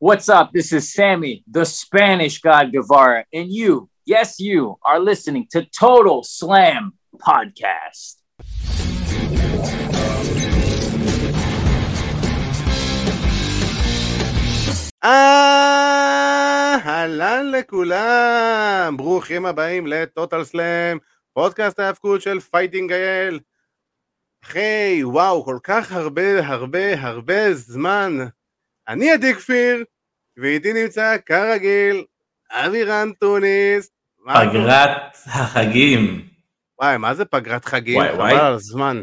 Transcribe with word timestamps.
What's 0.00 0.28
up? 0.28 0.52
This 0.52 0.72
is 0.72 0.92
Sammy, 0.92 1.42
the 1.50 1.64
Spanish 1.64 2.40
God 2.40 2.70
Guevara, 2.70 3.24
and 3.32 3.50
you, 3.50 3.90
yes, 4.06 4.38
you, 4.38 4.78
are 4.84 5.00
listening 5.00 5.48
to 5.50 5.66
Total 5.76 6.22
Slam 6.22 6.92
Podcast. 7.18 8.22
אהלן 16.84 17.50
לכולם, 17.50 18.94
ברוכים 18.96 19.46
הבאים 19.46 19.86
ל 19.86 19.96
Total 19.96 20.44
Slam, 20.44 20.98
פודקאסט 21.32 21.78
ההאבקות 21.78 22.22
של 22.22 22.40
Fighting 22.40 22.92
אייל. 22.92 23.40
אחרי, 24.44 25.00
וואו, 25.04 25.44
כל 25.44 25.58
כך 25.62 25.92
הרבה, 25.92 26.46
הרבה, 26.46 27.00
הרבה 27.00 27.54
זמן. 27.54 28.18
אני 28.88 29.10
עדי 29.10 29.34
כפיר, 29.34 29.84
ואיתי 30.36 30.72
נמצא 30.72 31.16
כרגיל, 31.26 32.04
אבירן 32.50 33.12
טוניס. 33.20 33.90
פגרת 34.34 35.16
החגים. 35.26 36.28
וואי, 36.80 36.96
מה 36.96 37.14
זה 37.14 37.24
פגרת 37.24 37.64
חגים? 37.64 37.96
וואי, 37.96 38.08
חבל 38.08 38.18
וואי. 38.18 38.34
על 38.34 38.52
הזמן. 38.52 39.02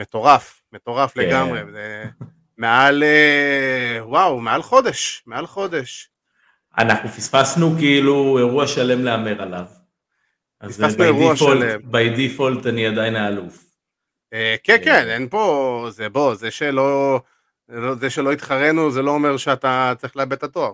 מטורף, 0.00 0.60
מטורף 0.72 1.14
כן. 1.14 1.20
לגמרי. 1.20 1.60
זה 1.72 2.04
מעל, 2.58 3.02
אה, 3.02 3.98
וואו, 4.06 4.40
מעל 4.40 4.62
חודש, 4.62 5.22
מעל 5.26 5.46
חודש. 5.46 6.10
אנחנו 6.78 7.08
פספסנו 7.08 7.74
כאילו 7.78 8.38
אירוע 8.38 8.66
שלם 8.66 9.04
להמר 9.04 9.42
עליו. 9.42 9.64
אז 10.60 10.80
פספסנו 10.80 11.04
אירוע 11.04 11.36
שלם. 11.36 11.80
בי 11.84 12.08
דיפולט 12.10 12.66
אני 12.66 12.86
עדיין 12.86 13.16
האלוף. 13.16 13.64
אה, 14.32 14.56
כן, 14.64 14.76
כן, 14.84 15.08
אין 15.08 15.28
פה, 15.28 15.86
זה 15.90 16.08
בוא, 16.08 16.34
זה 16.34 16.50
שלא, 16.50 16.72
לא- 16.72 17.20
זה 18.00 18.10
שלא 18.10 18.32
התחרנו, 18.32 18.90
זה 18.90 19.02
לא 19.02 19.10
אומר 19.10 19.36
שאתה 19.36 19.92
צריך 19.98 20.16
לאבד 20.16 20.32
את 20.32 20.42
התואר. 20.42 20.72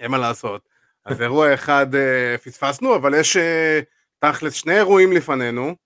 אין 0.00 0.10
מה 0.10 0.18
לעשות. 0.18 0.68
אז 1.04 1.22
אירוע 1.22 1.46
אחד 1.54 1.94
אה, 1.94 2.38
פספסנו, 2.38 2.96
אבל 2.96 3.14
יש 3.14 3.36
אה, 3.36 3.80
תכלס 4.18 4.52
שני 4.52 4.76
אירועים 4.76 5.12
לפנינו. 5.12 5.76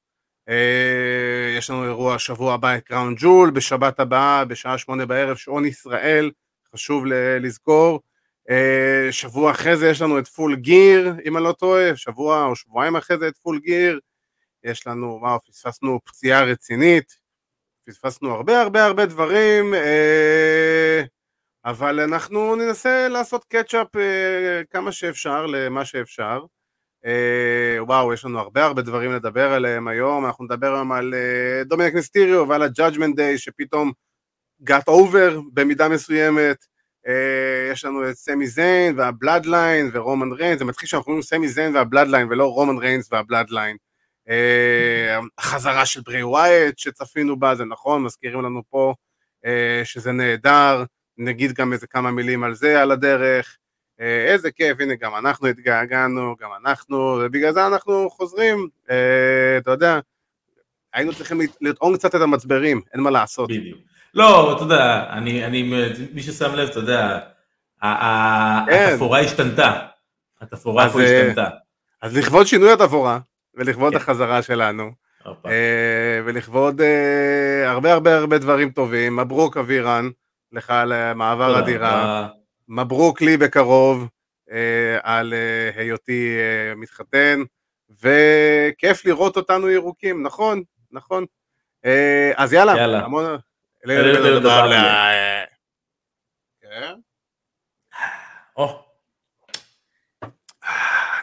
אה, 0.49 1.55
יש 1.59 1.71
לנו 1.71 1.85
אירוע 1.85 2.19
שבוע 2.19 2.55
הבא 2.55 2.77
את 2.77 2.85
Crown 2.85 3.15
Jewel, 3.19 3.51
בשבת 3.51 4.01
הבאה, 4.01 4.45
בשעה 4.45 4.79
שמונה 4.79 5.07
בערב, 5.07 5.37
שעון 5.37 5.65
ישראל, 5.65 6.31
חשוב 6.75 7.07
ל- 7.07 7.47
לזכור. 7.47 8.01
אה, 8.51 9.09
שבוע 9.13 9.51
אחרי 9.51 9.77
זה 9.77 9.89
יש 9.89 10.03
לנו 10.03 10.19
את 10.19 10.29
Full 10.29 10.57
Gear, 10.57 11.15
אם 11.25 11.37
אני 11.37 11.45
לא 11.45 11.53
טועה, 11.53 11.97
שבוע 11.97 12.45
או 12.45 12.57
שבועיים 12.57 12.97
אחרי 12.97 13.19
זה 13.19 13.29
את 13.29 13.39
Full 13.39 13.61
Gear. 13.61 14.01
יש 14.65 14.87
לנו, 14.87 15.19
וואו, 15.21 15.39
פספסנו 15.45 16.01
פציעה 16.05 16.45
רצינית, 16.45 17.20
פספסנו 17.87 18.35
הרבה 18.35 18.61
הרבה 18.61 18.85
הרבה 18.85 19.07
דברים, 19.07 19.75
אה, 19.75 21.03
אבל 21.65 22.01
אנחנו 22.01 22.57
ננסה 22.57 23.09
לעשות 23.09 23.45
catch 23.45 23.82
up 23.82 23.97
אה, 23.97 24.63
כמה 24.71 24.93
שאפשר 24.93 25.47
למה 25.47 25.85
שאפשר. 25.85 26.45
אה, 27.07 27.85
וואו, 27.85 28.13
יש 28.15 28.25
לנו 28.25 28.39
הרבה 28.39 28.65
הרבה 28.65 28.83
דברים 28.83 29.13
לדבר 29.13 29.53
עליהם 29.53 29.89
היום, 29.89 30.27
אנחנו 30.27 30.45
נדבר 30.45 30.75
היום 30.75 30.93
על 30.93 31.15
דומיניק 31.65 31.95
ניסטיריו 31.95 32.49
ועל 32.49 32.63
ה-Judgment 32.63 33.15
Day 33.17 33.39
שפתאום 33.39 33.93
got 34.71 34.89
over 34.89 35.41
במידה 35.53 35.89
מסוימת. 35.89 36.57
יש 37.73 37.85
לנו 37.85 38.11
את 38.11 38.15
סמי 38.15 38.47
זיין 38.47 38.99
וה-Bloodline 38.99 39.91
ורומן 39.93 40.33
ריינס, 40.33 40.59
זה 40.59 40.65
מתחיל 40.65 40.89
שאנחנו 40.89 41.05
קוראים 41.05 41.23
סמי 41.23 41.49
זיין 41.49 41.77
וה-Bloodline 41.77 42.27
ולא 42.31 42.47
רומן 42.47 42.79
ריינס 42.79 43.13
וה-Bloodline. 43.13 43.77
אה, 44.31 45.19
החזרה 45.39 45.87
של 45.87 46.01
ברי 46.01 46.23
ווייט 46.23 46.79
שצפינו 46.79 47.39
בה, 47.39 47.55
זה 47.55 47.65
נכון, 47.65 48.03
מזכירים 48.03 48.43
לנו 48.43 48.63
פה 48.71 48.95
אה, 49.47 49.81
שזה 49.85 50.13
נהדר, 50.13 50.85
נגיד 51.19 51.53
גם 51.53 51.73
איזה 51.73 51.87
כמה 51.87 52.11
מילים 52.11 52.45
על 52.45 52.55
זה 52.55 52.83
על 52.83 52.91
הדרך, 52.91 53.57
אה, 54.01 54.25
איזה 54.33 54.51
כיף, 54.51 54.81
הנה 54.81 54.95
גם 54.95 55.17
אנחנו 55.17 55.47
התגעגענו, 55.49 56.35
גם 56.41 56.51
אנחנו, 56.65 56.97
ובגלל 57.25 57.53
זה 57.53 57.67
אנחנו 57.67 58.11
חוזרים, 58.11 58.69
אה, 58.91 59.57
אתה 59.59 59.71
יודע, 59.71 59.99
היינו 60.95 61.15
צריכים 61.15 61.41
לט- 61.41 61.57
לטעון 61.61 61.97
קצת 61.97 62.15
את 62.15 62.21
המצברים, 62.21 62.81
אין 62.95 63.01
מה 63.01 63.11
לעשות. 63.11 63.49
בדיוק. 63.51 63.79
לא, 64.15 64.57
אתה 64.57 64.63
יודע, 64.63 65.07
אני, 65.13 65.45
אני, 65.47 65.63
מי 66.13 66.23
ששם 66.23 66.55
לב, 66.55 66.69
אתה 66.69 66.79
יודע, 66.79 67.19
כן. 67.81 67.89
התפאורה 68.93 69.21
השתנתה. 69.21 69.87
התפאורה 70.41 70.91
פה 70.91 71.03
השתנתה. 71.03 71.49
אז 72.03 72.17
לכבוד 72.17 72.47
שינוי 72.47 72.73
התפאורה, 72.73 73.19
ולכבוד 73.61 73.93
כן. 73.93 73.97
החזרה 73.97 74.43
שלנו. 74.43 74.91
אה, 75.47 76.21
ולכבוד 76.25 76.81
אה, 76.81 77.71
הרבה 77.71 77.93
הרבה 77.93 78.17
הרבה 78.17 78.39
דברים 78.39 78.71
טובים, 78.71 79.17
מברוק 79.17 79.57
אבירן, 79.57 80.11
לך 80.53 80.71
על 80.71 80.93
אה, 80.93 81.15
מעבר 81.15 81.57
הדירה. 81.57 82.29
מברוק 82.69 83.21
לי 83.21 83.37
בקרוב 83.37 84.09
אה, 84.51 84.99
על 85.03 85.35
אה, 85.35 85.81
היותי 85.81 86.37
אה, 86.39 86.75
מתחתן, 86.75 87.41
וכיף 87.91 89.05
לראות 89.05 89.37
אותנו 89.37 89.71
ירוקים, 89.71 90.23
נכון, 90.23 90.63
נכון. 90.91 91.25
אה, 91.85 92.33
אז 92.37 92.53
יאללה, 92.53 92.77
יאללה. 92.77 93.05
המון... 93.05 93.25
כן? 96.63 96.95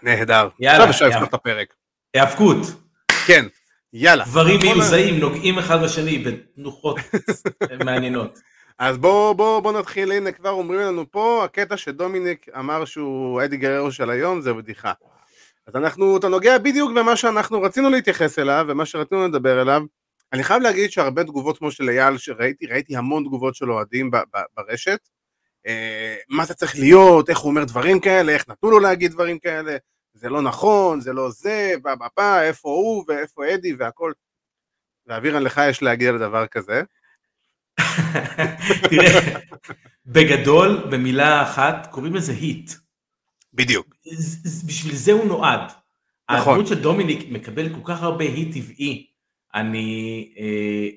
נהדר. 0.03 0.49
יאללה, 0.59 0.83
עכשיו 0.83 1.07
אפשר. 1.07 1.17
לפתוח 1.19 1.29
את 1.29 1.33
הפרק. 1.33 1.73
היאבקות, 2.13 2.57
כן, 3.27 3.45
יאללה. 3.93 4.25
דברים 4.25 4.59
מיוזעים, 4.61 5.19
נוגעים 5.19 5.59
אחד 5.59 5.83
בשני 5.83 6.17
בתנוחות 6.17 6.97
מעניינות. 7.85 8.39
אז 8.79 8.97
בואו 8.97 9.35
בוא, 9.35 9.59
בוא 9.59 9.71
נתחיל, 9.79 10.11
הנה 10.11 10.31
כבר 10.31 10.49
אומרים 10.49 10.79
לנו 10.79 11.11
פה, 11.11 11.43
הקטע 11.43 11.77
שדומיניק 11.77 12.45
אמר 12.59 12.85
שהוא 12.85 13.43
אדי 13.43 13.57
גררו 13.57 13.91
של 13.91 14.09
היום 14.09 14.41
זה 14.41 14.53
בדיחה. 14.53 14.91
אז 15.67 15.75
אנחנו, 15.75 16.17
אתה 16.17 16.27
נוגע 16.27 16.57
בדיוק 16.57 16.91
במה 16.91 17.15
שאנחנו 17.15 17.61
רצינו 17.61 17.89
להתייחס 17.89 18.39
אליו, 18.39 18.65
ומה 18.67 18.85
שרצינו 18.85 19.27
לדבר 19.27 19.61
אליו. 19.61 19.81
אני 20.33 20.43
חייב 20.43 20.61
להגיד 20.61 20.91
שהרבה 20.91 21.23
תגובות 21.23 21.57
כמו 21.57 21.71
של 21.71 21.89
אייל 21.89 22.17
שראיתי, 22.17 22.65
ראיתי 22.65 22.95
המון 22.97 23.23
תגובות 23.23 23.55
של 23.55 23.71
אוהדים 23.71 24.11
ברשת. 24.57 24.99
אה, 25.67 26.15
מה 26.29 26.45
זה 26.45 26.53
צריך 26.53 26.75
להיות, 26.75 27.29
איך 27.29 27.39
הוא 27.39 27.49
אומר 27.49 27.63
דברים 27.63 27.99
כאלה, 27.99 28.31
איך 28.31 28.49
נתנו 28.49 28.71
לו 28.71 28.79
להגיד 28.79 29.11
דברים 29.11 29.39
כאלה, 29.39 29.77
זה 30.17 30.29
לא 30.29 30.41
נכון, 30.41 31.01
זה 31.01 31.13
לא 31.13 31.29
זה, 31.29 31.73
בא 31.81 31.95
בא 31.95 32.07
בא, 32.17 32.41
איפה 32.41 32.69
הוא 32.69 33.05
ואיפה 33.07 33.53
אדי 33.53 33.73
והכל. 33.73 34.11
ואבירן, 35.05 35.43
לך 35.43 35.61
יש 35.69 35.81
להגיד 35.81 36.07
על 36.07 36.17
דבר 36.17 36.47
כזה. 36.47 36.81
תראה, 38.89 39.39
בגדול, 40.05 40.87
במילה 40.91 41.43
אחת, 41.43 41.87
קוראים 41.91 42.15
לזה 42.15 42.31
היט. 42.31 42.71
בדיוק. 43.53 43.95
בשביל 44.65 44.95
זה 44.95 45.11
הוא 45.11 45.25
נועד. 45.25 45.71
נכון. 46.31 46.53
הדמות 46.53 46.67
של 46.67 46.81
דומיניק 46.81 47.29
מקבל 47.29 47.69
כל 47.75 47.81
כך 47.93 48.03
הרבה 48.03 48.25
היט 48.25 48.53
טבעי. 48.53 49.07
אני 49.53 50.33
אה, 50.37 50.89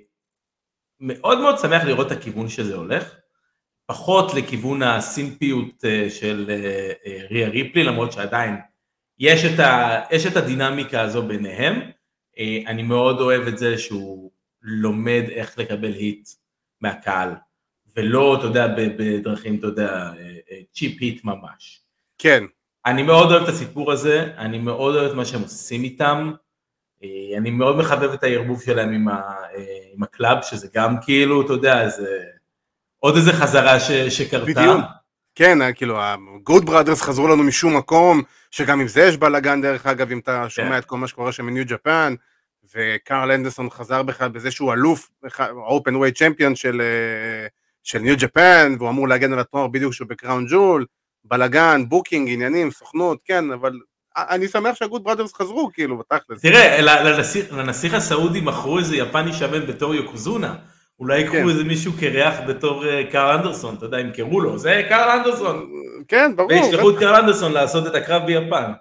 מאוד 1.00 1.40
מאוד 1.40 1.58
שמח 1.58 1.84
לראות 1.84 2.06
את 2.06 2.12
הכיוון 2.12 2.48
שזה 2.48 2.74
הולך. 2.74 3.14
פחות 3.90 4.34
לכיוון 4.34 4.82
הסימפיות 4.82 5.84
אה, 5.84 6.10
של 6.10 6.46
אה, 6.50 6.92
אה, 7.06 7.26
ריה 7.30 7.48
ריפלי, 7.48 7.84
למרות 7.84 8.12
שעדיין 8.12 8.54
יש 9.20 9.44
את, 9.44 9.58
ה, 9.58 10.00
יש 10.10 10.26
את 10.26 10.36
הדינמיקה 10.36 11.00
הזו 11.00 11.22
ביניהם. 11.22 11.80
אה, 12.38 12.58
אני 12.66 12.82
מאוד 12.82 13.20
אוהב 13.20 13.46
את 13.46 13.58
זה 13.58 13.78
שהוא 13.78 14.30
לומד 14.62 15.22
איך 15.30 15.58
לקבל 15.58 15.92
היט 15.92 16.28
מהקהל, 16.80 17.34
ולא, 17.96 18.36
אתה 18.38 18.46
יודע, 18.46 18.66
בדרכים, 18.76 19.58
אתה 19.58 19.66
יודע, 19.66 20.12
צ'יפ 20.72 20.96
היט 21.00 21.24
ממש. 21.24 21.82
כן, 22.18 22.44
אני 22.86 23.02
מאוד 23.02 23.32
אוהב 23.32 23.42
את 23.42 23.48
הסיפור 23.48 23.92
הזה, 23.92 24.32
אני 24.38 24.58
מאוד 24.58 24.94
אוהב 24.94 25.10
את 25.10 25.16
מה 25.16 25.24
שהם 25.24 25.42
עושים 25.42 25.84
איתם, 25.84 26.32
אה, 27.02 27.36
אני 27.36 27.50
מאוד 27.50 27.76
מחבב 27.76 28.12
את 28.12 28.24
הערבוב 28.24 28.62
שלהם 28.62 28.92
עם, 28.92 29.08
ה, 29.08 29.12
אה, 29.54 29.80
עם 29.94 30.02
ה-Club, 30.02 30.42
שזה 30.42 30.68
גם 30.74 30.96
כאילו, 31.02 31.42
אתה 31.42 31.52
יודע, 31.52 31.88
זה 31.88 32.24
עוד 32.98 33.16
איזה 33.16 33.32
חזרה 33.32 33.80
ש, 33.80 33.90
שקרתה. 33.90 34.46
בדיוק. 34.46 34.99
כן, 35.34 35.62
אה, 35.62 35.72
כאילו, 35.72 36.00
ה-Good 36.00 36.62
Brothers 36.64 37.02
חזרו 37.02 37.28
לנו 37.28 37.42
משום 37.42 37.76
מקום, 37.76 38.22
שגם 38.50 38.80
עם 38.80 38.88
זה 38.88 39.02
יש 39.02 39.16
בלאגן 39.16 39.62
דרך 39.62 39.86
אגב, 39.86 40.10
אם 40.10 40.18
אתה 40.18 40.48
שומע 40.48 40.68
כן. 40.68 40.78
את 40.78 40.84
כל 40.84 40.96
מה 40.96 41.06
שקורה 41.06 41.32
שם 41.32 41.46
מ-New 41.46 41.64
Japan, 41.66 42.14
וקרל 42.74 43.32
אנדרסון 43.32 43.70
חזר 43.70 44.02
בכלל 44.02 44.28
בזה 44.28 44.50
שהוא 44.50 44.72
אלוף, 44.72 45.10
Openweight 45.50 46.12
champion 46.12 46.56
של 46.56 46.80
אה, 46.80 47.46
של 47.82 47.98
New 47.98 48.14
Japan, 48.18 48.74
והוא 48.78 48.90
אמור 48.90 49.08
להגן 49.08 49.32
על 49.32 49.38
התואר 49.38 49.66
בדיוק 49.66 49.92
שהוא 49.92 50.08
ב-Crown 50.08 50.46
Jewel, 50.48 50.86
בלאגן, 51.24 51.88
booking, 51.88 52.28
עניינים, 52.30 52.70
סוכנות, 52.70 53.18
כן, 53.24 53.50
אבל 53.50 53.72
אני 54.16 54.48
שמח 54.48 54.74
שה-Good 54.74 55.04
Brothers 55.04 55.34
חזרו, 55.34 55.70
כאילו, 55.74 55.98
בתכלס. 55.98 56.40
תראה, 56.40 56.80
לנסיך 57.50 57.94
הסעודי 57.94 58.40
מכרו 58.40 58.78
איזה 58.78 58.96
יפני 58.96 59.32
שמן 59.32 59.66
בתור 59.66 59.94
יוקוזונה. 59.94 60.54
אולי 61.00 61.28
כן. 61.28 61.36
יקחו 61.36 61.50
איזה 61.50 61.64
מישהו 61.64 61.92
קרח 62.00 62.34
בתור 62.48 62.86
אה, 62.86 63.02
קרל 63.10 63.36
אנדרסון, 63.36 63.74
אתה 63.74 63.86
יודע, 63.86 64.00
ימכרו 64.00 64.40
לו, 64.40 64.58
זה 64.58 64.82
קרל 64.88 65.08
אנדרסון. 65.08 65.70
כן, 66.08 66.36
ברור. 66.36 66.52
וישלחו 66.52 66.90
את 66.90 66.98
קרל 66.98 67.14
אנדרסון 67.14 67.52
לעשות 67.52 67.86
את 67.86 67.94
הקרב 67.94 68.26
ביפן. 68.26 68.72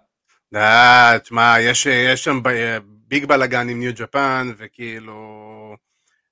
אה, 0.56 1.20
תשמע, 1.24 1.56
יש, 1.60 1.86
יש 1.86 2.24
שם 2.24 2.40
ב- 2.44 2.78
big 3.08 3.26
בלאגן 3.26 3.70
עם 3.70 3.80
New 3.80 3.92
Japan, 3.96 4.52
וכאילו... 4.58 5.76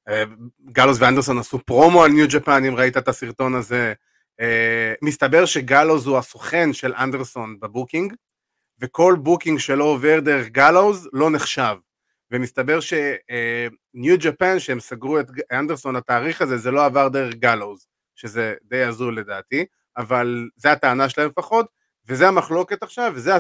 אה, 0.10 0.24
גאלוז 0.71 0.98
ואנדרסון 1.00 1.38
עשו 1.38 1.60
פרומו 1.66 2.04
על 2.04 2.12
New 2.12 2.25
Japan, 2.30 2.65
אם 2.66 2.75
ראית 2.75 2.98
את 2.98 3.07
הסרטון 3.07 3.56
הזה. 3.56 3.94
אה, 4.42 4.94
מסתבר 5.01 5.45
שגאלוז 5.45 6.07
הוא 6.07 6.18
הסוכן 6.18 6.74
של 6.74 6.94
אנדרסון 6.94 7.60
ב-booking, 7.59 8.13
וכל 8.80 9.16
booking 9.19 9.59
שלא 9.60 9.83
עובר 9.83 10.19
דרך 10.19 10.48
גאלוז 10.48 11.09
לא 11.13 11.30
נחשב. 11.30 11.75
ומסתבר 12.31 12.79
ש-New 12.80 14.15
Japan, 14.19 14.59
שהם 14.59 14.79
סגרו 14.79 15.19
את 15.19 15.27
אנדרסון 15.51 15.95
התאריך 15.95 16.41
הזה, 16.41 16.57
זה 16.57 16.71
לא 16.71 16.85
עבר 16.85 17.07
דרך 17.07 17.33
גאלוז, 17.33 17.88
שזה 18.15 18.53
די 18.63 18.83
הזוי 18.83 19.15
לדעתי, 19.15 19.65
אבל 19.97 20.50
זה 20.56 20.71
הטענה 20.71 21.09
שלהם 21.09 21.29
לפחות, 21.29 21.68
וזה 22.07 22.27
המחלוקת 22.27 22.83
עכשיו, 22.83 23.12
וזה 23.15 23.33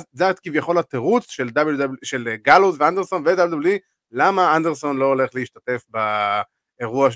כביכול 0.43 0.77
התירוץ 0.77 1.29
של, 1.29 1.47
WW, 1.47 1.93
של 2.03 2.35
גאלוז 2.41 2.75
ואנדרסון 2.79 3.23
ו-WWE, 3.25 3.77
למה 4.11 4.55
אנדרסון 4.55 4.97
לא 4.97 5.05
הולך 5.05 5.29
להשתתף 5.33 5.85
באירוע 5.89 7.09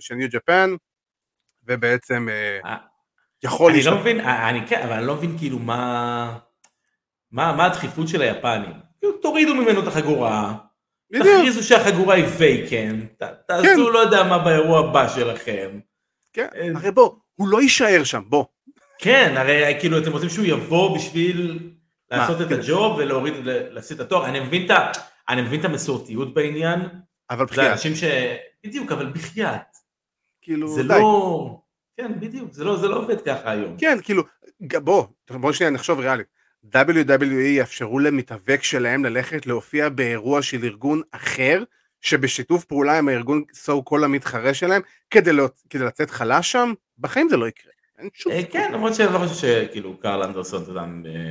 של 0.00 0.14
ניו 0.14 0.28
ג'פן, 0.30 0.70
ובעצם 1.62 2.28
אה, 2.28 2.70
אה, 2.70 2.76
יכול 3.42 3.72
להשתתף. 3.72 3.92
אני 3.92 3.96
לא 3.96 4.00
מבין, 4.00 4.20
אני 4.20 4.66
כן, 4.66 4.82
אבל 4.82 4.92
אני 4.92 5.06
לא 5.06 5.14
מבין 5.14 5.38
כאילו 5.38 5.58
מה, 5.58 6.38
מה, 7.30 7.56
מה 7.56 7.64
הדחיפות 7.64 8.08
של 8.08 8.22
היפנים. 8.22 8.72
כאילו, 8.98 9.12
תורידו 9.18 9.54
ממנו 9.54 9.82
את 9.82 9.86
החגורה, 9.86 10.54
תכריזו 11.12 11.62
שהחגורה 11.62 12.14
היא 12.14 12.24
וייקן, 12.38 13.00
תעשו 13.46 13.62
כן. 13.62 13.92
לא 13.92 13.98
יודע 13.98 14.22
מה 14.22 14.38
באירוע 14.38 14.78
הבא 14.78 15.08
שלכם. 15.08 15.80
כן, 16.32 16.46
אה, 16.56 16.68
הרי 16.74 16.90
בוא, 16.90 17.10
הוא 17.34 17.48
לא 17.48 17.62
יישאר 17.62 18.04
שם, 18.04 18.22
בוא. 18.28 18.44
כן, 18.98 19.34
הרי 19.36 19.76
כאילו 19.80 19.98
אתם 19.98 20.12
רוצים 20.12 20.28
שהוא 20.28 20.46
יבוא 20.46 20.96
בשביל 20.96 21.70
לעשות 22.10 22.40
את 22.40 22.52
הג'וב 22.52 22.96
ולהוריד, 22.98 23.34
להפסיד 23.44 24.00
את 24.00 24.06
התואר, 24.06 24.26
אני 24.26 24.40
מבין 24.40 24.66
את 24.66 24.70
אני 25.28 25.42
מבין 25.42 25.60
את 25.60 25.64
המסורתיות 25.64 26.34
בעניין. 26.34 26.80
אבל 27.30 27.44
בחייאת. 27.44 27.66
זה 27.66 27.72
אנשים 27.72 27.94
ש... 27.94 28.04
בדיוק, 28.64 28.92
אבל 28.92 29.12
בחייאת. 29.12 29.76
כאילו, 30.42 30.68
זה 30.68 30.82
די. 30.82 30.88
לא... 30.88 31.60
כן, 31.96 32.20
בדיוק, 32.20 32.52
זה 32.52 32.64
לא, 32.64 32.76
זה 32.76 32.88
לא 32.88 32.96
עובד 32.96 33.20
ככה 33.20 33.50
היום. 33.50 33.76
כן, 33.78 33.98
כאילו, 34.02 34.22
בוא, 34.60 35.06
בוא 35.30 35.52
שנייה 35.52 35.70
נחשוב 35.70 35.98
ריאלית. 35.98 36.26
WWE 36.74 37.46
יאפשרו 37.46 37.98
למתאבק 37.98 38.62
שלהם 38.62 39.04
ללכת 39.04 39.46
להופיע 39.46 39.88
באירוע 39.88 40.42
של 40.42 40.64
ארגון 40.64 41.02
אחר, 41.12 41.62
שבשיתוף 42.00 42.64
פעולה 42.64 42.98
עם 42.98 43.08
הארגון 43.08 43.42
סו 43.54 43.82
קול 43.82 44.04
המתחרה 44.04 44.54
שלהם, 44.54 44.82
כדי, 45.10 45.32
לא, 45.32 45.48
כדי 45.70 45.84
לצאת 45.84 46.10
חלש 46.10 46.52
שם? 46.52 46.72
בחיים 46.98 47.28
זה 47.28 47.36
לא 47.36 47.48
יקרה. 47.48 47.72
אין 47.98 48.08
שום 48.14 48.32
אה, 48.32 48.40
כן, 48.50 48.72
למרות 48.72 48.94
שאני 48.94 49.12
לא 49.12 49.18
חושב 49.18 49.34
שכאילו 49.34 49.96
קרל 49.96 50.22
אנדרסון, 50.22 50.62
אתה 50.62 50.70
יודע, 50.70 50.84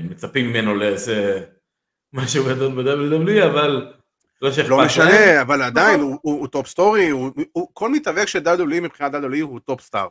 מצפים 0.03 0.47
ממנו 0.49 0.75
לאיזה 0.75 1.43
משהו 2.13 2.45
גדול 2.45 2.83
ב-WWE, 2.83 3.45
אבל 3.45 3.91
לא 4.41 4.51
שאכפת 4.51 4.69
לא 4.69 4.85
משנה, 4.85 5.41
אבל 5.41 5.61
עדיין 5.61 5.99
הוא, 5.99 6.47
top 6.47 6.67
story, 6.67 7.09
כל 7.73 7.89
מתאבק 7.89 8.27
של 8.27 8.39
WWE 8.39 8.81
מבחינת 8.81 9.13
WWE 9.13 9.41
הוא 9.41 9.59
top 9.59 9.81
star. 9.81 10.07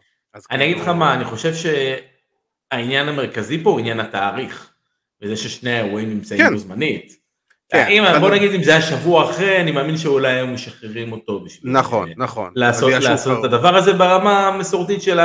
אני 0.51 0.65
אגיד 0.65 0.77
לך 0.77 0.89
מה, 0.89 1.15
אני 1.15 1.25
חושב 1.25 1.53
שהעניין 1.55 3.09
המרכזי 3.09 3.63
פה 3.63 3.71
הוא 3.71 3.79
עניין 3.79 4.01
התאריך, 4.01 4.74
וזה 5.23 5.37
ששני 5.37 5.73
האירועים 5.73 6.09
נמצאים 6.11 6.41
כן. 6.41 6.53
בו 6.53 6.59
זמנית. 6.59 7.25
כן, 7.73 7.87
אם, 7.89 8.21
בוא 8.21 8.31
נגיד 8.31 8.55
אם 8.55 8.63
זה 8.63 8.71
היה 8.71 8.83
שבוע 8.83 9.31
אחרי, 9.31 9.61
אני 9.61 9.73
מאמין 9.73 9.97
שאולי 9.97 10.33
הם 10.33 10.55
משחררים 10.55 11.13
אותו 11.13 11.41
בשביל 11.41 11.73
נכון, 11.73 12.11
נכון. 12.17 12.53
לעשות, 12.57 12.93
לעשות 12.93 13.39
את 13.41 13.45
הדבר 13.45 13.77
הזה 13.77 13.93
ברמה 13.93 14.49
המסורתית 14.49 15.03
של 15.03 15.19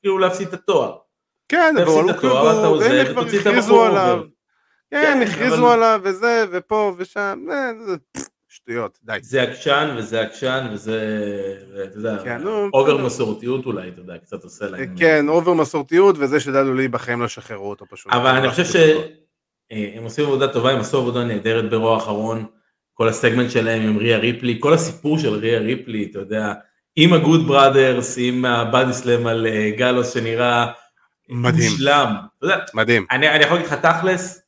כאילו 0.00 0.18
להפסיד 0.18 0.48
את 0.48 0.54
התואר. 0.54 0.96
כן, 1.48 1.74
אבל 1.76 1.86
הוא 1.86 2.78
והם 2.78 3.06
כבר 3.12 3.22
הכריזו 3.22 3.84
עליו. 3.84 4.22
כן, 4.90 5.02
כן, 5.02 5.28
הכריזו 5.30 5.72
עליו 5.72 6.00
וזה, 6.04 6.44
ופה 6.52 6.94
ושם, 6.98 7.46
אה, 7.50 7.70
שטויות, 8.48 8.98
די. 9.02 9.18
זה 9.22 9.42
עקשן 9.42 9.94
וזה 9.98 10.20
עקשן 10.20 10.66
וזה, 10.72 11.00
אתה 11.84 11.98
יודע, 11.98 12.18
כן, 12.24 12.42
אובר 12.72 12.96
מסורתיות 12.96 13.66
אולי, 13.66 13.88
אתה 13.88 14.00
יודע, 14.00 14.18
קצת 14.18 14.44
עושה 14.44 14.66
להם. 14.66 14.96
כן, 14.96 15.28
over 15.28 15.52
מסורתיות 15.52 16.16
וזה 16.18 16.40
שדדו 16.40 16.74
לי 16.74 16.88
בחיים 16.88 17.20
לא 17.20 17.28
שחררו 17.28 17.70
אותו 17.70 17.86
פשוט. 17.90 18.12
אבל 18.12 18.30
אני 18.30 18.50
חושב 18.50 18.64
שהם 18.64 18.96
אה, 19.72 19.94
עושים 20.02 20.24
עבודה 20.24 20.52
טובה, 20.52 20.70
הם 20.70 20.80
עשו 20.80 20.98
עבודה 20.98 21.24
נהדרת 21.24 21.70
ברואו 21.70 21.94
האחרון, 21.94 22.46
כל 22.94 23.08
ה-segment 23.08 23.50
שלהם 23.50 23.82
עם 23.82 23.98
ריה 23.98 24.18
ריפלי, 24.18 24.56
כל 24.60 24.74
הסיפור 24.74 25.18
של 25.18 25.34
ריה 25.34 25.58
ריפלי, 25.58 26.08
אתה 26.10 26.18
יודע, 26.18 26.52
עם 26.96 27.12
הגוד 27.12 27.46
בראדרס, 27.46 28.18
עם 28.20 28.44
הבאדי 28.44 28.92
סלאם 28.92 29.26
על 29.26 29.46
אה, 29.46 29.70
גלוס 29.76 30.14
שנראה 30.14 30.66
מדהים. 31.28 31.70
מושלם. 31.70 32.14
מדהים. 32.74 33.06
אני, 33.10 33.30
אני 33.30 33.44
יכול 33.44 33.56
להגיד 33.56 33.72
לך 33.72 33.78
תכלס, 33.86 34.42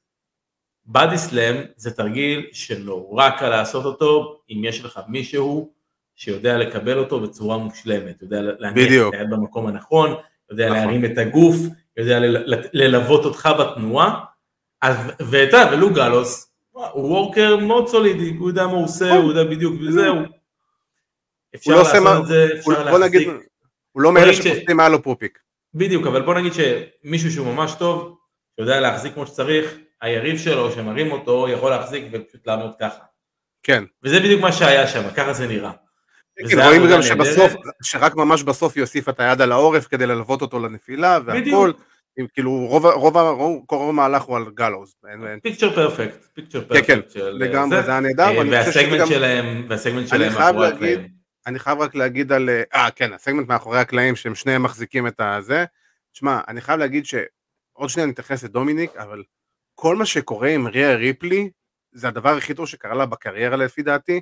באדי 0.87 1.19
סלאם 1.19 1.57
זה 1.77 1.91
תרגיל 1.91 2.47
שנורא 2.53 3.31
קל 3.31 3.49
לעשות 3.49 3.85
אותו 3.85 4.41
אם 4.51 4.65
יש 4.65 4.85
לך 4.85 5.01
מישהו 5.09 5.73
שיודע 6.17 6.59
לקבל 6.59 6.99
אותו 6.99 7.21
בצורה 7.21 7.59
מושלמת, 7.59 8.23
יודע 8.23 8.41
להניח 8.41 9.09
את 9.09 9.15
היד 9.15 9.31
במקום 9.31 9.67
הנכון, 9.67 10.15
יודע 10.51 10.67
נכון. 10.67 10.79
להרים 10.79 11.05
את 11.05 11.19
הגוף, 11.19 11.57
יודע 11.97 12.19
ללוות 12.73 13.25
אותך 13.25 13.49
בתנועה, 13.59 14.25
אז 14.83 14.97
ואתה 15.21 15.57
יודע, 15.57 15.71
ולו 15.73 15.91
גלוס, 15.91 16.51
הוא 16.71 17.07
וורקר 17.07 17.57
מאוד 17.57 17.89
סולידי, 17.89 18.35
הוא 18.39 18.49
יודע 18.49 18.67
מה 18.67 18.73
הוא 18.73 18.85
עושה, 18.85 19.11
הוא 19.11 19.29
יודע 19.31 19.45
בדיוק, 19.45 19.75
וזהו. 19.81 20.17
אפשר 21.55 21.71
לא 21.71 21.79
לעשות 21.79 22.21
את 22.21 22.27
זה, 22.27 22.49
אפשר 22.59 22.99
להחזיק. 22.99 23.29
הוא 23.93 24.03
לא 24.03 24.13
מאלה 24.13 24.33
שפוסטים 24.33 24.81
היה 24.81 24.89
לו 24.89 25.03
פופיק. 25.03 25.39
בדיוק, 25.75 26.07
אבל 26.07 26.23
בוא 26.23 26.35
נגיד 26.35 26.53
שמישהו 26.53 27.31
שהוא 27.31 27.47
ממש 27.47 27.75
טוב, 27.79 28.19
שיודע 28.57 28.81
להחזיק 28.81 29.15
כמו 29.15 29.27
שצריך, 29.27 29.75
היריב 30.01 30.39
שלו 30.39 30.73
שמרים 30.73 31.13
אותו 31.13 31.49
יכול 31.49 31.71
להחזיק 31.71 32.05
ופשוט 32.13 32.47
לעמוד 32.47 32.71
ככה. 32.81 33.01
כן. 33.63 33.85
וזה 34.03 34.21
בדיוק 34.21 34.41
מה 34.41 34.53
שהיה 34.53 34.87
שם, 34.87 35.03
ככה 35.17 35.33
זה 35.33 35.47
נראה. 35.47 35.71
כן, 36.51 36.61
רואים 36.61 36.83
גם 36.93 37.03
שבסוף, 37.03 37.53
שרק 37.83 38.17
ממש 38.17 38.43
בסוף 38.43 38.73
היא 38.77 38.83
הוסיפה 38.83 39.11
את 39.11 39.21
היד 39.21 39.41
על 39.41 39.53
העורף 39.53 39.87
כדי 39.87 40.07
ללוות 40.07 40.43
אותו 40.43 40.59
לנפילה 40.59 41.19
והכל. 41.27 41.73
כאילו 42.35 42.67
רוב, 42.67 42.87
רוב, 42.87 43.17
רוב, 43.17 43.65
כל 43.67 43.77
רוב 43.77 43.89
המהלך 43.89 44.23
הוא 44.23 44.37
על 44.37 44.45
גלוז. 44.55 44.95
פיקצ'ר 45.43 45.75
פרפקט, 45.75 46.25
פיקצ'ר 46.35 46.61
פרפקט. 46.61 46.87
כן, 46.87 47.01
כן, 47.15 47.21
לגמרי, 47.21 47.83
זה 47.83 47.91
היה 47.91 48.01
נהדר. 48.01 48.29
אה, 48.29 48.43
והסגמנט 48.51 49.09
שלהם, 49.09 49.67
והסגמנט 49.69 50.09
שלהם 50.09 50.33
מאחורי 50.33 50.69
הקלעים. 50.69 51.09
אני 51.47 51.59
חייב 51.59 51.81
רק 51.81 51.95
להגיד 51.95 52.33
על, 52.33 52.49
אה 52.75 52.89
כן, 52.91 53.13
הסגמנט 53.13 53.49
מאחורי 53.49 53.79
הקלעים 53.79 54.17
שהם 54.17 54.35
שניהם 54.35 54.63
מחזיקים 54.63 55.07
את 55.07 55.21
הזה. 55.21 55.65
שמע, 56.13 56.41
אני 56.49 56.61
חייב 56.61 56.79
להגיד 56.79 57.07
שעוד 57.07 57.89
שניה 57.89 58.07
נתייחס 58.07 58.43
לדומיניק, 58.43 58.97
אבל 58.97 59.23
כל 59.75 59.97
מה 59.97 60.07
שקורה 60.07 60.49
עם 60.49 60.67
ריה 60.67 60.95
ריפלי, 60.95 61.51
זה 61.93 62.09
הדבר 62.09 62.37
הכי 62.37 62.55
טוב 62.55 62.69
שקרה 62.69 62.95
לה 62.95 63.07
בקריירה 63.07 63.57
לפי 63.57 63.83
דעתי, 63.83 64.21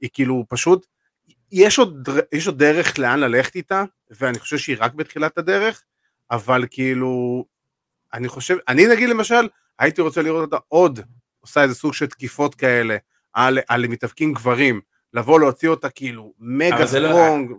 היא 0.00 0.10
כאילו 0.12 0.44
פשוט, 0.48 0.86
יש 1.52 1.78
עוד, 1.78 2.08
יש 2.32 2.46
עוד 2.46 2.58
דרך 2.58 2.98
לאן 2.98 3.20
ללכת 3.20 3.54
איתה, 3.54 3.84
ואני 4.10 4.38
חושב 4.38 4.58
שהיא 4.58 4.76
רק 4.80 4.94
בתחילת 4.94 5.38
הדרך, 5.38 5.82
אבל 6.30 6.64
כאילו, 6.70 7.44
אני 8.14 8.28
חושב, 8.28 8.56
אני 8.68 8.86
נגיד 8.86 9.08
למשל, 9.08 9.48
הייתי 9.78 10.00
רוצה 10.00 10.22
לראות 10.22 10.42
אותה 10.42 10.56
עוד 10.68 11.00
עושה 11.40 11.62
איזה 11.62 11.74
סוג 11.74 11.94
של 11.94 12.06
תקיפות 12.06 12.54
כאלה 12.54 12.96
על, 13.32 13.58
על 13.68 13.86
מתאבקים 13.86 14.32
גברים, 14.32 14.80
לבוא 15.14 15.40
להוציא 15.40 15.68
אותה 15.68 15.88
כאילו 15.88 16.32
מגה 16.38 16.80
לא- 16.80 16.86
strong. 16.86 17.50
לא, 17.50 17.56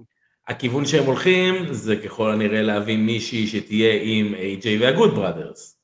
הכיוון 0.47 0.85
שהם 0.85 1.03
הולכים 1.03 1.73
זה 1.73 1.95
ככל 1.95 2.31
הנראה 2.31 2.61
להביא 2.61 2.97
מישהי 2.97 3.47
שתהיה 3.47 3.99
עם 4.03 4.33
AJ 4.33 4.67
וה-Good 4.81 5.15
Brothers. 5.15 5.77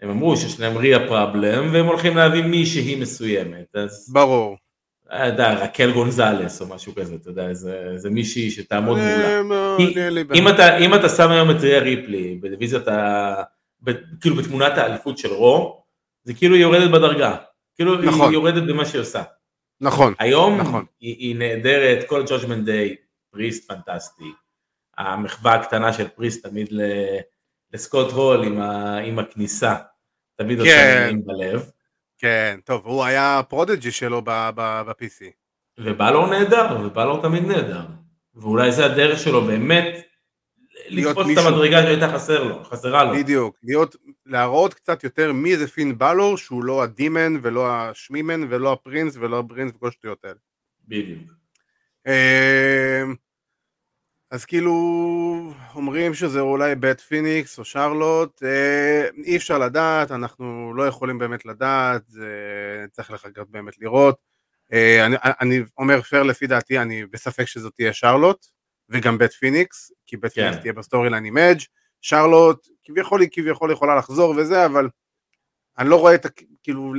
הם 0.00 0.10
אמרו 0.10 0.36
שיש 0.36 0.60
להם 0.60 0.76
Rhea 0.76 1.08
problem 1.08 1.72
והם 1.72 1.86
הולכים 1.86 2.16
להביא 2.16 2.44
מישהי 2.44 3.00
מסוימת. 3.00 3.76
אז... 3.76 4.10
ברור. 4.12 4.56
אתה 5.16 5.26
יודע, 5.26 5.52
רקל 5.54 5.92
גונזלס 5.92 6.60
או 6.60 6.66
משהו 6.66 6.94
כזה, 6.94 7.14
אתה 7.14 7.30
יודע, 7.30 7.54
זה, 7.54 7.92
זה 7.96 8.10
מישהי 8.10 8.50
שתעמוד 8.50 8.98
אה, 8.98 9.42
מולה. 9.42 9.76
אם, 10.34 10.48
אתה, 10.48 10.78
אם 10.78 10.94
אתה 10.94 11.08
שם 11.08 11.30
היום 11.30 11.50
את 11.50 11.56
ריה 11.60 11.78
ריפלי 11.78 12.38
ב-division 12.42 12.88
ה... 12.88 13.34
כאילו 14.20 14.36
בתמונת 14.36 14.78
האליפות 14.78 15.18
של 15.18 15.32
רו, 15.32 15.82
זה 16.24 16.34
כאילו 16.34 16.54
היא 16.54 16.62
יורדת 16.62 16.90
בדרגה. 16.90 17.36
כאילו 17.76 18.02
נכון. 18.02 18.20
היא 18.20 18.32
יורדת 18.32 18.62
במה 18.62 18.84
שהיא 18.84 19.00
עושה. 19.00 19.22
נכון. 19.80 20.14
היום 20.18 20.60
נכון. 20.60 20.84
היא, 21.00 21.16
היא 21.18 21.36
נהדרת, 21.36 22.08
כל 22.08 22.24
Judgment 22.28 22.64
Day, 22.64 22.96
פריסט 23.30 23.72
פנטסטי. 23.72 24.32
המחווה 24.98 25.54
הקטנה 25.54 25.92
של 25.92 26.08
פריסט 26.08 26.46
תמיד 26.46 26.68
לסקוט 27.72 28.12
הול 28.12 28.44
עם, 28.44 28.60
ה, 28.60 28.98
עם 28.98 29.18
הכניסה. 29.18 29.74
תמיד 30.36 30.60
עושה 30.60 30.72
כן. 30.72 31.04
מילים 31.04 31.24
בלב. 31.24 31.70
כן, 32.22 32.58
טוב, 32.64 32.82
הוא 32.86 33.04
היה 33.04 33.40
protégé 33.48 33.90
שלו 33.90 34.22
ב-PC. 34.24 35.24
ובאלור 35.78 36.26
נהדר, 36.26 36.76
ובאלור 36.84 37.22
תמיד 37.22 37.44
נהדר. 37.44 37.86
ואולי 38.34 38.72
זה 38.72 38.84
הדרך 38.84 39.18
שלו 39.18 39.44
באמת 39.44 39.84
לתפוס 40.88 41.26
את 41.32 41.38
המדרגה 41.46 41.82
שהייתה 41.82 42.12
חסר 42.12 42.44
לו, 42.44 42.64
חסרה 42.64 43.04
לו. 43.04 43.14
בדיוק, 43.14 43.56
להיות, 43.62 43.96
להראות 44.26 44.74
קצת 44.74 45.04
יותר 45.04 45.32
מי 45.32 45.56
זה 45.56 45.68
פין 45.68 45.98
באלור, 45.98 46.36
שהוא 46.36 46.64
לא 46.64 46.82
ה-Demon 46.82 47.32
ולא 47.42 47.70
ה-shmemon 47.70 48.40
ולא 48.48 48.72
ה-Prince 48.72 49.16
ולא 49.16 49.38
ה-brince 49.38 49.72
וכל 49.76 49.88
השטויות 49.88 50.24
האלה. 50.24 50.38
בדיוק. 50.88 51.32
אז 54.32 54.44
כאילו 54.44 54.72
אומרים 55.74 56.14
שזה 56.14 56.40
אולי 56.40 56.74
בית 56.74 57.00
פיניקס 57.00 57.58
או 57.58 57.64
שרלוט, 57.64 58.42
אה, 58.42 59.08
אי 59.24 59.36
אפשר 59.36 59.58
לדעת, 59.58 60.10
אנחנו 60.10 60.74
לא 60.74 60.86
יכולים 60.86 61.18
באמת 61.18 61.46
לדעת, 61.46 62.02
זה 62.06 62.26
צריך 62.92 63.10
לחכות 63.10 63.50
באמת 63.50 63.78
לראות. 63.78 64.16
אה, 64.72 65.06
אני, 65.06 65.16
אני 65.40 65.60
אומר 65.78 66.02
פייר 66.02 66.22
לפי 66.22 66.46
דעתי, 66.46 66.78
אני 66.78 67.06
בספק 67.06 67.44
שזאת 67.44 67.74
תהיה 67.74 67.92
שרלוט, 67.92 68.46
וגם 68.88 69.18
בית 69.18 69.32
פיניקס, 69.32 69.92
כי 70.06 70.16
בית 70.16 70.32
כן. 70.32 70.42
פיניקס 70.42 70.60
תהיה 70.60 70.72
ב 70.72 70.78
story 70.78 71.10
line 71.10 71.24
עם 71.24 71.38
אדג', 71.38 71.60
שרלוט 72.00 72.68
כביכול 72.84 73.20
היא 73.20 73.28
כביכול 73.32 73.72
יכולה 73.72 73.96
לחזור 73.96 74.34
וזה, 74.36 74.66
אבל 74.66 74.88
אני 75.78 75.88
לא 75.88 76.00
רואה 76.00 76.14
את 76.14 76.26
ה... 76.26 76.28
כאילו, 76.62 76.92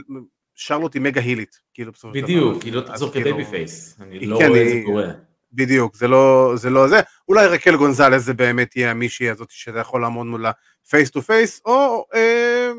שרלוט 0.56 0.94
היא 0.94 1.02
mega 1.02 1.22
heel 1.22 1.43
ית, 1.43 1.60
כאילו 1.74 1.92
בסופו 1.92 2.14
של 2.14 2.20
דבר. 2.20 2.28
בדיוק, 2.28 2.64
היא 2.64 2.74
לא 2.74 2.82
תחזור 2.82 3.10
כ 3.10 3.17
baby 3.17 3.32
כאילו- 3.32 3.50
face, 3.50 3.98
אני 4.02 4.26
לא 4.26 4.40
כן, 4.40 4.50
רואה 4.50 4.62
את 4.62 4.68
זה 4.68 4.82
קורה. 4.86 5.33
בדיוק, 5.54 5.96
זה 5.96 6.08
לא, 6.08 6.54
זה 6.56 6.70
לא 6.70 6.88
זה. 6.88 7.00
אולי 7.28 7.48
רקל 7.48 7.76
גונזלס 7.76 8.24
זה 8.24 8.34
באמת 8.34 8.76
יהיה 8.76 8.92
המישהי 8.92 9.30
הזאת 9.30 9.50
שאתה 9.52 9.80
יכול 9.80 10.02
לעמוד 10.02 10.26
מולה 10.26 10.52
face 10.90 11.10
to 11.12 11.22
face, 11.22 11.62
או... 11.66 12.06
אה, 12.14 12.72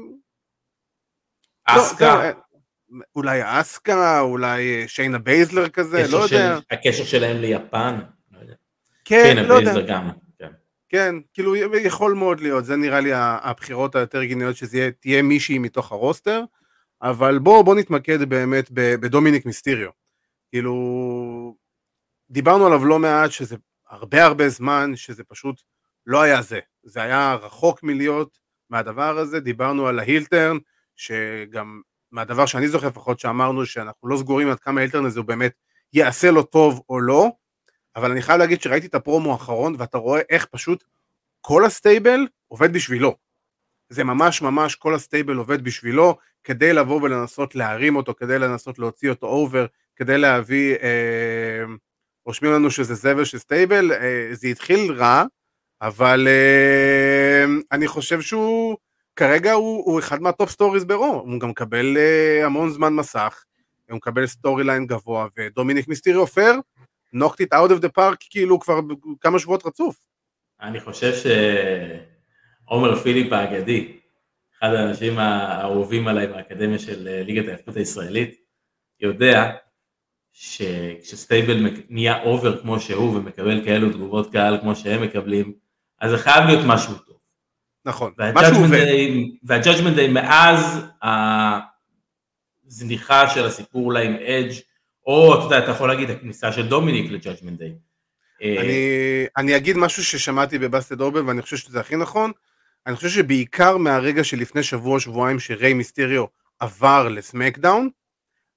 אסקה. 1.65 2.25
לא, 2.25 2.31
אולי 3.17 3.41
אסקה, 3.43 4.21
אולי 4.21 4.89
שיינה 4.89 5.19
בייזלר 5.19 5.69
כזה, 5.69 6.05
לא 6.11 6.19
יודע. 6.19 6.59
הקשר 6.71 7.05
שלהם 7.05 7.37
ליפן, 7.37 8.01
לא 8.33 8.39
יודע. 8.41 8.55
כן, 9.05 9.45
לא 9.49 9.55
יודע. 9.55 9.81
גם. 9.81 10.11
כן. 10.39 10.49
כן, 10.89 11.15
כאילו 11.33 11.57
יכול 11.57 12.15
מאוד 12.15 12.41
להיות, 12.41 12.65
זה 12.65 12.77
נראה 12.77 13.01
לי 13.01 13.11
הבחירות 13.15 13.97
היותר 13.97 14.25
גניות 14.25 14.57
שזה 14.57 14.91
תהיה 15.01 15.23
מישהי 15.23 15.59
מתוך 15.59 15.93
הרוסטר, 15.93 16.45
אבל 17.03 17.39
בואו 17.39 17.65
בוא 17.65 17.75
נתמקד 17.75 18.23
באמת 18.23 18.71
בדומיניק 18.73 19.47
מיסטיריו. 19.47 19.91
כאילו, 20.51 20.75
דיברנו 22.31 22.67
עליו 22.67 22.85
לא 22.85 22.99
מעט 22.99 23.31
שזה 23.31 23.57
הרבה 23.89 24.25
הרבה 24.25 24.49
זמן 24.49 24.97
שזה 24.97 25.25
פשוט 25.25 25.61
לא 26.07 26.23
היה 26.23 26.43
זה, 26.43 26.61
זה 26.83 27.03
היה 27.03 27.35
רחוק 27.35 27.83
מלהיות 27.83 28.39
מהדבר 28.71 29.19
הזה, 29.19 29.41
דיברנו 29.41 29.87
על 29.87 29.99
ההילטרן, 29.99 30.57
שגם 30.97 31.81
מהדבר 32.13 32.47
שאני 32.47 32.69
זוכר 32.69 32.87
לפחות 32.87 33.21
שאמרנו 33.21 33.67
שאנחנו 33.67 34.09
לא 34.09 34.17
סגורים 34.17 34.51
עד 34.51 34.61
כמה 34.61 34.81
ההילטרן 34.81 35.05
הזה 35.05 35.21
הוא 35.21 35.27
באמת 35.27 35.53
יעשה 35.93 36.31
לו 36.31 36.43
טוב 36.43 36.83
או 36.89 37.01
לא, 37.01 37.31
אבל 37.97 38.11
אני 38.11 38.23
חייב 38.23 38.39
להגיד 38.39 38.63
שראיתי 38.63 38.87
את 38.87 38.95
הפרומו 38.95 39.33
האחרון 39.33 39.75
ואתה 39.79 39.99
רואה 39.99 40.21
איך 40.31 40.47
פשוט 40.47 40.85
כל 41.41 41.65
ה 41.65 41.74
stable 41.74 42.27
עובד 42.49 42.73
בשבילו. 42.73 43.17
זה 43.89 44.05
ממש 44.05 44.43
ממש 44.43 44.75
כל 44.75 44.95
ה 44.95 45.01
stable 45.01 45.37
עובד 45.37 45.65
בשבילו 45.65 46.17
כדי 46.45 46.73
לבוא 46.73 47.03
ולנסות 47.03 47.55
להרים 47.55 47.97
אותו, 47.97 48.15
כדי 48.15 48.39
לנסות 48.39 48.79
להוציא 48.79 49.11
אותו 49.11 49.27
over, 49.27 49.67
כדי 49.97 50.19
להביא 50.19 50.75
אה, 50.75 51.65
רושמים 52.27 52.53
לנו 52.53 52.71
שזה 52.71 52.95
זבל 52.95 53.25
של 53.25 53.39
stable, 53.39 53.93
אה, 53.93 54.29
זה 54.33 54.49
התחיל 54.49 54.93
רע, 54.93 55.25
אבל 55.83 56.29
אה, 56.29 57.45
אני 57.73 57.89
חושב 57.89 58.21
שהוא, 58.21 58.77
כרגע 59.17 59.53
הוא, 59.53 59.85
הוא 59.85 59.99
אחד 59.99 60.23
מה 60.23 60.34
top 60.34 60.51
stories 60.51 60.85
ב 60.85 60.92
Raw, 60.92 61.23
הוא 61.27 61.41
גם 61.41 61.51
מקבל 61.51 61.97
אה, 61.97 62.47
המון 62.47 62.71
זמן 62.71 62.93
מסך, 62.93 63.45
הוא 63.91 63.97
מקבל 63.97 64.27
story 64.27 64.65
line 64.65 64.87
גבוה, 64.87 65.27
ודומיניק 65.39 65.89
מיסטירי 65.89 66.17
עופר, 66.17 66.55
knocked 67.17 67.41
it 67.43 67.57
out 67.57 67.71
of 67.71 67.83
the 67.83 67.99
park 67.99 68.17
כאילו 68.31 68.61
כבר 68.61 68.81
כמה 69.21 69.39
שבועות 69.39 69.67
רצוף. 69.67 69.97
אני 70.61 70.81
חושב 70.81 71.13
שעומר 72.67 72.97
פיליפ 72.97 73.33
האגדי, 73.33 73.99
אחד 74.59 74.75
האנשים 74.75 75.19
האהובים 75.19 76.09
עליי 76.09 76.27
באקדמיה 76.27 76.79
של 76.79 77.23
ליגת 77.27 77.49
ההאבקות 77.49 77.77
הישראלית, 77.77 78.35
יודע 79.01 79.51
שכש 80.37 81.04
stable 81.04 81.71
נהיה 81.89 82.23
over 82.23 82.63
כמו 82.63 82.81
שהוא 82.81 83.17
ומקבל 83.17 83.65
כאלו 83.65 83.93
תגובות 83.93 84.33
קהל 84.33 84.59
כמו 84.61 84.77
שהם 84.77 85.03
מקבלים, 85.03 85.53
אז 86.01 86.11
זה 86.11 86.19
חייב 86.19 86.45
להיות 86.45 86.65
משהו 86.67 86.95
טוב. 86.95 87.17
נכון, 87.85 88.13
משהו 88.35 88.57
עובד. 88.57 88.87
וה 89.43 89.53
Judgment 89.53 89.95
Day 89.95 90.09
מאז 90.09 90.81
הזניחה 92.67 93.29
של 93.29 93.47
הסיפור 93.47 93.85
אולי 93.85 94.07
עם 94.07 94.15
אדג' 94.15 94.53
או 95.07 95.35
אתה 95.35 95.45
יודע, 95.45 95.59
אתה 95.59 95.71
יכול 95.71 95.89
להגיד 95.89 96.11
הכניסה 96.11 96.53
של 96.53 96.69
דומיניק 96.69 97.11
ל 97.11 97.16
Judgment 97.16 97.59
Day. 97.59 97.75
אני, 98.43 99.27
אני 99.37 99.57
אגיד 99.57 99.77
משהו 99.77 100.05
ששמעתי 100.05 100.59
ב 100.59 100.65
Busted 100.65 101.01
Open 101.01 101.29
ואני 101.29 101.43
חושב 101.43 101.57
שזה 101.57 101.81
הכי 101.81 101.97
נכון, 101.97 102.33
אני 102.87 102.97
חושב 102.97 103.09
שבעיקר 103.09 103.77
מהרגע 103.77 104.25
שלפני 104.25 104.63
שבוע 104.63 105.01
שבועיים 105.01 105.41
שריי 105.41 105.75
מיסטריו 105.75 106.25
עבר 106.59 107.09
ל 107.09 107.16
SmackDown, 107.16 107.89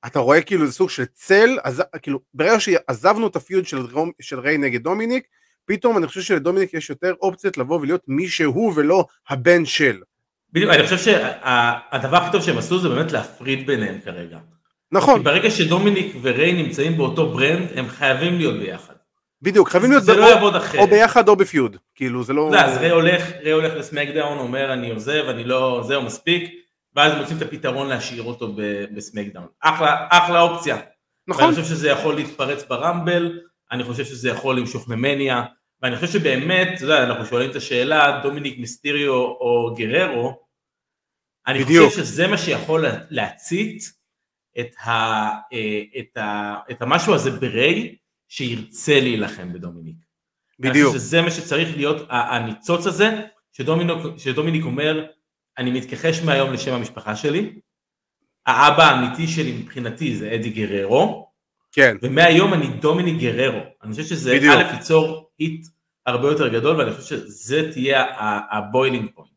אתה 0.05 0.19
רואה 0.19 0.41
כאילו 0.41 0.65
זה 0.65 0.73
סוג 0.73 0.89
של 0.89 1.05
צל, 1.05 1.57
אז, 1.63 1.83
כאילו 2.01 2.19
ברגע 2.33 2.59
שעזבנו 2.59 3.27
את 3.27 3.35
ה 3.35 3.41
feud 3.41 3.65
של, 3.65 3.77
של 4.21 4.39
ריי 4.39 4.57
נגד 4.57 4.83
דומיניק, 4.83 5.23
פתאום 5.65 5.97
אני 5.97 6.07
חושב 6.07 6.21
שלדומיניק 6.21 6.73
יש 6.73 6.89
יותר 6.89 7.13
אופציות 7.21 7.57
לבוא 7.57 7.79
ולהיות 7.79 8.01
מי 8.07 8.27
שהוא 8.27 8.73
ולא 8.75 9.05
הבן 9.29 9.65
של. 9.65 10.01
בדיוק, 10.53 10.71
אני 10.71 10.83
חושב 10.83 10.97
שהדבר 10.97 12.17
הכי 12.17 12.31
טוב 12.31 12.41
שהם 12.41 12.57
עשו 12.57 12.79
זה 12.79 12.89
באמת 12.89 13.11
להפריד 13.11 13.67
ביניהם 13.67 13.99
כרגע. 14.05 14.37
נכון. 14.91 15.19
כי 15.19 15.23
ברגע 15.23 15.51
שדומיניק 15.51 16.15
וריי 16.21 16.63
נמצאים 16.63 16.97
באותו 16.97 17.29
brand, 17.29 17.67
הם 17.75 17.87
חייבים 17.87 18.37
להיות 18.37 18.59
ביחד. 18.59 18.93
בדיוק, 19.41 19.69
חייבים 19.69 19.91
להיות 19.91 20.03
זה 20.03 20.15
לא 20.15 20.25
יעבוד 20.25 20.55
אחרת. 20.55 20.81
או 20.81 20.87
ביחד 20.87 21.27
או 21.29 21.35
ב 21.35 21.42
feud, 21.42 21.77
כאילו 21.95 22.23
זה 22.23 22.33
לא... 22.33 22.51
לא, 22.51 22.59
אז 22.59 22.77
ריי 22.77 22.89
הולך, 22.89 23.23
ריי 23.41 23.51
הולך 23.51 23.73
ל 23.75 23.81
SmackDown, 23.81 24.37
אומר 24.37 24.73
אני 24.73 24.91
עוזב, 24.91 25.23
אני 25.29 25.43
לא, 25.43 25.83
זהו 25.87 26.01
מספיק, 26.01 26.53
ואז 26.97 27.13
מוצאים 27.17 27.37
את 27.37 27.41
הפתרון 27.41 27.87
להשאיר 27.87 28.23
אותו 28.23 28.55
ב 28.95 29.00
SmackDown. 29.00 29.47
אחלה, 29.59 30.07
אחלה 30.09 30.41
אופציה. 30.41 30.77
נכון. 31.27 31.43
ואני 31.43 31.55
חושב 31.55 31.75
שזה 31.75 31.89
יכול 31.89 32.15
להתפרץ 32.15 32.63
ב 32.67 32.76
Rumble, 32.76 33.39
אני 33.71 33.83
חושב 33.83 34.05
שזה 34.05 34.29
יכול 34.29 34.59
למשוך 34.59 34.87
ממניה, 34.87 35.43
ואני 35.81 35.95
חושב 35.95 36.07
שבאמת, 36.07 36.67
אתה 36.75 36.83
יודע, 36.83 37.03
אנחנו 37.03 37.25
שואלים 37.25 37.51
את 37.51 37.55
השאלה, 37.55 38.19
דומיניק 38.23 38.59
מיסטיריו 38.59 39.13
או 39.13 39.75
גררו, 39.77 40.39
אני 41.47 41.63
בדיוק. 41.63 41.89
חושב 41.89 42.01
שזה 42.03 42.27
מה 42.27 42.37
שיכול 42.37 42.85
להצית 43.09 43.83
את, 44.59 44.75
ה, 44.83 44.91
אה, 45.53 45.81
את, 45.99 46.17
ה, 46.17 46.55
את 46.71 46.81
המשהו 46.81 47.13
הזה 47.13 47.31
בריי, 47.31 47.95
שירצה 48.27 48.99
להילחם 48.99 49.53
בדומיניק. 49.53 49.95
בדיוק. 50.59 50.75
אני 50.75 50.85
חושב 50.85 50.99
שזה 50.99 51.21
מה 51.21 51.31
שצריך 51.31 51.77
להיות 51.77 52.07
הניצוץ 52.09 52.87
הזה, 52.87 53.21
שדומיניק, 53.53 53.97
שדומיניק 54.17 54.63
אומר, 54.63 55.05
אני 55.57 55.71
מתכחש 55.71 56.21
מהיום 56.23 56.53
לשם 56.53 56.73
המשפחה 56.73 57.15
שלי, 57.15 57.53
האבא 58.45 58.83
האמיתי 58.83 59.27
שלי 59.27 59.51
מבחינתי 59.51 60.15
זה 60.15 60.31
אדי 60.35 60.49
גררו, 60.49 61.27
כן. 61.71 61.97
ומהיום 62.01 62.53
אני 62.53 62.67
דומיניק 62.67 63.13
גררו, 63.13 63.59
אני 63.83 63.91
חושב 63.91 64.03
שזה 64.03 64.35
בדיוק. 64.35 64.55
א' 64.55 64.73
ייצור 64.73 65.29
heat 65.39 65.67
הרבה 66.05 66.27
יותר 66.27 66.47
גדול, 66.47 66.75
ואני 66.75 66.91
חושב 66.91 67.17
שזה 67.17 67.71
תהיה 67.71 68.05
ה 68.51 68.58
boiling 68.58 69.09
point. 69.15 69.31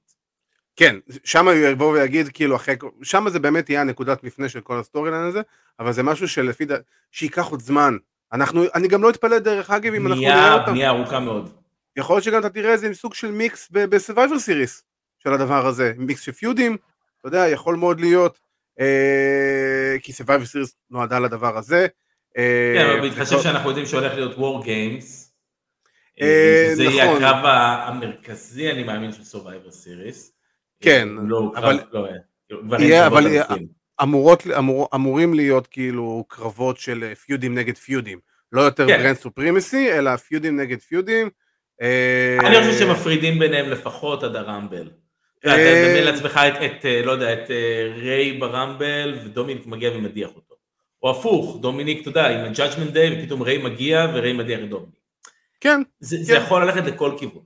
כן, 0.76 0.96
שם 1.24 1.46
יבוא 1.54 1.92
ויגיד 1.92 2.28
כאילו 2.28 2.56
אחרי, 2.56 2.74
שם 3.02 3.28
זה 3.28 3.38
באמת 3.38 3.70
יהיה 3.70 3.80
הנקודת 3.80 4.24
מפנה 4.24 4.48
של 4.48 4.60
כל 4.60 4.78
ה 4.78 4.83
story 4.83 5.10
line 5.10 5.24
הזה, 5.24 5.40
אבל 5.80 5.92
זה 5.92 6.02
משהו 6.02 6.28
שלפי 6.28 6.64
דעת, 6.64 6.80
שייקח 7.12 7.46
עוד 7.46 7.60
זמן. 7.60 7.96
אנחנו, 8.32 8.64
אני 8.74 8.88
גם 8.88 9.02
לא 9.02 9.10
אתפלא 9.10 9.38
דרך 9.38 9.70
אגב 9.70 9.94
אם 9.94 10.06
אנחנו 10.06 10.22
נראה 10.22 10.54
אותם. 10.54 10.72
בנייה 10.72 10.90
ארוכה 10.90 11.20
מאוד. 11.20 11.52
יכול 11.96 12.16
להיות 12.16 12.24
שגם 12.24 12.40
אתה 12.40 12.48
תראה 12.48 12.72
איזה 12.72 12.94
סוג 12.94 13.14
של 13.14 13.30
מיקס 13.30 13.68
ב 13.72 13.79
Survivor 13.79 14.38
Series. 14.38 14.82
של 15.22 15.32
הדבר 15.32 15.66
הזה, 15.66 15.92
מיקס 15.96 16.20
של 16.20 16.32
פיודים, 16.32 16.76
אתה 17.20 17.28
יודע, 17.28 17.48
יכול 17.48 17.76
מאוד 17.76 18.00
להיות, 18.00 18.38
אה, 18.80 19.96
כי 20.02 20.12
Survivor 20.12 20.44
Series 20.54 20.74
נועדה 20.90 21.18
לדבר 21.18 21.58
הזה. 21.58 21.86
אה, 22.38 22.74
כן, 22.76 22.86
אבל 22.86 23.00
בהתחשב 23.00 23.40
שאנחנו 23.42 23.68
יודעים 23.68 23.86
שהולך 23.86 24.14
להיות 24.14 24.36
War 24.36 24.64
Games, 24.64 25.30
אה, 26.20 26.70
זה 26.74 26.84
יהיה 26.84 27.04
נכון. 27.04 27.24
הקרב 27.24 27.44
המרכזי, 27.82 28.70
אני 28.70 28.84
מאמין, 28.84 29.12
של 29.12 29.38
Survivor 29.38 29.70
Series. 29.70 30.30
כן, 30.80 31.08
לא, 31.08 31.52
אבל... 31.56 31.80
לא, 31.92 32.06
יהיה, 32.78 33.06
אבל 33.06 33.26
אמורות, 34.02 34.42
אמור, 34.58 34.88
אמורים 34.94 35.34
להיות 35.34 35.66
כאילו 35.66 36.24
קרבות 36.28 36.78
של 36.78 37.14
פיודים 37.14 37.58
נגד 37.58 37.76
פיודים, 37.76 38.18
לא 38.52 38.60
יותר 38.60 38.86
כן. 38.86 38.98
brand 38.98 39.16
supremacy, 39.16 39.92
אלא 39.92 40.16
פיודים 40.16 40.60
נגד 40.60 40.80
פיודים. 40.80 41.30
אני 42.40 42.56
חושב 42.60 42.78
שמפרידים 42.78 43.38
ביניהם 43.38 43.70
לפחות 43.70 44.22
עד 44.22 44.36
ה 44.36 44.43
Rumble. 44.43 44.90
אתה 45.40 45.56
מדמיין 45.56 46.04
לעצמך 46.04 46.40
את, 46.66 46.84
אה, 46.84 47.02
לא 47.04 47.12
יודע, 47.12 47.32
את 47.32 47.50
אה, 47.50 47.92
ריי 47.96 48.38
ברמבל 48.38 49.18
ודומיניק 49.24 49.66
מגיע 49.66 49.90
ומדיח 49.90 50.30
אותו. 50.36 50.54
או 51.02 51.10
הפוך, 51.10 51.58
דומיניק, 51.60 52.00
אתה 52.00 52.08
יודע, 52.08 52.28
עם 52.28 52.44
ה-Judgment 52.44 52.94
Day 52.94 53.18
ופתאום 53.18 53.42
ריי 53.42 53.58
מגיע 53.58 54.06
וריי 54.14 54.32
מדיח 54.32 54.60
את 54.60 54.68
דומיניק. 54.68 54.94
כן. 55.60 55.82
זה, 56.00 56.16
כן. 56.16 56.22
זה 56.22 56.34
יכול 56.34 56.64
ללכת 56.64 56.84
לכל 56.84 57.12
כיוון. 57.18 57.42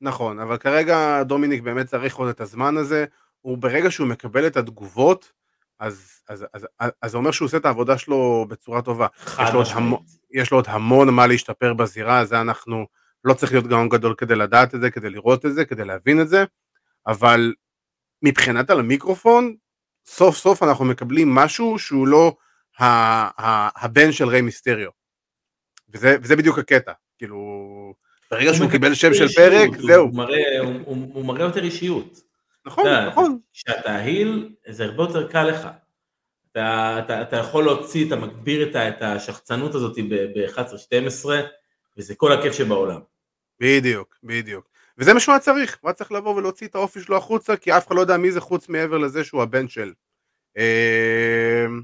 נכון, 0.00 0.38
אבל 0.38 0.56
כרגע 0.56 1.22
דומיניק 1.22 1.62
באמת 1.62 1.86
צריך 1.86 2.16
עוד 2.16 2.28
את 2.28 2.40
הזמן 2.40 2.76
הזה, 2.76 3.04
הוא 3.40 3.58
ברגע 3.58 3.90
שהוא 3.90 4.06
מקבל 4.06 4.46
את 4.46 4.56
התגובות, 4.56 5.32
אז, 5.80 6.20
אז, 6.28 6.46
אז, 6.54 6.66
אז, 6.80 6.90
אז 7.02 7.10
זה 7.10 7.16
אומר 7.16 7.30
שהוא 7.30 7.46
עושה 7.46 7.56
את 7.56 7.64
העבודה 7.64 7.98
שלו 7.98 8.46
בצורה 8.48 8.82
טובה. 8.82 9.06
יש 9.42 9.52
לו, 9.52 9.62
המון, 9.72 10.00
יש 10.30 10.50
לו 10.50 10.58
עוד 10.58 10.64
המון 10.68 11.08
מה 11.08 11.26
להשתפר 11.26 11.74
בזירה, 11.74 12.24
זה 12.24 12.40
אנחנו, 12.40 12.86
לא 13.24 13.34
צריך 13.34 13.52
להיות 13.52 13.66
גאון 13.66 13.88
גדול 13.88 14.14
כדי 14.18 14.34
לדעת 14.34 14.74
את 14.74 14.80
זה, 14.80 14.90
כדי 14.90 15.10
לראות 15.10 15.46
את 15.46 15.54
זה, 15.54 15.64
כדי 15.64 15.84
להבין 15.84 16.20
את 16.20 16.28
זה. 16.28 16.44
אבל 17.06 17.54
מבחינת 18.22 18.70
על 18.70 18.78
המיקרופון, 18.80 19.54
סוף 20.06 20.36
סוף 20.36 20.62
אנחנו 20.62 20.84
מקבלים 20.84 21.34
משהו 21.34 21.78
שהוא 21.78 22.06
לא 22.06 22.36
ה- 22.78 22.84
ה- 23.44 23.84
הבן 23.84 24.12
של 24.12 24.28
ריי 24.28 24.40
מיסטריו. 24.40 24.90
וזה, 25.88 26.16
וזה 26.22 26.36
בדיוק 26.36 26.58
הקטע, 26.58 26.92
כאילו, 27.18 27.38
ברגע 28.30 28.54
שהוא 28.54 28.70
קיבל 28.70 28.94
שם 28.94 29.14
של 29.14 29.28
פרק, 29.28 29.68
הוא, 29.68 29.86
זהו. 29.86 30.04
הוא 30.04 30.14
מראה, 30.14 30.58
הוא, 30.60 30.72
הוא, 30.84 30.96
הוא 31.14 31.24
מראה 31.24 31.42
יותר 31.44 31.64
אישיות. 31.64 32.20
נכון, 32.66 32.86
אתה, 32.86 33.06
נכון. 33.08 33.38
כשאתה 33.52 33.94
היל, 33.94 34.54
זה 34.68 34.84
הרבה 34.84 35.02
יותר 35.02 35.28
קל 35.28 35.44
לך. 35.44 35.68
אתה, 36.52 36.98
אתה, 36.98 37.22
אתה 37.22 37.36
יכול 37.36 37.64
להוציא, 37.64 38.06
אתה 38.06 38.16
מגביר 38.16 38.70
את, 38.70 38.76
את 38.76 39.02
השחצנות 39.02 39.74
הזאת 39.74 39.98
ב-11-12, 40.08 41.28
וזה 41.96 42.14
כל 42.14 42.32
הכיף 42.32 42.52
שבעולם. 42.52 43.00
בדיוק, 43.60 44.16
בדיוק. 44.22 44.68
וזה 44.98 45.14
מה 45.14 45.20
שהוא 45.20 45.32
היה 45.32 45.40
צריך, 45.40 45.78
הוא 45.80 45.88
היה 45.88 45.94
צריך 45.94 46.12
לבוא 46.12 46.34
ולהוציא 46.34 46.66
את 46.66 46.74
האופי 46.74 47.00
שלו 47.00 47.16
החוצה, 47.16 47.56
כי 47.56 47.76
אף 47.76 47.86
אחד 47.86 47.96
לא 47.96 48.00
יודע 48.00 48.16
מי 48.16 48.32
זה 48.32 48.40
חוץ 48.40 48.68
מעבר 48.68 48.98
לזה 48.98 49.24
שהוא 49.24 49.42
הבן 49.42 49.68
של. 49.68 49.92
אמ, 50.56 51.82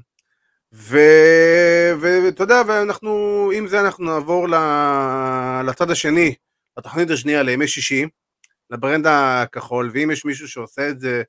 ואתה 0.71 2.43
יודע, 2.43 2.61
ואנחנו, 2.67 3.51
עם 3.55 3.67
זה 3.67 3.79
אנחנו 3.79 4.05
נעבור 4.05 4.47
לצד 5.67 5.91
השני, 5.91 6.35
לתוכנית 6.77 7.09
השנייה 7.09 7.43
לימי 7.43 7.67
שישי, 7.67 8.05
לברנד 8.69 9.07
הכחול, 9.07 9.91
ואם 9.93 10.11
יש 10.11 10.25
מישהו 10.25 10.47
שעושה 10.47 10.89
את 10.89 10.99
זה 10.99 11.23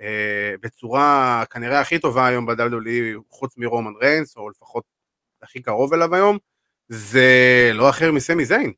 אה, 0.00 0.54
בצורה 0.60 1.44
כנראה 1.50 1.80
הכי 1.80 1.98
טובה 1.98 2.26
היום 2.26 2.46
ב-WWE, 2.46 3.20
חוץ 3.30 3.56
מרומן 3.56 3.92
ריינס, 4.00 4.36
או 4.36 4.50
לפחות 4.50 4.84
הכי 5.42 5.62
קרוב 5.62 5.94
אליו 5.94 6.14
היום, 6.14 6.38
זה 6.88 7.70
לא 7.74 7.90
אחר 7.90 8.12
מסמי 8.12 8.44
זיין. 8.44 8.72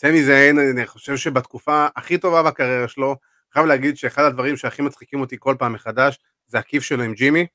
סמי 0.00 0.24
זיין, 0.24 0.58
אני 0.58 0.86
חושב 0.86 1.16
שבתקופה 1.16 1.86
הכי 1.96 2.18
טובה 2.18 2.42
בקריירה 2.42 2.88
שלו, 2.88 3.16
חייב 3.52 3.66
להגיד 3.66 3.96
שאחד 3.96 4.24
הדברים 4.24 4.56
שהכי 4.56 4.82
מצחיקים 4.82 5.20
אותי 5.20 5.36
כל 5.38 5.56
פעם 5.58 5.72
מחדש, 5.72 6.18
זה 6.46 6.58
הכיף 6.58 6.82
שלו 6.82 7.02
עם 7.02 7.14
ג'ימי, 7.14 7.46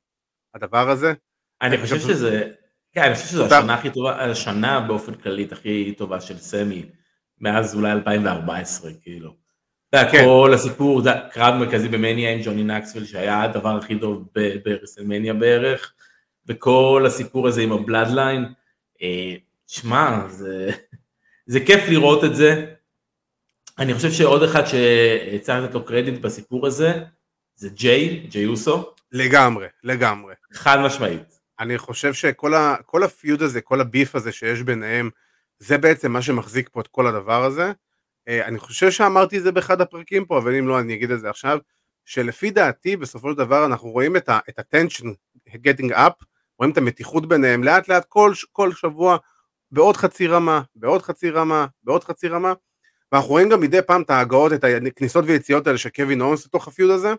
הדבר 0.55 0.89
הזה. 0.89 1.13
אני 1.61 1.77
חושב 1.77 1.99
שזה, 1.99 2.49
כן, 2.91 3.01
אני 3.01 3.15
חושב 3.15 3.27
שזו 3.27 3.45
השנה 3.45 3.73
הכי 3.73 3.89
טובה, 3.89 4.23
השנה 4.23 4.79
באופן 4.79 5.13
כללית 5.13 5.51
הכי 5.51 5.93
טובה 5.97 6.21
של 6.21 6.37
סמי, 6.37 6.85
מאז 7.41 7.75
אולי 7.75 7.91
2014, 7.91 8.91
כאילו. 9.01 9.35
אתה 9.89 9.97
יודע, 9.97 10.11
כן. 10.11 10.23
כל 10.25 10.51
הסיפור, 10.53 11.01
זה 11.01 11.09
קרב 11.31 11.55
מרכזי 11.55 11.87
במניה 11.87 12.33
עם 12.33 12.39
ג'וני 12.43 12.63
נוקסוויל, 12.63 13.05
שהיה 13.05 13.43
הדבר 13.43 13.77
הכי 13.77 13.99
טוב 13.99 14.27
ברסלמניה 14.65 15.33
בערך, 15.33 15.93
וכל 16.47 17.03
הסיפור 17.07 17.47
הזה 17.47 17.61
עם 17.61 17.71
הבלאדליין, 17.71 18.45
אה, 19.01 19.35
שמע, 19.67 20.27
זה, 20.29 20.71
זה 21.45 21.59
כיף 21.59 21.89
לראות 21.89 22.23
את 22.23 22.35
זה. 22.35 22.73
אני 23.79 23.93
חושב 23.93 24.11
שעוד 24.11 24.43
אחד 24.43 24.63
שצריך 24.65 25.63
לתת 25.63 25.73
לו 25.73 25.85
קרדיט 25.85 26.21
בסיפור 26.21 26.67
הזה, 26.67 27.03
זה 27.55 27.69
ג'יי, 27.69 28.19
ג'יי 28.19 28.45
אוסו. 28.45 28.93
לגמרי, 29.11 29.67
לגמרי. 29.83 30.33
חד 30.53 30.77
משמעית. 30.85 31.39
אני 31.59 31.77
חושב 31.77 32.13
שכל 32.13 32.53
ה, 32.53 32.75
הפיוד 33.03 33.41
הזה, 33.41 33.61
כל 33.61 33.81
הביף 33.81 34.15
הזה 34.15 34.31
שיש 34.31 34.61
ביניהם, 34.61 35.09
זה 35.59 35.77
בעצם 35.77 36.11
מה 36.11 36.21
שמחזיק 36.21 36.69
פה 36.71 36.81
את 36.81 36.87
כל 36.87 37.07
הדבר 37.07 37.43
הזה. 37.43 37.71
אה, 38.27 38.45
אני 38.45 38.59
חושב 38.59 38.91
שאמרתי 38.91 39.37
את 39.37 39.43
זה 39.43 39.51
באחד 39.51 39.81
הפרקים 39.81 40.25
פה, 40.25 40.37
אבל 40.37 40.55
אם 40.55 40.67
לא 40.67 40.79
אני 40.79 40.93
אגיד 40.93 41.11
את 41.11 41.19
זה 41.19 41.29
עכשיו, 41.29 41.59
שלפי 42.05 42.51
דעתי 42.51 42.97
בסופו 42.97 43.31
של 43.31 43.37
דבר 43.37 43.65
אנחנו 43.65 43.89
רואים 43.89 44.15
את 44.15 44.29
ה-tension 44.29 45.07
getting 45.49 45.91
up, 45.91 46.25
רואים 46.59 46.71
את 46.71 46.77
המתיחות 46.77 47.27
ביניהם 47.27 47.63
לאט 47.63 47.87
לאט 47.87 48.05
כל, 48.09 48.33
כל 48.51 48.73
שבוע 48.73 49.17
בעוד 49.73 49.97
חצי 49.97 50.27
רמה, 50.27 50.61
בעוד 50.75 51.01
חצי 51.01 51.29
רמה, 51.29 51.65
בעוד 51.83 52.03
חצי 52.03 52.27
רמה, 52.27 52.53
ואנחנו 53.11 53.29
רואים 53.29 53.49
גם 53.49 53.61
מדי 53.61 53.81
פעם 53.81 54.01
את 54.01 54.09
ההגעות, 54.09 54.53
את 54.53 54.63
הכניסות 54.87 55.25
ויציאות 55.27 55.67
האלה 55.67 55.77
של 55.77 55.89
קווין 55.89 56.21
אונס 56.21 56.45
לתוך 56.45 56.67
ה 56.67 56.72
feud 56.72 56.91
הזה, 56.91 57.13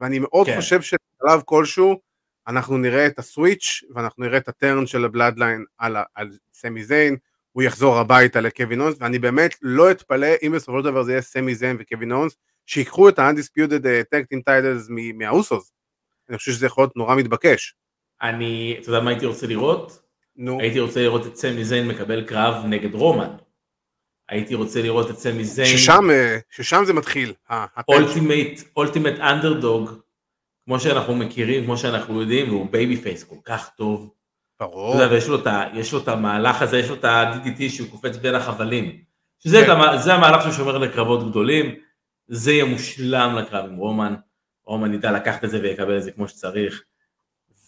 ואני 0.00 0.18
מאוד 0.18 0.46
כן. 0.46 0.56
חושב 0.56 0.82
שבשלב 0.82 1.42
כלשהו 1.44 2.00
אנחנו 2.48 2.78
נראה 2.78 3.06
את 3.06 3.18
ה 3.18 3.27
switch 3.27 3.82
ואנחנו 3.94 4.24
נראה 4.24 4.38
את 4.38 4.48
ה 4.48 4.56
turn 4.56 4.86
של 4.86 5.04
ה 5.04 5.10
Bloodline 5.10 5.64
על, 5.78 5.96
על 6.14 6.30
סמי 6.52 6.84
זיין, 6.84 7.16
הוא 7.52 7.62
יחזור 7.62 7.98
הביתה 7.98 8.40
לקווין 8.40 8.80
אונס, 8.80 8.96
ואני 9.00 9.18
באמת 9.18 9.54
לא 9.62 9.90
אתפלא 9.90 10.28
אם 10.42 10.52
בסופו 10.54 10.78
של 10.78 10.84
דבר 10.84 11.02
זה 11.02 11.12
יהיה 11.12 11.22
סמי 11.22 11.54
זיין 11.54 11.76
וקווין 11.80 12.12
אונס, 12.12 12.36
שיקחו 12.66 13.08
את 13.08 13.18
ה-undisputed 13.18 13.84
tag 13.84 14.22
team 14.34 14.40
titles 14.48 14.92
מהאוסוס. 15.14 15.72
אני 16.28 16.38
חושב 16.38 16.52
שזה 16.52 16.66
יכול 16.66 16.84
להיות 16.84 16.96
נורא 16.96 17.14
מתבקש. 17.14 17.74
אני, 18.22 18.76
אתה 18.80 18.88
יודע 18.88 19.00
מה 19.00 19.10
הייתי 19.10 19.26
רוצה 19.26 19.46
לראות? 19.46 20.09
נו. 20.40 20.60
הייתי 20.60 20.80
רוצה 20.80 21.02
לראות 21.02 21.26
את 21.26 21.36
סמי 21.36 21.64
זיין 21.64 21.88
מקבל 21.88 22.22
קרב 22.22 22.64
נגד 22.66 22.94
רומן. 22.94 23.30
הייתי 24.28 24.54
רוצה 24.54 24.82
לראות 24.82 25.10
את 25.10 25.18
סמי 25.18 25.44
זיין. 25.44 25.78
ששם, 25.78 26.10
אה, 26.10 26.38
ששם 26.50 26.82
זה 26.86 26.92
מתחיל. 26.92 27.32
ultimate, 27.88 28.60
ultimate 28.76 29.18
underdog, 29.18 29.90
כמו 30.64 30.80
שאנחנו 30.80 31.14
מכירים, 31.14 31.64
כמו 31.64 31.76
שאנחנו 31.76 32.20
יודעים, 32.20 32.48
והוא 32.48 32.70
baby 32.70 32.96
face 32.96 33.24
כל 33.24 33.36
כך 33.44 33.70
טוב. 33.76 34.10
ברור. 34.60 34.94
אתה 34.94 35.02
יודע, 35.02 35.14
ויש 35.14 35.28
לו, 35.28 35.36
את, 35.36 35.46
יש 35.74 35.92
לו 35.92 35.98
את 36.02 36.08
המהלך 36.08 36.62
הזה, 36.62 36.78
יש 36.78 36.88
לו 36.88 36.94
את 36.94 37.04
ה-DDT 37.04 37.68
שהוא 37.68 37.90
קופץ 37.90 38.16
בין 38.16 38.34
החבלים. 38.34 38.98
שזה 39.38 39.66
כן. 39.66 39.98
זה 39.98 40.14
המהלך 40.14 40.52
ששומר 40.52 40.78
לקרבות 40.78 41.30
גדולים, 41.30 41.74
זה 42.28 42.52
יהיה 42.52 42.64
מושלם 42.64 43.36
לקרב 43.38 43.64
עם 43.64 43.76
רומן. 43.76 44.14
רומן 44.64 44.94
ידע 44.94 45.12
לקחת 45.12 45.44
את 45.44 45.50
זה 45.50 45.60
ויקבל 45.62 45.98
את 45.98 46.02
זה 46.02 46.10
כמו 46.10 46.28
שצריך. 46.28 46.82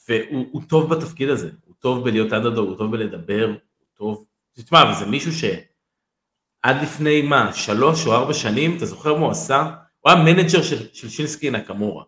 והוא 0.08 0.62
טוב 0.68 0.94
בתפקיד 0.94 1.28
הזה, 1.28 1.46
הוא 1.46 1.62
טוב 1.82 2.04
בלהיות 2.04 2.32
אנדרדוג, 2.32 2.68
הוא 2.68 2.78
טוב 2.78 2.92
בלדבר, 2.92 3.46
הוא 3.46 3.86
טוב... 3.94 4.24
תשמע, 4.52 4.90
וזה 4.90 5.06
מישהו 5.06 5.32
שעד 5.32 6.82
לפני 6.82 7.22
מה, 7.22 7.52
שלוש 7.52 8.06
או 8.06 8.12
ארבע 8.12 8.34
שנים, 8.34 8.76
אתה 8.76 8.86
זוכר 8.86 9.14
מה 9.14 9.20
הוא 9.20 9.30
עשה? 9.30 9.74
הוא 10.00 10.12
היה 10.12 10.22
manager 10.22 10.62
של, 10.62 10.92
של 10.92 11.08
שינסקה 11.08 11.50
נקמורה. 11.50 12.04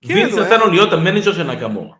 כן, 0.00 0.14
וינס 0.14 0.34
נתן 0.34 0.60
לו 0.60 0.70
להיות 0.70 0.92
ה 0.92 0.97
manager 0.97 1.32
של 1.32 1.42
נקמורה. 1.42 1.96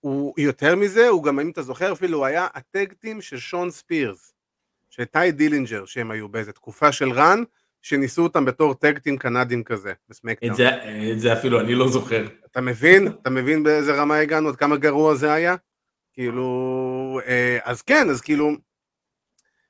הוא 0.00 0.34
יותר 0.38 0.76
מזה, 0.76 1.08
הוא 1.08 1.24
גם, 1.24 1.40
אם 1.40 1.50
אתה 1.50 1.62
זוכר, 1.62 1.92
אפילו 1.92 2.18
הוא 2.18 2.26
היה 2.26 2.46
ה 2.54 2.62
tag 2.62 2.87
team 2.87 3.20
של 3.20 3.38
שון 3.38 3.70
ספירס, 3.70 4.34
של 4.90 5.04
טי 5.04 5.32
דילינג'ר, 5.32 5.84
שהם 5.84 6.10
היו 6.10 6.28
באיזה 6.28 6.52
תקופה 6.52 6.92
של 6.92 7.12
run, 7.12 7.42
שניסו 7.82 8.22
אותם 8.22 8.44
בתור 8.44 8.74
tag 8.74 8.93
team 8.93 9.18
קנדים 9.18 9.64
כזה, 9.64 9.92
ב 10.08 10.12
SmackDown. 10.12 10.52
את 10.52 10.56
את 11.12 11.20
זה 11.20 11.32
אפילו 11.32 11.60
אני 11.60 11.74
לא 11.74 11.88
זוכר. 11.88 12.26
אתה 12.50 12.60
מבין? 12.60 13.06
אתה 13.22 13.30
מבין 13.30 13.62
באיזה 13.62 13.94
רמה 13.94 14.16
הגענו? 14.16 14.48
עד 14.48 14.56
כמה 14.56 14.76
גרוע 14.76 15.14
זה 15.14 15.32
היה? 15.32 15.56
כאילו, 16.18 17.20
אה, 17.26 17.58
אז 17.64 17.82
כן, 17.82 18.10
אז 18.10 18.20
כאילו, 18.20 18.50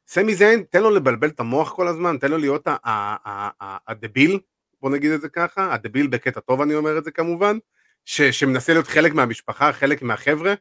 סמי 0.07 0.35
זיין, 0.35 0.63
תן 0.71 0.83
לו 0.83 0.91
לבלבל 0.91 1.29
את 1.29 1.41
המוח 1.41 1.73
כל 1.73 1.89
הזמן, 1.89 2.17
תן 2.21 2.31
לו 2.31 2.39
להיות 2.39 2.67
הדביל, 3.89 4.41
בוא 4.81 4.91
נגיד 4.91 5.11
את 5.11 5.21
זה 5.21 5.29
ככה, 5.29 5.75
הדביל 5.75 6.07
בקטע 6.07 6.41
טוב 6.41 6.61
אני 6.61 6.75
אומר 6.75 6.99
את 6.99 7.05
זה 7.05 7.11
כמובן, 7.11 7.59
ש, 8.05 8.23
שמנסה 8.23 8.73
להיות 8.73 8.87
חלק 8.87 9.13
מהמשפחה, 9.13 9.73
חלק 9.73 10.03
מהחבר'ה, 10.03 10.55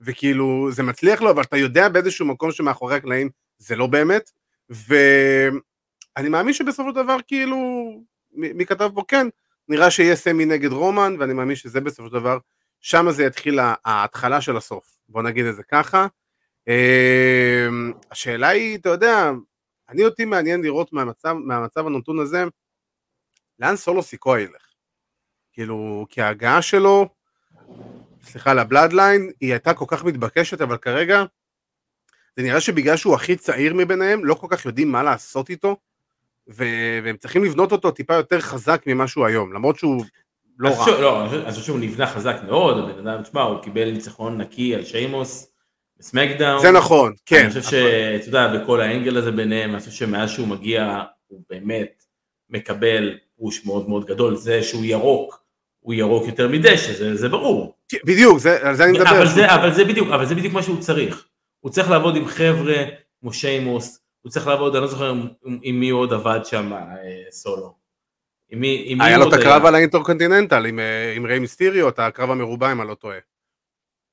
וכאילו 0.00 0.68
זה 0.72 0.82
מצליח 0.82 1.22
לו, 1.22 1.30
אבל 1.30 1.42
אתה 1.42 1.56
יודע 1.56 1.88
באיזשהו 1.88 2.26
מקום 2.26 2.52
שמאחורי 2.52 2.96
הקלעים 2.96 3.30
זה 3.58 3.76
לא 3.76 3.86
באמת, 3.86 4.30
ואני 4.70 6.28
מאמין 6.28 6.54
שבסופו 6.54 6.88
של 6.88 6.94
דבר 6.94 7.16
כאילו, 7.26 7.56
מי 8.32 8.66
כתב 8.66 8.90
פה 8.94 9.02
כן, 9.08 9.26
נראה 9.68 9.90
שיהיה 9.90 10.16
סמי 10.16 10.44
נגד 10.44 10.72
רומן, 10.72 11.16
ואני 11.18 11.34
מאמין 11.34 11.56
שזה 11.56 11.80
בסופו 11.80 12.08
של 12.08 12.14
דבר, 12.14 12.38
שם 12.80 13.10
זה 13.10 13.24
יתחיל 13.24 13.58
ההתחלה 13.84 14.40
של 14.40 14.56
הסוף, 14.56 14.98
בוא 15.08 15.22
נגיד 15.22 15.46
את 15.46 15.56
זה 15.56 15.62
ככה. 15.62 16.06
אמ, 16.68 17.92
השאלה 18.10 18.48
היא, 18.48 18.78
אתה 18.78 18.88
יודע, 18.88 19.30
אני 19.88 20.04
אותי 20.04 20.24
מעניין 20.24 20.62
לראות 20.62 20.92
מהמצב, 20.92 21.32
מהמצב 21.32 21.86
הנתון 21.86 22.18
הזה, 22.18 22.44
לאן 23.58 23.76
סולו 23.76 24.02
סיקו 24.02 24.36
ילך. 24.36 24.66
כאילו, 25.52 26.06
כי 26.08 26.22
ההגעה 26.22 26.62
שלו, 26.62 27.08
סליחה, 28.22 28.54
לבלאדליין, 28.54 29.30
היא 29.40 29.52
הייתה 29.52 29.74
כל 29.74 29.84
כך 29.88 30.04
מתבקשת, 30.04 30.60
אבל 30.60 30.76
כרגע, 30.76 31.24
זה 32.36 32.42
נראה 32.42 32.60
שבגלל 32.60 32.96
שהוא 32.96 33.14
הכי 33.14 33.36
צעיר 33.36 33.74
מביניהם, 33.74 34.24
לא 34.24 34.34
כל 34.34 34.46
כך 34.50 34.64
יודעים 34.64 34.92
מה 34.92 35.02
לעשות 35.02 35.50
איתו, 35.50 35.76
והם 36.46 37.16
צריכים 37.16 37.44
לבנות 37.44 37.72
אותו 37.72 37.90
טיפה 37.90 38.14
יותר 38.14 38.40
חזק 38.40 38.82
ממה 38.86 39.08
שהוא 39.08 39.26
היום, 39.26 39.52
למרות 39.52 39.78
שהוא 39.78 40.04
לא 40.60 40.70
רע. 40.70 41.00
לא, 41.00 41.24
אני 41.24 41.50
חושב 41.50 41.62
שהוא 41.62 41.78
נבנה 41.78 42.06
חזק 42.06 42.36
מאוד, 42.46 42.78
הבן 42.78 43.08
אדם, 43.08 43.22
תשמע, 43.22 43.42
הוא 43.42 43.58
קיבל 43.62 43.90
ניצחון 43.90 44.40
נקי 44.40 44.74
על 44.74 44.84
שיימוס 44.84 45.52
בסמקדאון. 45.98 46.62
זה 46.62 46.70
נכון, 46.70 47.14
כן. 47.26 47.40
אני 47.40 47.48
חושב 47.48 47.62
שאתה 47.62 48.28
יודע, 48.28 48.48
בכל 48.48 48.80
האנגל 48.80 49.16
הזה 49.16 49.30
ביניהם, 49.30 49.70
אני 49.70 49.78
חושב 49.78 49.90
שמאז 49.90 50.30
שהוא 50.30 50.48
מגיע, 50.48 51.02
הוא 51.26 51.40
באמת 51.50 52.02
מקבל 52.50 53.18
push 53.38 53.66
מאוד 53.66 53.88
מאוד 53.88 54.04
גדול, 54.06 54.36
זה 54.36 54.62
שהוא 54.62 54.84
ירוק, 54.84 55.44
הוא 55.80 55.94
ירוק 55.94 56.26
יותר 56.26 56.48
מדשא, 56.48 56.92
זה, 56.92 57.16
זה 57.16 57.28
ברור. 57.28 57.74
כן, 57.88 57.98
בדיוק, 58.04 58.38
זה, 58.38 58.68
על 58.68 58.76
זה 58.76 58.84
אני 58.84 58.92
מדבר. 58.92 59.10
אבל 59.10 59.26
זה, 59.26 59.54
אבל, 59.54 59.74
זה 59.74 59.84
בדיוק, 59.84 60.08
אבל 60.08 60.26
זה 60.26 60.34
בדיוק 60.34 60.54
מה 60.54 60.62
שהוא 60.62 60.80
צריך. 60.80 61.26
הוא 61.60 61.72
צריך 61.72 61.90
לעבוד 61.90 62.16
עם 62.16 62.26
חבר'ה 62.26 62.84
כמו 63.20 63.32
שיימוס, 63.32 64.00
הוא 64.22 64.30
צריך 64.30 64.46
לעבוד, 64.46 64.74
אני 64.74 64.82
לא 64.82 64.88
זוכר 64.88 65.10
עם, 65.10 65.28
עם 65.62 65.80
מי 65.80 65.90
עוד 65.90 66.12
עבד 66.12 66.40
שם 66.44 66.72
אה, 66.72 66.78
סולו. 67.30 67.79
עם 68.50 68.60
מי, 68.60 68.84
עם 68.86 69.00
היה 69.00 69.18
לו 69.18 69.28
את 69.28 69.32
הקרב. 69.32 69.66
על 69.66 69.74
ה 69.74 69.79
Intercontinental 69.79 70.66
עם, 70.66 70.78
אה, 70.78 71.12
עם 71.16 71.26
ריי 71.26 71.38
מיסטיריו, 71.38 71.88
את 71.88 71.98
הקרב 71.98 72.30
המרובע 72.30 72.72
אם 72.72 72.80
אני 72.80 72.88
לא 72.88 72.94
טועה. 72.94 73.18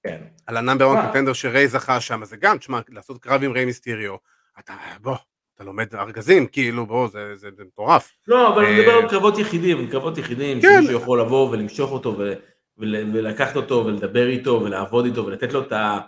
כן. 0.04 0.22
על 0.46 0.58
ה 0.58 0.63
number 0.63 0.94
1 0.94 1.04
contender 1.04 1.34
שריי 1.34 1.68
זכה 1.68 2.02
שם, 2.02 2.26
זה 2.26 2.38
גם, 2.38 2.58
תשמע, 2.58 2.80
לעשות 2.90 3.18
קרב 3.18 3.44
עם 3.44 3.52
ריי 3.52 3.66
מיסטיריו, 3.66 4.16
אתה, 4.60 4.74
בוא, 5.02 5.16
אתה 5.56 5.64
לומד 5.64 5.96
ארגזים, 5.96 6.48
כאילו, 6.48 6.86
בוא, 6.86 7.08
זה, 7.08 7.36
זה, 7.36 7.50
זה 7.58 7.64
מטורף. 7.64 8.12
לא, 8.28 8.54
אבל 8.54 8.66
אני 8.66 8.80
מדבר 8.80 8.92
על 8.92 9.10
קרבות 9.10 9.40
יחידים, 9.40 9.90
קרבות 9.90 10.18
יחידים, 10.18 10.62
כן. 10.62 10.78
שמישהו 10.78 11.02
יכול 11.02 11.22
לבוא 11.22 11.50
ולמשוך 11.50 11.92
אותו 11.92 12.16
ו, 12.18 12.34
ול, 12.78 12.96
ולקחת 13.14 13.56
אותו 13.56 13.84
ולדבר 13.86 14.28
איתו 14.28 14.62
ולעבוד 14.64 15.06
איתו 15.06 15.26
ולתת 15.26 15.54
לו 15.54 15.62
את 15.62 15.72
ה... 15.72 16.00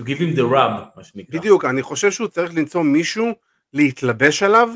to 0.00 0.04
give 0.04 0.18
him 0.18 0.36
the 0.36 0.52
rub, 0.52 0.96
מה 0.96 1.04
שנקרא. 1.04 1.38
בדיוק, 1.38 1.64
אני 1.64 1.82
חושב 1.82 2.10
שהוא 2.10 2.28
צריך 2.28 2.54
למצוא 2.54 2.82
מישהו 2.82 3.32
להתלבש 3.72 4.42
עליו, 4.42 4.68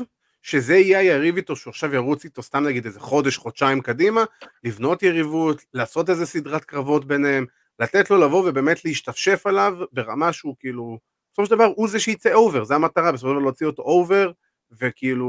שזה 0.47 0.75
יהיה 0.75 0.99
היריב 0.99 1.35
איתו, 1.35 1.55
שהוא 1.55 1.71
עכשיו 1.71 1.93
ירוץ 1.95 2.25
איתו 2.25 2.43
סתם 2.43 2.63
נגיד 2.63 2.85
איזה 2.85 2.99
חודש, 2.99 3.37
חודשיים 3.37 3.81
קדימה, 3.81 4.23
לבנות 4.63 5.03
יריבות, 5.03 5.65
לעשות 5.73 6.09
איזה 6.09 6.25
סדרת 6.25 6.65
קרבות 6.65 7.05
ביניהם, 7.05 7.45
לתת 7.79 8.09
לו 8.09 8.17
לבוא 8.17 8.49
ובאמת 8.49 8.85
להשתפשף 8.85 9.47
עליו 9.47 9.73
ברמה 9.91 10.33
שהוא 10.33 10.55
כאילו, 10.59 10.97
בסופו 11.31 11.45
של 11.45 11.51
דבר 11.51 11.71
הוא 11.75 11.87
זה 11.87 11.99
שיצא 11.99 12.33
over, 12.33 12.63
זה 12.63 12.75
המטרה, 12.75 13.11
בסופו 13.11 13.27
של 13.27 13.33
דבר 13.33 13.43
להוציא 13.43 13.67
אותו 13.67 13.81
over 13.81 14.31
וכאילו, 14.71 15.27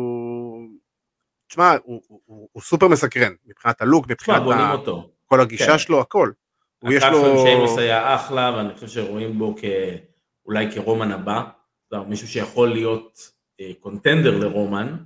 תשמע, 1.48 1.76
הוא, 1.82 2.02
הוא, 2.08 2.20
הוא, 2.24 2.48
הוא 2.52 2.62
סופר 2.62 2.88
מסקרן, 2.88 3.32
מבחינת 3.46 3.82
ה 3.82 3.86
look, 3.86 4.08
מבחינת 4.08 4.42
ה- 4.52 4.72
אותו. 4.72 5.10
כל 5.26 5.40
הגישה 5.40 5.72
כן. 5.72 5.78
שלו, 5.78 6.00
הכל. 6.00 6.30
הוא 6.78 6.92
יש 6.92 7.04
לו... 7.04 7.44
שיימוס 7.46 7.78
היה 7.78 8.14
אחלה, 8.14 8.54
ואני 8.56 8.74
חושב 8.74 8.88
שרואים 8.88 9.38
בו 9.38 9.54
כ... 9.60 9.64
אולי 10.46 10.72
כרומן 10.72 11.12
הבא, 11.12 11.42
מישהו 12.06 12.28
שיכול 12.28 12.68
להיות 12.68 13.37
contender 13.80 14.38
לרומן. 14.38 14.96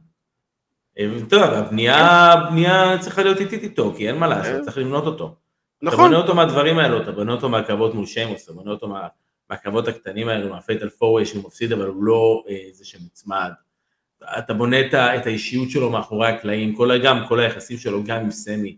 אה, 0.98 1.04
יודע, 1.32 1.44
הבנייה, 1.44 2.32
הבנייה 2.32 2.98
צריכה 3.00 3.22
להיות 3.22 3.40
איטית 3.40 3.62
איתו, 3.62 3.94
כי 3.96 4.08
אין 4.08 4.18
מה 4.18 4.26
לעשות, 4.26 4.56
כן. 4.56 4.62
צריך 4.62 4.78
לבנות 4.78 5.06
אותו. 5.06 5.36
אתה 5.78 5.86
נכון, 5.86 6.04
בונה 6.04 6.16
אותו 6.16 6.34
מהדברים 6.34 6.78
האלו, 6.78 7.02
אתה 7.02 7.12
בונה 7.12 7.32
אותו 7.32 7.48
מהקרבות 7.48 7.94
מול 7.94 8.06
שיימוס, 8.06 8.44
אתה 8.44 8.52
בונה 8.52 8.70
אותו 8.70 8.88
מה, 8.88 9.08
מהקרבות 9.50 9.88
הקטנים 9.88 10.28
האלו, 10.28 10.50
מה 10.50 10.61
fatal 10.61 10.88
four-way 10.88 11.26
שהוא 11.26 11.44
מפסיד, 11.44 11.72
אבל 11.72 11.86
הוא 11.86 12.04
לא 12.04 12.44
אה, 12.48 12.56
זה 12.72 12.84
שמוצמד. 12.84 13.50
אתה 14.38 14.54
בונה 14.54 14.80
את, 14.80 14.94
את 14.94 15.26
האישיות 15.26 15.70
שלו 15.70 15.90
מאחורי 15.90 16.28
הקלעים, 16.28 16.74
כל, 16.74 16.98
גם 17.04 17.24
כל 17.28 17.40
היחסים 17.40 17.78
שלו, 17.78 18.04
גם 18.04 18.20
עם 18.20 18.30
סמי, 18.30 18.76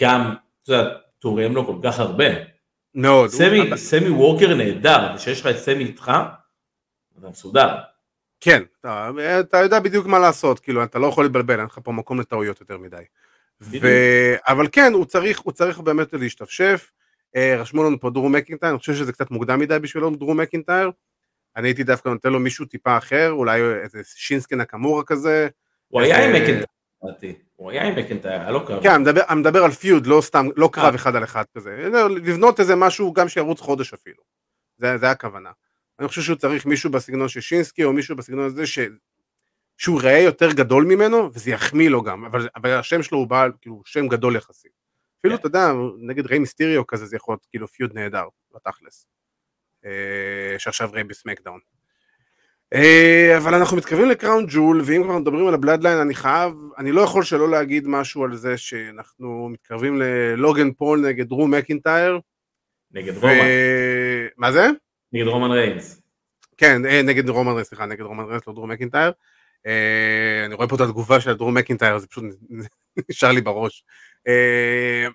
גם, 0.00 0.34
אתה 0.62 0.72
יודע, 0.72 0.94
תורם 1.18 1.54
לו 1.54 1.66
כל 1.66 1.76
כך 1.82 2.00
הרבה. 2.00 2.24
מאוד. 2.94 3.30
סמי, 3.30 3.76
סמי 3.76 4.08
worker 4.08 4.54
נהדר, 4.54 5.12
ושיש 5.14 5.40
לך 5.40 5.46
את 5.46 5.56
סמי 5.56 5.84
איתך, 5.84 6.12
אתה 7.18 7.28
מסודר. 7.28 7.74
כן, 8.40 8.62
אתה, 8.80 9.10
אתה 9.40 9.56
יודע 9.58 9.80
בדיוק 9.80 10.06
מה 10.06 10.18
לעשות, 10.18 10.60
כאילו, 10.60 10.84
אתה 10.84 10.98
לא 10.98 11.06
יכול 11.06 11.24
להתבלבל, 11.24 11.58
אין 11.58 11.66
לך 11.66 11.78
פה 11.84 11.92
מקום 11.92 12.20
לטעויות 12.20 12.60
יותר 12.60 12.78
מדי. 12.78 13.02
ו... 13.60 13.86
אבל 14.48 14.66
כן, 14.72 14.92
הוא 14.92 15.04
צריך, 15.04 15.38
הוא 15.40 15.52
צריך 15.52 15.78
באמת 15.80 16.12
להשתפשף. 16.12 16.90
אה, 17.36 17.56
רשמו 17.58 17.84
לנו 17.84 18.00
פה 18.00 18.10
דרום 18.10 18.32
מקינטייר, 18.34 18.70
אני 18.70 18.78
חושב 18.78 18.94
שזה 18.94 19.12
קצת 19.12 19.30
מוקדם 19.30 19.58
מדי 19.60 19.78
בשבילו 19.78 20.10
דרום 20.10 20.40
מקינטייר. 20.40 20.90
אני 21.56 21.68
הייתי 21.68 21.84
דווקא 21.84 22.08
נותן 22.08 22.32
לו 22.32 22.40
מישהו 22.40 22.66
טיפה 22.66 22.96
אחר, 22.98 23.30
אולי 23.30 23.60
איזה 23.62 23.98
שינסקי 24.04 24.56
נקמורה 24.56 25.02
כזה. 25.04 25.48
הוא 25.88 26.00
היה 26.00 26.24
עם 26.24 26.34
איזה- 26.34 26.38
מקנטייר, 26.44 26.64
לדעתי. 27.02 27.34
הוא 27.56 27.70
היה 27.70 27.82
עם 27.82 27.96
מקנטייר, 27.98 28.40
היה 28.40 28.50
לו 28.50 28.66
קרב. 28.66 28.82
כן, 28.82 28.90
אני 29.28 29.40
מדבר, 29.40 29.64
על 29.64 29.70
פיוד, 29.70 30.06
לא 30.06 30.20
סתם, 30.20 30.46
לא 30.56 30.68
קרב 30.72 30.90
אה. 30.90 30.94
אחד 30.94 31.16
על 31.16 31.24
אחד 31.24 31.44
כזה. 31.56 31.88
לבנות 32.08 32.60
איזה 32.60 32.76
משהו 32.76 33.12
גם 33.12 33.28
שירוץ 33.28 33.60
חודש 33.60 33.94
אפילו. 33.94 34.22
זה 34.78 35.10
הכוונה. 35.10 35.50
אני 36.00 36.08
חושב 36.08 36.22
שהוא 36.22 36.36
צריך 36.36 36.66
מישהו 36.66 36.90
בסגנון 36.90 37.28
של 37.28 37.40
שינסקי, 37.40 37.84
או 37.84 37.92
מישהו 37.92 38.16
בסגנון 38.16 38.46
הזה 38.46 38.66
ש... 38.66 38.78
שהוא 39.78 40.00
ראה 40.02 40.18
יותר 40.18 40.52
גדול 40.52 40.84
ממנו, 40.84 41.30
וזה 41.34 41.50
יחמיא 41.50 41.90
לו 41.90 42.02
גם, 42.02 42.24
אבל, 42.24 42.48
אבל 42.56 42.70
השם 42.70 43.02
שלו 43.02 43.18
הוא 43.18 43.26
בעל, 43.26 43.52
כאילו, 43.60 43.82
שם 43.84 44.08
גדול 44.08 44.36
יחסית. 44.36 44.72
אפילו, 45.20 45.34
כן. 45.34 45.40
אתה 45.40 45.46
יודע, 45.46 45.72
נגד 45.98 46.26
ריי 46.26 46.38
מיסטיריו 46.38 46.86
כזה, 46.86 47.06
זה 47.06 47.16
יכול 47.16 47.32
להיות 47.32 47.46
כאילו 47.50 47.68
feud 47.68 47.94
נהדר, 47.94 48.24
בתכלס. 48.54 49.06
אה, 49.84 50.58
שעכשיו 50.58 50.90
ריי 50.92 51.04
ב 51.04 51.09
SmackDown. 51.09 51.60
אה, 52.74 53.34
אבל 53.36 53.54
אנחנו 53.54 53.76
מתקרבים 53.76 54.08
ל 54.08 54.14
Crown 54.14 54.46
Jewel, 54.48 54.82
ואם 54.84 55.02
כבר 55.02 55.18
מדברים 55.18 55.46
על 55.46 55.54
ה 55.54 55.58
Bloodline, 55.58 55.98
אני 55.98 56.14
חייב, 56.14 56.52
אני 56.78 56.92
לא 56.92 57.00
יכול 57.00 57.22
שלא 57.22 57.50
להגיד 57.50 57.88
משהו 57.88 58.24
על 58.24 58.36
זה 58.36 58.58
שאנחנו 58.58 59.48
מתקרבים 59.48 59.96
ללוגן 60.00 60.72
פול 60.72 61.06
נגד 61.08 61.28
דרו 61.28 61.48
מקינטייר. 61.48 62.20
נגד 62.90 63.16
ו... 63.16 63.20
רומן, 63.20 63.46
מה 64.36 64.52
זה? 64.52 64.70
נגד 65.16 65.26
רומן 65.26 65.50
ריינס. 65.50 66.02
כן, 66.56 66.86
אה, 66.86 67.02
נגד 67.02 67.28
רומן 67.28 67.52
ריינס, 67.54 67.68
סליחה, 67.68 67.86
נגד 67.86 68.00
רומן 68.00 68.24
ריינס, 68.24 68.46
לא 68.46 68.52
דרו 68.52 68.66
מקינטייר. 68.66 69.12
אה, 69.66 70.42
אני 70.46 70.54
רואה 70.54 70.68
פה 70.68 70.76
את 70.76 70.80
התגובה 70.80 71.20
של 71.20 71.32
דרו 71.34 71.50
מקינטייר, 71.50 71.98
זה 71.98 72.06
פשוט 72.06 72.24
נשאר 73.10 73.32
לי 73.32 73.40
בראש. 73.40 73.84
אה, 74.28 75.06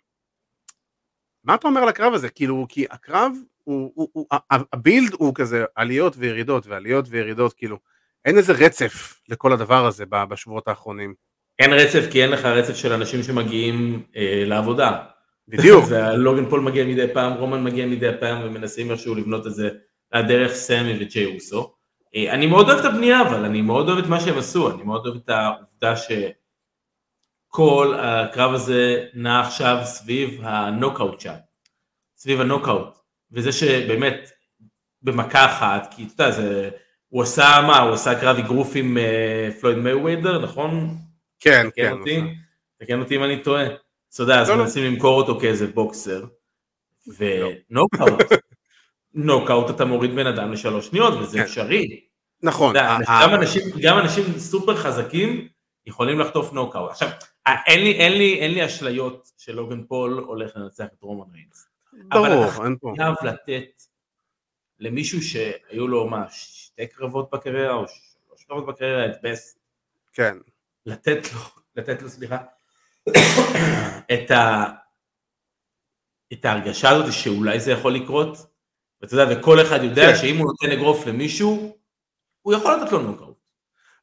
מה 1.44 1.56
אתה 1.56 1.68
אומר 1.68 1.82
על 1.82 1.90
הקרב 1.90 2.14
הזה? 2.14 2.30
כאילו, 2.30 2.66
כי 2.70 2.86
הקרב, 2.92 3.32
הוא, 3.64 3.92
הוא, 3.96 4.10
הוא, 4.14 4.26
ה- 4.32 4.64
ה 4.74 4.80
build 4.80 5.13
הוא 5.14 5.36
כזה 5.36 5.66
עליות 5.76 6.14
וירידות 6.18 6.68
ועליות 6.68 7.06
וירידות, 7.10 7.54
כאילו, 7.54 7.78
אין 8.26 8.38
איזה 8.38 8.54
רצף 8.54 9.22
לכל 9.30 9.54
הדבר 9.54 9.86
הזה 9.86 10.06
בשבועות 10.30 10.68
האחרונים. 10.68 11.14
אין 11.60 11.74
רצף 11.74 12.12
כי 12.12 12.24
אין 12.24 12.30
לך 12.32 12.46
רצף 12.46 12.76
של 12.76 12.94
אנשים 12.94 13.24
שמגיעים 13.24 14.04
אה, 14.16 14.44
לעבודה. 14.46 14.98
בדיוק. 15.48 15.86
ולוגן 15.90 16.50
פול 16.50 16.60
מגיע 16.62 16.86
מדי 16.86 17.14
פעם, 17.14 17.34
רומן 17.34 17.64
מגיע 17.64 17.86
מדי 17.86 18.12
פעם 18.20 18.42
ומנסים 18.46 18.92
איכשהו 18.92 19.16
לבנות 19.16 19.48
את 19.48 19.54
זה 20.13 20.19
לדרך 20.19 20.54
סמי 20.54 20.97
וג'יי 21.00 21.36
אוסו. 21.36 21.74
אה, 22.15 22.34
אני 22.34 22.47
מאוד 22.47 22.69
אוהב 22.69 22.80
את 22.80 22.86
הבנייה 22.86 23.21
אבל 23.21 23.45
אני 23.45 23.62
מאוד 23.62 23.89
אוהב 23.89 24.00
את 24.00 24.10
מה 24.10 24.19
שהם 24.19 24.38
עשו, 24.38 24.71
אני 24.71 24.84
מאוד 24.84 25.08
אוהב 25.08 25.17
את 25.24 25.30
העובדה 25.30 25.93
שכל 27.47 27.95
הקרב 28.00 28.54
הזה 28.54 29.06
נע 29.13 29.39
עכשיו 29.39 29.78
סביב 29.84 30.39
הנוקאוט 30.43 31.19
שם, 31.19 31.34
סביב 32.17 32.41
הנוקאוט, 32.41 32.97
וזה 33.32 33.52
שבאמת 33.52 34.32
במכה 35.02 35.45
אחת, 35.45 35.93
כי 35.95 36.08
אתה 36.15 36.24
יודע, 36.24 36.32
זה, 36.32 36.69
הוא 37.10 37.24
עשה 37.24 37.62
מה, 37.67 37.80
הוא 37.80 37.93
עשה 37.93 38.19
קרב 38.21 38.38
אגרוף 38.38 38.71
עם 38.76 38.97
אה, 38.97 39.50
פלויד 39.62 39.78
מייוויידר, 39.78 40.39
נכון? 40.39 40.97
כן, 41.39 41.69
תקן 41.69 41.82
כן. 41.82 41.91
אותי, 42.00 42.21
תקן 42.80 43.00
אותי 43.00 43.15
אם 43.15 43.24
אני 43.24 43.43
טועה. 43.43 43.65
אתה 43.65 44.24
יודע, 44.24 44.41
אז 44.41 44.50
לא, 44.50 44.56
לא. 44.56 44.63
מנסים 44.63 44.84
למכור 44.84 45.21
אותו 45.21 45.39
כאיזה 45.39 45.67
boxer, 45.67 46.26
ונוקאוט, 47.08 48.21
נוקאוט 49.13 49.69
אתה 49.69 49.86
מוריד 49.86 50.15
בן 50.15 50.28
אדם 50.28 50.52
לשלוש 50.52 50.88
שניות, 50.88 51.13
וזה 51.13 51.38
כן. 51.38 51.43
אפשרי. 51.43 52.06
נכון. 52.43 52.76
אתה 52.76 52.86
יודע, 52.86 52.91
ה- 52.91 53.24
גם 53.24 53.30
ה- 53.30 53.36
אנשים, 53.36 53.62
גם 53.82 53.97
אנשים 53.97 54.24
סופר 54.39 54.76
חזקים 54.76 55.47
יכולים 55.86 56.19
לחטוף 56.19 56.54
נוקאוט. 56.54 56.91
עכשיו, 56.91 57.10
אה, 57.47 57.54
אין 57.67 57.80
לי, 57.84 57.91
אין 57.93 58.12
לי, 58.12 58.39
אין 58.39 58.52
לי 58.54 58.65
אשליות 58.65 59.32
שלוגן 59.38 59.84
פול 59.84 60.17
הולך 60.28 60.52
לנצח 60.56 60.86
את 60.97 61.02
רומן 61.02 61.34
ריינס. 61.34 61.67
אבל 62.12 62.30
ברור, 62.30 62.45
אתה 62.56 62.63
אין 62.63 62.76
פה. 62.82 62.93
חייב 62.97 63.15
לתת 63.24 63.84
למישהו 64.80 65.21
שהיו 65.21 65.88
לו 65.88 66.08
מה, 66.08 66.26
שתי 66.32 66.88
קרבות 66.88 67.30
בקריירה, 67.34 67.74
או 67.74 67.86
שלוש 67.88 68.43
קרבות 68.47 68.65
בקריירה, 68.65 69.06
את 69.06 69.12
ה 69.24 69.30
best, 69.30 69.60
כן. 70.13 70.38
לתת 70.86 71.34
לו, 71.34 71.39
לתת 71.76 72.02
לו, 72.02 72.10
סליחה, 72.10 72.38
את, 74.13 74.32
ה, 74.32 74.65
את 76.34 76.45
ההרגשה 76.45 76.89
הזאת 76.89 77.13
שאולי 77.13 77.60
זה 77.60 77.71
יכול 77.71 77.93
לקרות, 77.93 78.38
ואתה 79.02 79.16
יודע, 79.16 79.40
וכל 79.40 79.62
אחד 79.62 79.84
יודע 79.84 80.12
כן. 80.12 80.16
שאם 80.16 80.38
הוא 80.38 80.46
נותן 80.48 80.72
אגרוף 80.72 81.08
למישהו, 81.08 81.78
הוא 82.42 82.54
יכול 82.54 82.76
לתת 82.76 82.92
לו 82.92 83.00
נוקאוט. 83.02 83.38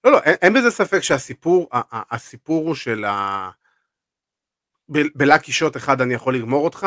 לא, 0.05 0.13
לא, 0.13 0.21
אין, 0.25 0.35
אין 0.43 0.55
בזה 0.55 0.71
ספק 0.71 1.01
שהסיפור, 1.01 1.69
הסיפור 1.93 2.67
הוא 2.67 2.75
של 2.75 3.05
ה... 3.05 3.51
בלאקי 4.89 5.53
שוט 5.53 5.77
אחד 5.77 6.01
אני 6.01 6.15
יכול 6.15 6.35
לגמור 6.35 6.65
אותך, 6.65 6.87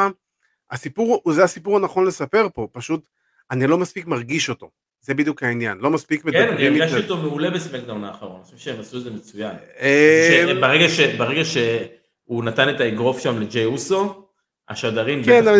הסיפור, 0.71 1.21
הוא- 1.23 1.33
זה 1.33 1.43
הסיפור 1.43 1.77
הנכון 1.77 2.05
לספר 2.07 2.47
פה, 2.53 2.67
פשוט 2.71 3.05
אני 3.51 3.67
לא 3.67 3.77
מספיק 3.77 4.07
מרגיש 4.07 4.49
אותו, 4.49 4.69
זה 5.01 5.13
בדיוק 5.13 5.43
העניין, 5.43 5.77
לא 5.77 5.89
מספיק 5.89 6.21
כן, 6.21 6.27
מדברים 6.29 6.73
הרגשתי 6.73 6.97
איתו. 6.97 7.13
אותו 7.13 7.23
מעולה 7.27 7.49
בסמקדאון 7.49 8.03
האחרון, 8.03 8.35
אני 8.35 8.43
חושב 8.45 8.57
שהם 8.57 8.79
עשו 8.79 8.97
את 8.97 9.03
זה 9.03 9.11
מצוין. 9.11 9.55
אה, 9.79 10.53
ברגע, 10.61 10.89
ש, 10.89 10.99
ברגע 10.99 11.41
שהוא 11.45 12.43
נתן 12.43 12.69
את 12.75 12.79
האגרוף 12.81 13.19
שם 13.19 13.39
לג'יי 13.41 13.65
אוסו, 13.65 14.20
השדרים 14.71 15.23
כן, 15.23 15.47
אבל 15.47 15.57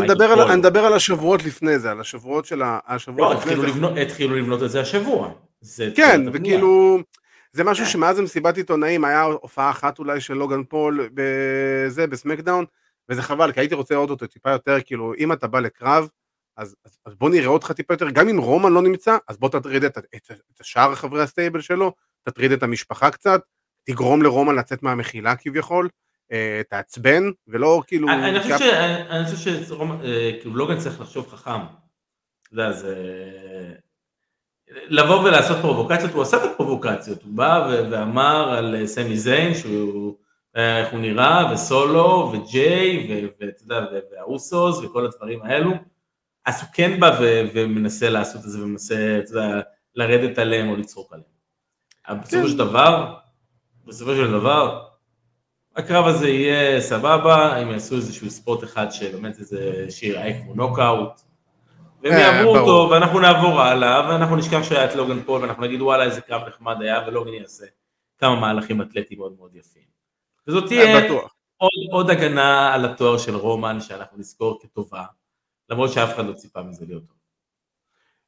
אני 0.49 0.57
מדבר 0.57 0.85
על- 0.85 0.93
השבועות 0.93 1.43
לפני 1.43 1.79
זה, 1.79 1.91
על 1.91 1.99
השבועות 1.99 2.45
של 2.45 2.61
ה... 2.61 2.79
השבועות 2.87 3.33
לא, 3.33 3.37
התחילו 3.37 3.61
זה. 3.61 3.67
לבנות, 3.67 3.97
התחילו 3.97 4.35
לבנות 4.35 4.63
את 4.63 4.69
זה 4.71 4.81
השבוע. 4.81 5.31
זה 5.61 5.89
כן. 5.95 6.21
וכאילו, 6.33 6.99
זה 7.53 7.63
משהו 7.63 7.85
שמאז 7.85 8.19
המסיבת 8.19 8.57
עיתונאים 8.57 9.05
היה 9.05 9.21
הופעה 9.23 9.69
אחת 9.69 9.99
אולי 9.99 10.21
של 10.21 10.33
לוגן 10.33 10.63
פול 10.63 11.09
בזה, 11.13 12.07
ב 12.07 12.12
SmackDown, 12.12 12.65
וזה 13.09 13.21
חבל, 13.21 13.51
כי 13.51 13.59
הייתי 13.59 13.75
רוצה 13.75 13.93
לראות 13.93 14.09
אותו 14.09 14.27
טיפה 14.27 14.51
יותר, 14.51 14.77
כאילו, 14.85 15.13
אם 15.17 15.31
אתה 15.31 15.47
בא 15.47 15.59
לקרב, 15.59 16.07
אז, 16.57 16.75
אז, 16.85 16.97
אז 17.05 17.15
בוא 17.15 17.29
נראה 17.29 17.47
אותך 17.47 17.71
טיפה 17.71 17.93
יותר, 17.93 18.09
גם 18.09 18.27
אם 18.29 18.37
רומן 18.37 18.73
לא 18.73 18.81
נמצא, 18.81 19.17
אז 19.27 19.37
בוא 19.37 19.49
תטריד 19.49 19.83
את, 19.83 19.97
את, 19.97 20.31
את 20.31 20.65
שאר 20.65 20.95
חברי 20.95 21.21
ה 21.21 21.27
stable 21.27 21.61
שלו, 21.61 21.93
תטריד 22.23 22.51
את 22.51 22.63
המשפחה 22.63 23.09
קצת, 23.11 23.41
תגרום 23.83 24.21
לרומן 24.21 24.55
לצאת 24.55 24.83
מהמחילה 24.83 25.35
כביכול, 25.35 25.89
תעצבן, 26.69 27.23
ולא 27.47 27.81
כאילו... 27.87 28.09
אני 28.09 28.39
חושב 28.39 28.51
גם- 28.51 28.59
ש- 28.59 28.61
אני- 28.61 29.09
אני 29.09 29.25
חושב 29.25 29.37
שכאילו 29.37 30.55
לוגן 30.55 30.77
צריך 30.79 31.01
לחשוב 31.01 31.27
חכם. 31.29 31.51
אתה 31.51 32.53
יודע, 32.53 32.71
זה... 32.71 32.95
לבוא 34.87 35.23
ולעשות 35.23 35.57
פרובוקציות, 35.61 36.11
הוא 36.11 36.21
עשה 36.21 36.37
את 36.37 36.51
הפרובוקציות, 36.51 37.23
הוא 37.23 37.31
בא 37.33 37.67
ואמר 37.91 38.53
על 38.57 38.75
אה, 38.75 38.87
סמי 38.87 39.17
זיין, 39.17 39.53
שהוא, 39.53 40.15
אה, 40.57 40.79
איך 40.79 40.91
הוא 40.91 40.99
נראה, 40.99 41.53
וסולו, 41.53 42.33
וג'יי, 42.33 43.07
ואתה 43.41 43.63
יודע, 43.63 43.79
והאוסוס, 44.11 44.77
וכל 44.77 45.05
הדברים 45.05 45.41
האלו. 45.43 45.71
אז 46.45 46.61
הוא 46.61 46.69
כן 46.73 46.99
בא 46.99 47.17
ומנסה 47.53 48.09
לעשות 48.09 48.41
את 48.45 48.49
זה, 48.49 48.63
ומנסה, 48.63 49.19
אתה 49.23 49.31
יודע, 49.31 49.61
לרדת 49.95 50.37
עליהם 50.37 50.69
או 50.69 50.75
לצחוק 50.75 51.13
עליהם. 51.13 52.21
בסופו 52.21 52.41
כן. 52.43 52.47
של 52.47 52.57
דבר, 52.57 53.13
בסופו 53.85 54.15
של 54.15 54.31
דבר, 54.31 54.83
הקרב 55.75 56.05
הזה 56.05 56.29
יהיה 56.29 56.81
סבבה, 56.81 57.61
אם 57.61 57.71
יעשו 57.71 57.95
איזשהו 57.95 58.29
spot 58.29 58.63
אחד 58.63 58.91
שבאמת 58.91 59.39
איזה 59.39 59.85
שיראה 59.89 60.41
כמו 60.43 60.53
נוקאוט, 60.53 61.21
והם 62.03 62.13
אה, 62.13 62.19
יעברו. 62.19 62.57
אותו, 62.57 62.89
ואנחנו 62.91 63.19
נעבור 63.19 63.61
הלאה, 63.61 64.09
ואנחנו 64.09 64.35
נשכח 64.35 64.63
שהיה 64.63 64.85
את 64.85 64.95
לוגן 64.95 65.23
פול, 65.23 65.41
ואנחנו 65.41 65.63
נגיד 65.63 65.81
וואלה 65.81 66.03
איזה 66.03 66.21
קרב 66.21 66.41
נחמד 66.47 66.81
היה, 66.81 66.99
ולוגן 67.07 67.33
יעשה 67.33 67.65
כמה 68.17 68.39
מהלכים 68.39 68.81
אתלטיים 68.81 69.19
מאוד 69.19 69.33
מאוד 69.37 69.55
יפים. 69.55 69.83
וזאת 70.47 70.67
תהיה 70.67 70.95
אה, 70.95 71.05
בטוח. 71.05 71.33
עוד, 71.57 71.69
עוד 71.91 72.09
הגנה 72.09 72.73
על 72.73 72.85
התואר 72.85 73.17
של 73.17 73.35
רומן, 73.35 73.81
שאנחנו 73.81 74.17
נזכור 74.17 74.59
כטובה, 74.61 75.03
למרות 75.69 75.91
שאף 75.91 76.15
אחד 76.15 76.25
לא 76.25 76.33
ציפה 76.33 76.61
מזה 76.63 76.85
להיות 76.85 77.03
טוב. 77.07 77.20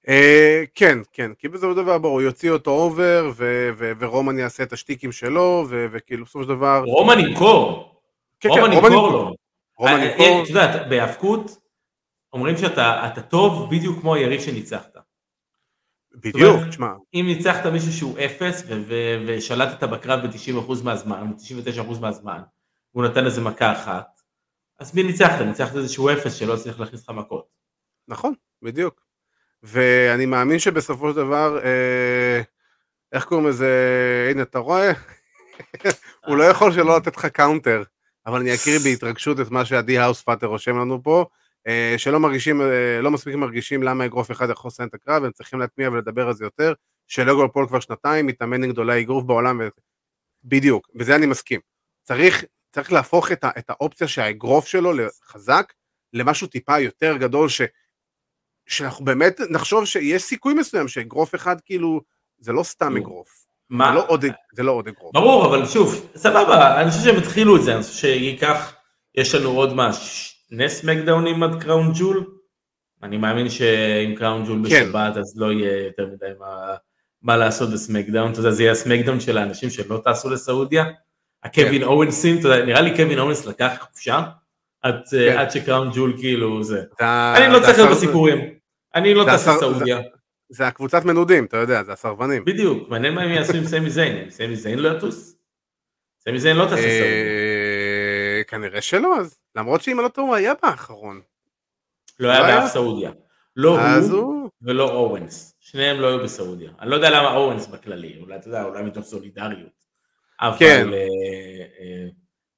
אה, 0.07 0.63
כן, 0.75 0.97
כן, 1.13 1.31
כי 1.33 1.47
בסופו 1.47 1.71
של 1.71 1.77
דבר, 1.77 1.95
הוא 2.03 2.21
יוציא 2.21 2.51
אותו 2.51 2.71
over, 2.71 3.31
ורומן 3.99 4.39
יעשה 4.39 4.63
את 4.63 4.73
השטיקים 4.73 5.11
שלו, 5.11 5.65
וכאילו, 5.69 6.25
בסופו 6.25 6.43
של 6.43 6.49
דבר... 6.49 6.83
רומן 6.85 7.19
ימכור. 7.19 7.95
כן, 8.39 8.49
כן, 8.49 8.59
רומן 8.59 8.73
ימכור 8.73 9.11
לו. 9.11 9.33
רומן 9.77 9.99
אה, 9.99 10.05
ימכור. 10.05 10.25
אה, 10.25 10.43
את 10.43 10.47
יודעת, 10.47 10.89
בהיאבקות, 10.89 11.57
אומרים 12.33 12.57
שאתה 12.57 13.07
אתה 13.07 13.21
טוב 13.21 13.69
בדיוק 13.71 13.99
כמו 14.01 14.15
היריב 14.15 14.41
שניצחת. 14.41 14.97
בדיוק, 16.15 16.63
תשמע, 16.69 16.93
אם 17.13 17.25
ניצחת 17.27 17.65
מישהו 17.65 17.93
שהוא 17.93 18.19
אפס 18.25 18.63
ושלטת 19.27 19.83
בקרב 19.83 20.27
ב-90% 20.27 20.83
מהזמן, 20.83 21.31
או 21.31 21.37
99% 21.95 21.99
מהזמן, 22.01 22.41
והוא 22.93 23.05
נתן 23.05 23.25
איזה 23.25 23.41
מכה 23.41 23.71
אחת, 23.71 24.21
אז 24.79 24.95
מי 24.95 25.03
ניצחת? 25.03 25.41
ניצחת 25.41 25.75
איזשהו 25.75 26.09
אפס 26.09 26.33
שלא 26.33 26.53
הצליח 26.53 26.79
להכניס 26.79 27.03
לך 27.03 27.09
מכות. 27.09 27.47
נכון, 28.07 28.33
בדיוק. 28.61 29.02
ואני 29.63 30.25
מאמין 30.25 30.59
שבסופו 30.59 31.09
של 31.09 31.15
דבר, 31.15 31.59
אה, 31.63 32.41
איך 33.11 33.25
קוראים 33.25 33.47
לזה, 33.47 34.27
הנה, 34.31 34.41
אתה 34.41 34.59
רואה? 34.59 34.91
הוא 36.27 36.37
לא 36.37 36.43
יכול 36.43 36.71
שלא 36.71 36.97
לתת 36.97 37.17
לך 37.17 37.25
counter, 37.25 37.83
אבל 38.25 38.39
אני 38.39 38.55
אקריא 38.55 38.79
בהתרגשות 38.83 39.39
את 39.39 39.51
מה 39.51 39.65
שעדי 39.65 39.97
האוס 39.97 40.21
פאטר 40.21 40.47
רושם 40.47 40.77
לנו 40.77 41.03
פה, 41.03 41.25
אה, 41.67 41.95
שלא 41.97 42.19
מרגישים, 42.19 42.61
אה, 42.61 43.01
לא 43.01 43.11
מספיק 43.11 43.35
מרגישים 43.35 43.83
למה 43.83 44.05
אגרוף 44.05 44.31
אחד 44.31 44.49
יכול 44.49 44.69
לסיים 44.69 44.89
את 44.89 44.93
הקרב, 44.93 45.23
הם 45.23 45.31
צריכים 45.31 45.59
להטמיע 45.59 45.89
ולדבר 45.89 46.27
על 46.27 46.33
זה 46.33 46.45
יותר, 46.45 46.73
שלוגן 47.07 47.47
פול 47.47 47.67
כבר 47.67 47.79
שנתיים, 47.79 48.27
מתאמן 48.27 48.61
עם 48.61 48.73
גדולי 48.73 49.01
אגרוף 49.01 49.23
בעולם, 49.23 49.59
ו... 49.63 49.67
בדיוק, 50.43 50.89
בזה 50.95 51.15
אני 51.15 51.25
מסכים. 51.25 51.59
צריך, 52.03 52.43
צריך 52.71 52.91
להפוך 52.91 53.31
את, 53.31 53.43
ה, 53.43 53.49
את 53.57 53.69
האופציה 53.69 54.07
שהאגרוף 54.07 54.67
שלו 54.67 54.91
חזק, 55.25 55.73
למשהו 56.13 56.47
טיפה 56.47 56.79
יותר 56.79 57.17
גדול, 57.17 57.49
ש, 57.49 57.61
שאנחנו 58.67 59.05
באמת 59.05 59.41
נחשוב 59.49 59.85
שיש 59.85 60.23
סיכוי 60.23 60.53
מסוים 60.53 60.87
שאגרוף 60.87 61.35
אחד 61.35 61.61
כאילו, 61.61 62.01
זה 62.39 62.51
לא 62.51 62.63
סתם. 62.63 62.97
אגרוף, 62.97 63.45
מה? 63.69 63.87
זה 63.89 63.95
לא 63.95 64.05
עוד, 64.07 64.25
זה 64.53 64.63
לא 64.63 64.71
עוד 64.71 64.87
אגרוף. 64.87 65.13
ברור, 65.13 65.45
אבל 65.45 65.65
שוב, 65.65 66.09
סבבה, 66.15 66.81
אני 66.81 66.91
חושב 66.91 67.03
שהם 67.03 67.17
התחילו 67.17 67.55
את 67.55 67.63
זה, 67.63 67.75
אני 67.75 67.83
חושב 67.83 67.95
שייקח, 67.95 68.73
יש 69.15 69.35
לנו 69.35 69.49
עוד 69.49 69.73
מה, 69.73 69.93
שני 69.93 70.69
סמקדאונים 70.69 71.43
עד 71.43 71.63
קראון 71.63 71.91
ג'ול? 71.95 72.25
אני 73.03 73.17
מאמין 73.17 73.49
שעם 73.49 74.15
קראון 74.15 74.45
ג'ול 74.45 74.69
כן. 74.69 74.85
בשבת, 74.85 75.17
אז 75.17 75.33
לא 75.37 75.51
יהיה 75.51 75.85
יותר 75.85 76.05
מדי 76.05 76.25
מה, 76.39 76.75
מה 77.21 77.37
לעשות 77.37 77.69
בסמקדאון, 77.69 78.31
אתה 78.31 78.39
יודע, 78.39 78.51
זה 78.51 78.63
יהיה 78.63 78.71
הסמקדאון 78.71 79.19
של 79.19 79.37
האנשים 79.37 79.69
שלא 79.69 80.01
טסו 80.05 80.29
לסעודיה. 80.29 80.85
הקווין 81.43 81.81
כן. 81.81 81.83
אוונסים, 81.83 82.39
אתה 82.39 82.47
יודע, 82.47 82.65
נראה 82.65 82.81
לי 82.81 82.95
קווין 82.95 83.19
אוונס 83.19 83.45
לקח 83.45 83.73
חופשה, 83.81 84.23
עד, 84.83 84.95
כן. 85.11 85.37
עד 85.37 85.51
ש 85.51 85.62
Crown 85.62 85.89
Jewel 85.93 86.13
כאילו 86.19 86.63
זה. 86.63 86.83
אני 87.01 87.53
לא 87.53 87.59
צריך 87.59 87.77
להיות 87.77 87.91
בסיפורים, 87.91 88.53
אני 88.95 89.13
לא 89.13 89.25
טס 89.33 89.47
לסעודיה. 89.47 89.99
זה 90.49 90.67
הקבוצת 90.67 91.05
מנודים, 91.05 91.45
אתה 91.45 91.57
יודע, 91.57 91.83
זה 91.83 91.93
הסרבנים. 91.93 92.45
בדיוק, 92.45 92.89
מעניין 92.89 93.13
מה 93.13 93.21
הם 93.21 93.31
יעשו 93.31 93.53
עם 93.57 93.65
סמי 93.65 93.89
זיין, 93.89 94.29
סמי 94.29 94.55
זיין 94.55 94.79
לא 94.79 94.97
יטוס? 94.97 95.35
סמי 96.19 96.39
זיין 96.39 96.57
לא 96.57 96.65
טס 96.65 96.71
לסעודיה. 96.71 97.03
אה, 97.03 98.41
כנראה 98.47 98.81
שלא, 98.81 99.19
אז 99.19 99.37
למרות 99.55 99.81
שאם 99.81 99.99
אני 99.99 100.03
לא 100.03 100.09
טועה 100.09 100.27
הוא 100.27 100.35
היה 100.35 100.53
באחרון. 100.63 101.21
לא 102.19 102.29
היה 102.29 102.39
לא? 102.39 102.47
באף 102.47 102.71
סעודיה. 102.71 103.11
לא 103.55 103.79
הוא. 103.99 104.49
ולא 104.61 104.91
אוונס. 104.91 105.55
שניהם 105.59 106.01
לא 106.01 106.07
היו 106.07 106.23
בסעודיה. 106.23 106.71
אני 106.79 106.89
לא 106.89 106.95
יודע 106.95 107.09
למה 107.09 107.35
אוונס 107.35 107.67
בכללי, 107.67 108.17
אולי 108.21 108.35
אתה 108.35 108.47
יודע, 108.47 108.63
אולי 108.63 108.83
מתוך 108.83 109.05
סולידריות. 109.05 109.83
כן. 110.59 110.81
אבל 110.87 110.93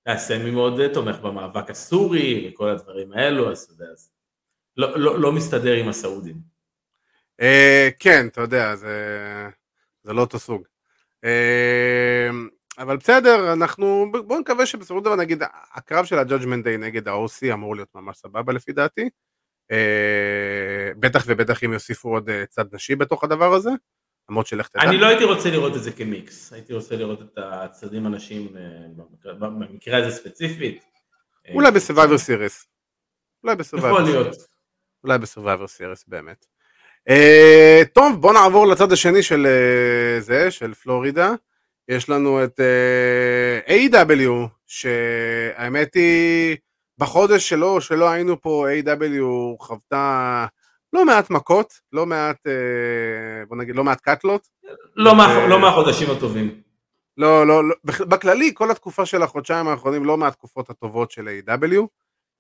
אה, 0.08 0.14
אה, 0.14 0.18
סמי 0.18 0.52
מאוד 0.52 0.80
אה, 0.80 0.94
תומך 0.94 1.20
במאבק 1.20 1.70
הסורי 1.70 2.50
וכל 2.50 2.70
הדברים 2.70 3.12
האלו, 3.14 3.52
אז 3.52 3.62
אתה 3.62 3.74
יודע, 3.74 3.92
אז 3.92 4.12
לא- 4.78 5.00
לא 5.00 5.20
לא 5.20 5.32
מסתדר 5.32 5.74
עם 5.74 5.88
הסעודים. 5.88 6.36
אה, 7.42 7.90
כן, 8.00 8.28
אתה 8.28 8.42
יודע, 8.42 8.76
זה, 8.76 8.96
זה 10.04 10.14
לא 10.14 10.22
אותו 10.22 10.40
סוג. 10.40 10.64
אה, 11.24 12.30
אבל 12.78 12.98
בסדר, 12.98 13.54
אנחנו, 13.54 14.06
בואו 14.28 14.40
נקווה 14.40 14.66
שבסופו 14.66 15.00
של 15.00 15.06
דבר 15.06 15.16
נגיד, 15.16 15.44
הקרב 15.74 16.06
של 16.06 16.18
ה-Judgment 16.20 16.66
Day 16.66 16.78
נגד 16.80 17.08
ה-OC 17.08 17.54
אמור 17.54 17.76
להיות 17.76 17.90
ממש 17.96 18.18
סבבה 18.18 18.54
לפי 18.54 18.74
דעתי. 18.74 19.10
בטח 21.00 21.24
ובטח 21.28 21.64
אם 21.64 21.74
יוסיפו 21.74 22.10
עוד 22.10 22.30
צד 22.50 22.76
נשי 22.76 22.96
בתוך 22.96 23.24
הדבר 23.24 23.54
הזה, 23.54 23.70
למרות 24.30 24.48
שלך 24.48 24.68
תדע. 24.68 24.82
אני 24.82 24.98
לא 24.98 25.06
הייתי 25.06 25.24
רוצה 25.24 25.50
לראות 25.50 25.76
את 25.76 25.84
זה 25.84 25.92
כמיקס, 25.92 26.54
הייתי 26.54 26.74
רוצה 26.74 26.96
לראות 26.96 27.22
את 27.22 27.38
הצדדים 27.38 28.06
הנשים 28.06 28.58
אה, 28.58 29.34
במקרה- 29.40 29.98
הזה 29.98 30.16
ספציפית. 30.16 30.84
אה, 31.48 31.54
אולי 31.54 31.72
ב-Survivor 31.72 32.18
Series. 32.28 32.66
אולי 33.44 33.56
ב-Survivor 33.56 33.78
יכול. 33.78 34.02
להיות. 34.02 34.36
אולי 35.04 35.18
ב-Survivor 35.18 35.68
Series 35.78 36.04
באמת. 36.08 36.46
Uh, 37.10 37.86
טוב, 37.94 38.22
בוא 38.22 38.34
נעבור 38.34 38.68
לצד 38.68 38.92
השני 38.92 39.24
של 39.24 39.46
uh, 39.48 40.22
זה, 40.24 40.52
של 40.52 40.74
פלורידה. 40.74 41.32
יש 41.88 42.10
לנו 42.10 42.44
את 42.44 42.60
uh, 43.68 43.70
A.W, 43.70 44.30
שהאמת 44.68 45.94
היא, 45.94 46.58
בחודש 46.98 47.50
שלו, 47.50 47.82
שלא 47.82 48.10
היינו 48.10 48.42
פה, 48.42 48.66
A.W 48.80 49.24
חוותה 49.60 50.46
לא 50.96 51.06
מעט 51.06 51.30
מכות, 51.30 51.74
לא 51.92 52.06
מעט, 52.06 52.38
uh, 52.48 53.46
בוא 53.48 53.58
נגיד, 53.58 53.76
לא 53.76 53.84
מעט 53.84 54.02
קאטלות. 54.02 54.48
לא 54.96 55.16
מה- 55.16 55.28
אה, 55.38 55.48
לא 55.48 55.60
מהחודשים 55.60 56.12
הטובים. 56.12 56.62
לא, 57.18 57.48
לא, 57.48 57.68
לא, 57.70 57.76
בכ- 57.84 58.02
בכללי, 58.02 58.52
כל 58.54 58.72
התקופה 58.72 59.06
של 59.06 59.22
החודשיים 59.22 59.68
האחרונים, 59.68 60.06
לא 60.06 60.18
מהתקופות 60.18 60.70
הטובות 60.70 61.12
של 61.12 61.28
A.W. 61.28 61.82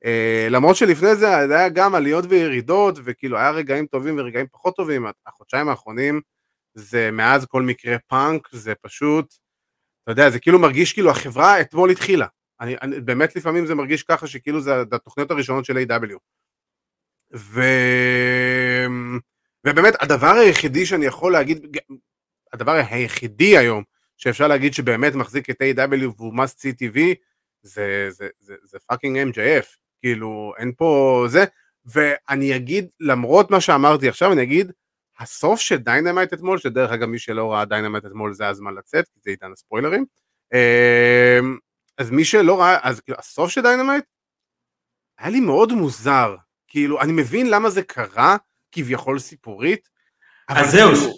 Uh, 0.06 0.08
למרות 0.50 0.76
שלפני 0.76 1.16
זה 1.16 1.38
היה 1.56 1.70
גם 1.70 1.96
עליות 1.96 2.26
וירידות, 2.30 2.96
וכאילו 3.04 3.38
היה 3.38 3.52
רגעים 3.52 3.86
טובים 3.86 4.16
ורגעים 4.20 4.46
פחות 4.52 4.76
טובים, 4.76 5.06
החודשיים 5.28 5.70
האחרונים 5.70 6.22
זה 6.78 7.10
מאז 7.12 7.46
כל 7.46 7.62
מקרה 7.62 7.96
פאנק, 8.08 8.48
זה 8.52 8.74
פשוט, 8.82 9.34
אתה 10.04 10.12
יודע, 10.12 10.30
זה 10.30 10.40
כאילו 10.40 10.60
מרגיש 10.60 10.94
כאילו 10.94 11.10
החברה 11.10 11.62
אתמול 11.62 11.90
התחילה. 11.90 12.28
אני, 12.62 12.76
אני, 12.82 13.00
באמת 13.02 13.36
לפעמים 13.36 13.66
זה 13.66 13.76
מרגיש 13.76 14.04
ככה 14.04 14.28
שכאילו 14.28 14.62
זה 14.62 14.82
התוכניות 14.92 15.32
הראשונות 15.32 15.66
של 15.66 15.78
AEW 15.78 16.18
ו... 17.36 17.62
ובאמת 19.68 19.94
הדבר 20.00 20.34
היחידי 20.36 20.86
שאני 20.86 21.06
יכול 21.06 21.32
להגיד, 21.32 21.78
הדבר 22.54 22.72
היחידי 22.72 23.58
היום 23.58 23.84
שאפשר 24.18 24.48
להגיד 24.48 24.74
שבאמת 24.74 25.16
מחזיק 25.16 25.50
את 25.50 25.62
AEW 25.62 26.06
והוא 26.18 26.34
must 26.34 26.60
see 26.60 26.74
TV, 26.74 27.00
זה, 27.62 28.08
זה, 28.10 28.28
זה, 28.40 28.56
זה 28.64 28.78
fucking 28.80 29.36
MJF, 29.36 29.66
כאילו 30.02 30.54
אין 30.58 30.72
פה 30.78 31.24
זה, 31.28 31.46
ואני 31.86 32.56
אגיד, 32.56 32.88
למרות 33.00 33.52
מה 33.52 33.62
שאמרתי 33.62 34.10
עכשיו, 34.10 34.32
אני 34.34 34.44
אגיד, 34.44 34.72
הסוף 35.20 35.60
של 35.60 35.78
Dynamite 35.78 36.34
אתמול, 36.34 36.58
שדרך 36.58 36.92
אגב 36.92 37.08
מי 37.08 37.20
שלא 37.20 37.54
ראה 37.54 37.66
Dynamite 37.66 38.06
אתמול 38.06 38.34
זה 38.34 38.48
הזמן 38.48 38.74
לצאת, 38.74 39.08
כי 39.08 39.20
זה 39.24 39.30
עידן 39.30 39.52
הספוילרים, 39.52 40.06
אמ, 40.54 41.58
אז 41.98 42.12
מי 42.12 42.26
שלא 42.26 42.60
ראה, 42.62 42.78
אז 42.84 43.00
כאילו 43.00 43.20
הסוף 43.20 43.50
של 43.50 43.62
Dynamite, 43.62 44.06
היה 45.18 45.30
לי 45.30 45.40
מאוד 45.40 45.74
מוזר, 45.74 46.36
כאילו 46.76 47.02
אני 47.02 47.12
מבין 47.12 47.50
למה 47.50 47.70
זה 47.70 47.84
קרה, 47.84 48.38
כביכול 48.72 49.20
סיפורית, 49.20 49.90
אז 50.50 50.72
זהו. 50.72 50.92
כאילו, 50.92 51.12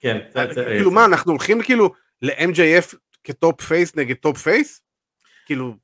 כן, 0.00 0.18
כאילו 0.54 0.90
מה, 0.90 1.04
אנחנו 1.04 1.32
הולכים 1.32 1.62
כאילו 1.62 1.92
ל-MJF 2.22 2.96
כ 3.24 3.38
top 3.38 3.60
face 3.62 3.96
נגד 3.96 4.16
top 4.16 4.38
face? 4.38 4.82
כאילו, 5.46 5.74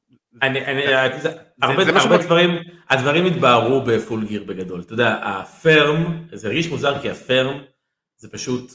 אני, 0.42 0.66
אני, 0.66 0.82
זה, 1.20 1.32
הרבה, 1.62 2.16
דברים, 2.18 2.50
הדברים 2.90 3.26
התבהרו 3.26 3.84
ב 3.84 3.93
Full 3.93 4.26
Gear 4.26 4.44
בגדול, 4.44 4.80
אתה 4.80 4.92
יודע, 4.92 5.14
ה 5.22 5.40
Firm, 5.40 6.26
זה 6.32 6.48
הרגיש 6.48 6.68
מוזר 6.68 7.02
כי 7.02 7.10
ה 7.10 7.21
Firm 7.21 7.62
זה 8.16 8.28
פשוט 8.30 8.72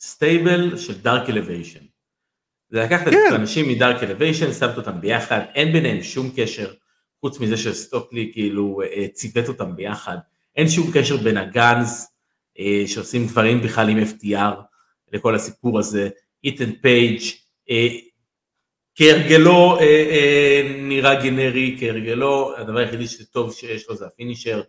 stable 0.00 0.76
של 0.76 1.00
Dark 1.00 1.28
Elevation. 1.28 1.84
זה 2.68 2.82
לקחת 2.82 3.08
את. 3.08 3.12
האנשים 3.32 3.68
מ 3.68 3.75
Dark 3.75 4.02
Elevation, 4.02 4.52
שמת 4.52 4.76
אותם 4.76 5.00
ביחד, 5.00 5.40
אין 5.54 5.72
ביניהם 5.72 6.02
שום 6.02 6.30
קשר, 6.36 6.74
חוץ 7.24 7.40
מזה 7.40 7.56
שסטוקלי 7.56 8.30
כאילו 8.32 8.82
אה, 8.82 9.08
ציוות 9.12 9.48
אותם 9.48 9.76
ביחד, 9.76 10.16
אין 10.56 10.68
שום 10.68 10.90
קשר 10.94 11.16
בין 11.16 11.36
ה 11.36 11.46
Gunns, 11.46 12.06
אה, 12.58 12.82
שעושים 12.86 13.26
דברים 13.26 13.60
בכלל 13.60 13.88
עם 13.88 13.98
FTR, 13.98 14.54
לכל 15.12 15.34
הסיפור 15.34 15.78
הזה, 15.78 16.08
איתן 16.44 16.72
פייג', 16.72 17.20
אה, 17.70 17.88
כהרגלו 18.94 19.78
אה, 19.80 19.84
אה, 19.84 20.76
נראה 20.78 21.22
גנרי, 21.22 21.76
כהרגלו, 21.80 22.56
הדבר 22.56 22.78
היחידי 22.78 23.06
שטוב 23.08 23.52
שיש 23.52 23.88
לו 23.88 23.96
זה 23.96 24.06
ה 24.06 24.12
finisher. 24.12 24.62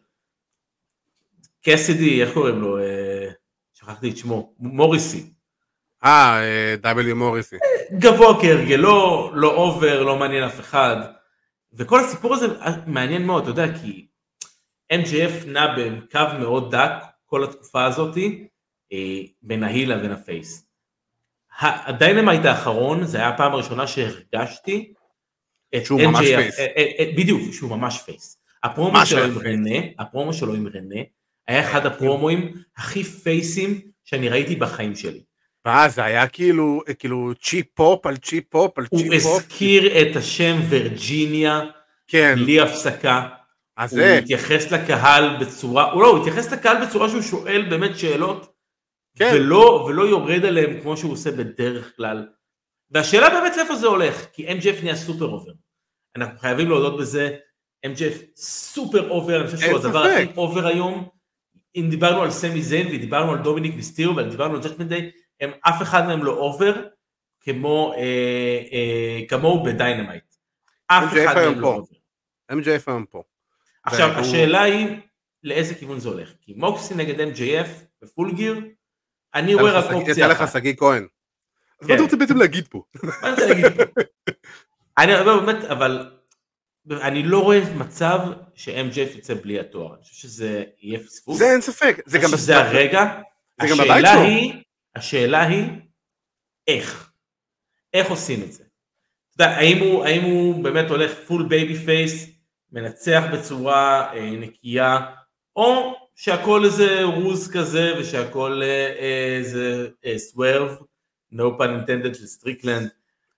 קסידי, 1.66 2.22
איך 2.22 2.34
קוראים 2.34 2.62
לו? 2.62 2.78
שכחתי 3.74 4.10
את 4.10 4.18
שמו, 4.18 4.54
מוריסי. 4.60 5.24
אה, 6.04 6.76
W 6.84 7.14
מוריסי. 7.14 7.56
גבוה 8.00 8.42
כהרגלו, 8.42 9.32
לא 9.34 9.56
over, 9.56 10.04
לא 10.04 10.16
מעניין 10.16 10.44
אף 10.44 10.60
אחד. 10.60 11.15
וכל 11.78 12.00
הסיפור 12.00 12.34
הזה 12.34 12.48
מעניין 12.88 13.26
מאוד, 13.26 13.42
אתה 13.42 13.52
יודע, 13.52 13.78
כי 13.80 14.08
MJF 14.94 15.48
נע 15.48 15.76
בקו 15.78 16.20
מאוד 16.40 16.76
דק 16.76 16.92
כל 17.26 17.44
התקופה 17.44 17.86
הזאתי, 17.86 18.48
אה, 18.94 19.22
בין 19.42 19.64
ה 19.64 19.70
heel 19.70 19.96
לבין 19.96 20.12
ה 20.12 20.21
face. 20.21 20.68
ה 21.60 21.69
Dynamite 21.69 22.46
האחרון, 22.46 23.06
זה 23.06 23.18
היה 23.18 23.30
הפעם 23.30 23.54
הראשונה 23.54 23.88
שהרגשתי 23.88 24.94
את 25.76 25.86
שהוא 25.86 26.02
ממש 26.02 26.26
MJF, 26.26 26.36
face. 26.36 26.60
אה, 26.60 26.66
אה, 27.00 27.12
בדיוק, 27.18 27.42
שהוא 27.54 27.70
ממש 27.70 28.02
face. 28.02 28.42
הפרומו 28.64 28.92
ממש 28.92 29.10
שלו 29.10 29.20
היה 29.20 29.28
עם. 29.28 29.38
רנה, 29.38 29.80
הפרומו 30.00 30.34
שלו 30.34 30.54
עם 30.54 30.68
רנה, 30.68 31.02
היה 31.48 31.70
אחד 31.70 31.86
הפרומואים 31.86 32.54
הכי 32.78 33.04
פייסים 33.04 33.82
שאני 34.04 34.30
ראיתי 34.30 34.56
בחיים 34.56 34.96
שלי. 34.96 35.24
מה, 35.66 35.90
זה 35.90 36.04
היה 36.04 36.28
כאילו, 36.28 36.82
כאילו 37.00 37.34
cheap 37.42 37.66
pop 37.74 38.06
על 38.06 38.18
cheap 38.18 38.44
pop 38.50 38.78
על 38.78 38.86
הוא 38.90 39.00
cheap 39.00 39.24
pop. 39.24 39.42
הזכיר 39.42 40.02
את 40.02 40.16
השם 40.16 40.56
וירג'יניה 40.70 41.62
כן, 42.08 42.36
בלי 42.36 42.60
הפסקה. 42.60 43.28
אז 43.78 43.94
הוא 43.94 44.02
זה, 44.02 44.18
התייחס 44.18 44.72
לקהל 44.72 45.38
בצורה, 45.42 45.92
הוא 45.92 46.02
לא, 46.02 46.08
הוא 46.08 46.20
התייחס 46.20 46.54
לקהל 46.54 46.86
בצורה 46.86 47.10
שהוא 47.10 47.22
שואל 47.22 47.66
באמת 47.70 47.98
שאלות, 47.98 48.54
כן. 49.18 49.32
ולא, 49.34 49.86
ולא 49.88 50.04
יורד 50.04 50.46
עליהם 50.46 50.82
כמו 50.82 50.98
שהוא 50.98 51.14
עושה 51.14 51.32
בדרך 51.32 51.96
כלל. 51.96 52.28
והשאלה 52.92 53.30
באמת 53.30 53.58
לאיפה 53.58 53.76
זה 53.76 53.88
הולך, 53.88 54.26
כי 54.34 54.48
MJF 54.48 54.84
נהיה 54.84 54.96
super 54.96 55.26
over. 55.26 55.52
אנחנו 56.16 56.40
חייבים 56.40 56.70
להודות 56.70 57.00
בזה, 57.00 57.36
MJF 57.86 58.24
super 58.36 59.10
over, 59.10 59.42
אני 59.42 59.46
חושב 59.46 59.58
שהוא 59.58 59.78
הדבר. 59.80 60.04
הכי 60.04 60.26
over 60.38 60.68
היום. 60.68 61.10
אם 61.76 61.88
דיברנו 61.90 62.22
על 62.22 62.32
סמי 62.32 62.62
זיין 62.62 62.88
ודיברנו 62.88 63.32
על 63.32 63.38
דומיניק 63.38 63.76
מיסטריו 63.76 64.16
ודיברנו 64.16 64.56
על 64.56 64.62
Judgment 64.62 64.88
Day, 64.88 65.12
הם 65.42 65.52
אף 65.62 65.82
אחד 65.82 66.06
מהם 66.08 66.24
לא 66.24 66.32
over 66.32 66.74
כמו, 67.42 67.94
אה, 67.98 68.02
אה, 68.72 69.20
כמוהו 69.28 69.64
ב 69.64 69.70
Dynamite. 69.70 70.24
אף 70.88 71.04
אחד 71.26 71.36
מהם. 71.36 71.60
לא 71.60 71.68
over. 71.68 71.96
MJF 72.52 72.84
היום 72.88 73.06
פה. 73.06 73.24
עכשיו, 73.84 74.10
והוא- 74.10 74.22
השאלה 74.22 74.62
היא 74.62 74.88
לאיזה 75.44 75.76
כיוון 75.76 76.00
זה 76.00 76.10
הולך. 76.10 76.30
כי 76.42 76.54
מוקסי 76.58 76.94
נגד 76.96 77.20
MJF 77.20 77.68
ב 78.02 78.08
Full 78.08 78.32
Gear, 78.36 78.62
אני 79.36 79.56
רואה 79.56 79.72
רק 79.72 79.86
יצא 79.86 79.94
אופציה 79.96 80.28
לך 80.28 80.42
אחת. 80.42 80.54
שגיא 80.54 80.74
כהן. 80.78 81.08
אז 81.82 81.88
כן. 81.88 81.94
מה 81.94 81.96
אתה 81.96 82.04
רוצה 82.04 82.18
בעצם 82.18 82.38
להגיד 82.38 82.68
פה? 82.68 82.84
מה 83.04 83.30
רוצה 83.32 83.46
להגיד 83.48 83.66
פה? 83.78 83.84
אני 84.98 85.20
אומר 85.20 85.40
באמת, 85.40 85.64
אבל 85.64 86.12
אני 86.92 87.24
לא 87.24 87.44
רואה 87.44 87.62
מצב 87.78 88.20
ש-MJF 88.56 89.18
יצא 89.18 89.34
בלי 89.34 89.60
התואר. 89.60 89.96
אני 89.96 90.04
חושב 90.04 90.16
שזה 90.16 90.64
יהיה 90.82 91.00
פספוס. 91.00 91.38
זה 91.38 91.52
אין 91.52 91.62
ספק. 91.62 92.02
זה 92.06 92.18
גם 92.18 92.30
הרגע. 92.56 93.22
זה 93.62 93.68
גם 93.70 93.78
בבית 93.78 93.90
השאלה. 94.06 94.22
היא, 94.22 94.54
השאלה 94.96 95.44
היא, 95.44 95.68
איך? 96.68 97.12
איך 97.94 98.10
עושים 98.10 98.44
את 98.44 98.54
זה? 98.54 98.64
אתה 99.36 99.44
יודע, 99.44 99.56
האם 99.56 99.78
הוא, 99.78 100.06
האם 100.06 100.22
הוא 100.22 100.64
באמת 100.64 100.90
הולך 100.90 101.12
full 101.28 101.44
babyface, 101.44 102.30
מנצח 102.72 103.24
בצורה 103.34 104.14
אה, 104.14 104.32
נקייה, 104.32 105.00
או 105.56 105.96
שהכל 106.16 106.66
איזה 106.66 107.04
ruse 107.04 107.52
כזה 107.52 107.94
ושהכל 108.00 108.62
אה, 108.64 108.68
אה, 109.00 109.36
איזה 109.38 109.88
אה, 110.06 110.18
swerve, 110.18 110.78
no 111.34 111.60
pun 111.60 111.64
intended 111.64 112.14
של 112.14 112.28
סטריקלנד, 112.28 112.90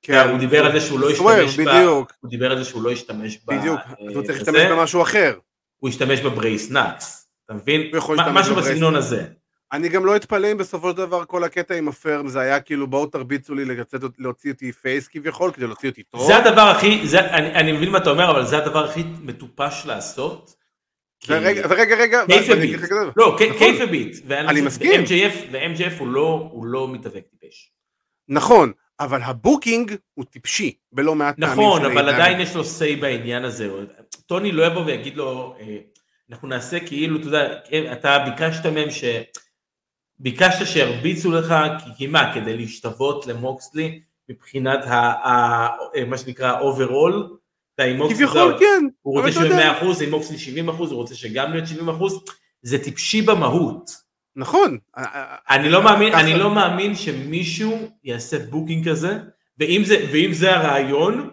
כן, 0.02 0.30
הוא 0.30 0.40
דיבר 0.40 0.66
על 0.66 0.72
זה 0.72 0.82
שהוא 0.82 1.00
לא 1.00 1.14
swerve, 1.16 1.38
ישתמש 1.38 1.68
ב... 1.68 1.70
בדיוק, 1.70 2.14
הוא 2.20 2.30
דיבר 2.30 2.52
על 2.52 2.58
זה 2.58 2.66
שהוא 2.66 2.84
לא 2.84 2.92
ישתמש 2.92 3.38
ב... 3.46 3.56
בדיוק. 3.56 3.80
אה, 3.80 4.08
אז 4.10 4.16
הוא 4.16 4.24
צריך 4.24 4.42
בזה. 4.42 4.52
להשתמש 4.52 4.72
במשהו 4.72 5.02
אחר. 5.02 5.40
הוא 5.78 5.90
ישתמש 5.90 6.20
ב 6.20 6.29
brass 6.29 6.72
knucks, 6.72 7.30
אתה 7.46 7.54
מבין? 7.54 7.92
משהו. 8.34 8.56
בסגנון 8.56 8.96
הזה. 8.96 9.26
אני 9.74 9.90
גם 9.90 10.06
לא 10.06 10.16
אתפלא 10.16 10.52
אם 10.52 10.58
בסופו 10.58 10.92
של 10.92 10.98
דבר 10.98 11.26
כל 11.26 11.44
הקטע 11.44 11.76
עם 11.76 11.88
הפרם 11.88 12.28
זה 12.28 12.40
היה 12.40 12.60
כאילו 12.60 12.88
בואו 12.88 13.06
תרביצו 13.06 13.56
לי 13.56 13.66
לצאת, 13.66 14.02
להוציא 14.18 14.52
אותי 14.52 14.72
face 14.72 15.08
כביכול 15.08 15.52
כדי 15.52 15.68
להוציא 15.68 15.90
אותי 15.90 16.04
טוב. 16.04 16.28
זה 16.28 16.38
הדבר 16.38 16.62
הכי, 16.62 17.08
זה, 17.08 17.20
אני, 17.20 17.54
אני 17.56 17.72
מבין 17.72 17.90
מה 17.90 17.98
אתה 17.98 18.10
אומר, 18.10 18.32
אבל 18.32 18.46
זה 18.46 18.58
הדבר 18.58 18.86
הכי 18.86 19.04
מטופש 19.22 19.86
לעשות. 19.86 20.56
כי- 21.20 21.34
רגע, 21.34 21.68
רגע, 21.96 22.26
קייפבית. 22.28 22.80
לא, 23.16 23.36
ק- 23.40 23.42
נכון. 23.42 23.58
קייפבית. 23.58 24.32
אני 24.32 24.62
מסכים. 24.62 25.04
ו-MJF 25.52 25.94
הוא 26.00 26.08
לא, 26.08 26.50
הוא 26.52 26.66
לא 26.66 26.88
מתאבק 26.88 27.24
טיפש. 27.40 27.72
נכון, 28.30 28.72
אבל 29.00 29.22
ה 29.24 29.33
booking 29.33 29.96
הוא 30.14 30.26
טיפשי 30.26 30.74
בלא 30.92 31.16
מעט 31.16 31.36
פעמים. 31.40 31.54
נכון, 31.54 31.86
אבל. 31.86 32.10
עדיין 32.10 32.40
יש 32.40 32.56
לו 32.56 32.62
say 32.64 33.02
בעניין 33.02 33.44
הזה. 33.46 33.70
טוני 34.26 34.52
לא 34.52 34.66
יבוא 34.66 34.82
ויגיד 34.86 35.18
לו, 35.18 35.56
אה, 35.60 35.78
אנחנו 36.32 36.48
נעשה 36.48 36.80
כאילו, 36.80 37.18
אתה 37.20 37.28
יודע, 37.28 37.54
אתה 37.92 38.18
ביקשת 38.20 38.66
מהם 38.66 38.92
ש... 38.92 39.04
ביקשת 40.20 40.66
שירביצו 40.66 41.32
לך, 41.32 41.56
כי, 41.98 42.08
מה, 42.08 42.34
כדי 42.34 42.58
להשתוות 42.58 43.28
למוקסלי 43.28 44.02
מבחינת 44.30 44.86
ה, 44.86 44.96
ה, 45.28 45.68
מה 46.08 46.18
שנקרא 46.18 46.60
overall? 46.60 47.38
כביכול 48.10 48.58
כן. 48.60 48.86
הוא 49.02 49.22
רוצה 49.22 49.30
אתה 49.30 49.40
יודע. 49.40 49.56
70 49.56 49.72
אחוז, 49.72 50.02
עם 50.02 50.10
מוקסלי 50.10 50.38
70 50.38 50.70
אחוז, 50.70 50.92
הוא 50.92 51.02
רוצה 51.02 51.16
שגם 51.16 51.52
להיות 51.52 51.68
70 51.68 51.90
אחוז, 51.90 52.24
זה 52.62 52.84
טיפשי 52.84 53.22
במהות. 53.22 53.92
נכון. 54.36 54.78
אני 55.50 55.70
לא 55.70 55.84
מאמין, 55.84 56.14
אני 56.14 56.40
לא 56.40 56.56
מאמין 56.56 56.96
שמישהו 56.96 57.90
יעשה 58.04 58.40
booking 58.40 58.90
כזה, 58.90 59.18
ואם 59.58 59.82
זה, 59.86 60.06
ואם 60.12 60.34
זה 60.34 60.56
הרעיון, 60.56 61.30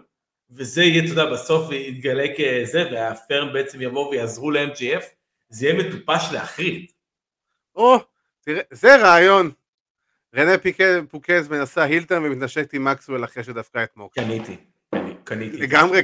וזה 0.51 0.83
יהיה, 0.83 1.05
אתה 1.05 1.13
יודע, 1.13 1.33
בסוף 1.33 1.73
יתגלה 1.73 2.27
כזה, 2.39 2.89
וה 2.93 3.13
Firm 3.13 3.53
בעצם 3.53 3.81
יבוא 3.81 4.09
ויעזרו 4.09 4.51
ל- 4.51 4.69
MJF, 4.69 5.05
זה 5.49 5.67
יהיה 5.67 5.79
מטופש 5.79 6.33
להחריד. 6.33 6.87
או, 7.77 7.97
תראה, 8.45 8.61
זה 8.71 8.97
רעיון. 8.97 9.51
רנה 10.37 10.53
פאקט 11.11 11.49
מנסה 11.49 11.83
heel 11.83 12.04
turn 12.04 12.25
ומתנשקת 12.25 12.73
עם 12.73 12.85
מקסואל 12.85 13.25
אחרי 13.25 13.45
שדפקה 13.45 13.83
את 13.85 13.97
מוקס. 13.97 14.15
קניתי, 14.19 14.57
קני- 14.95 15.15
קניתי. 15.25 15.57
לגמרי, 15.57 16.01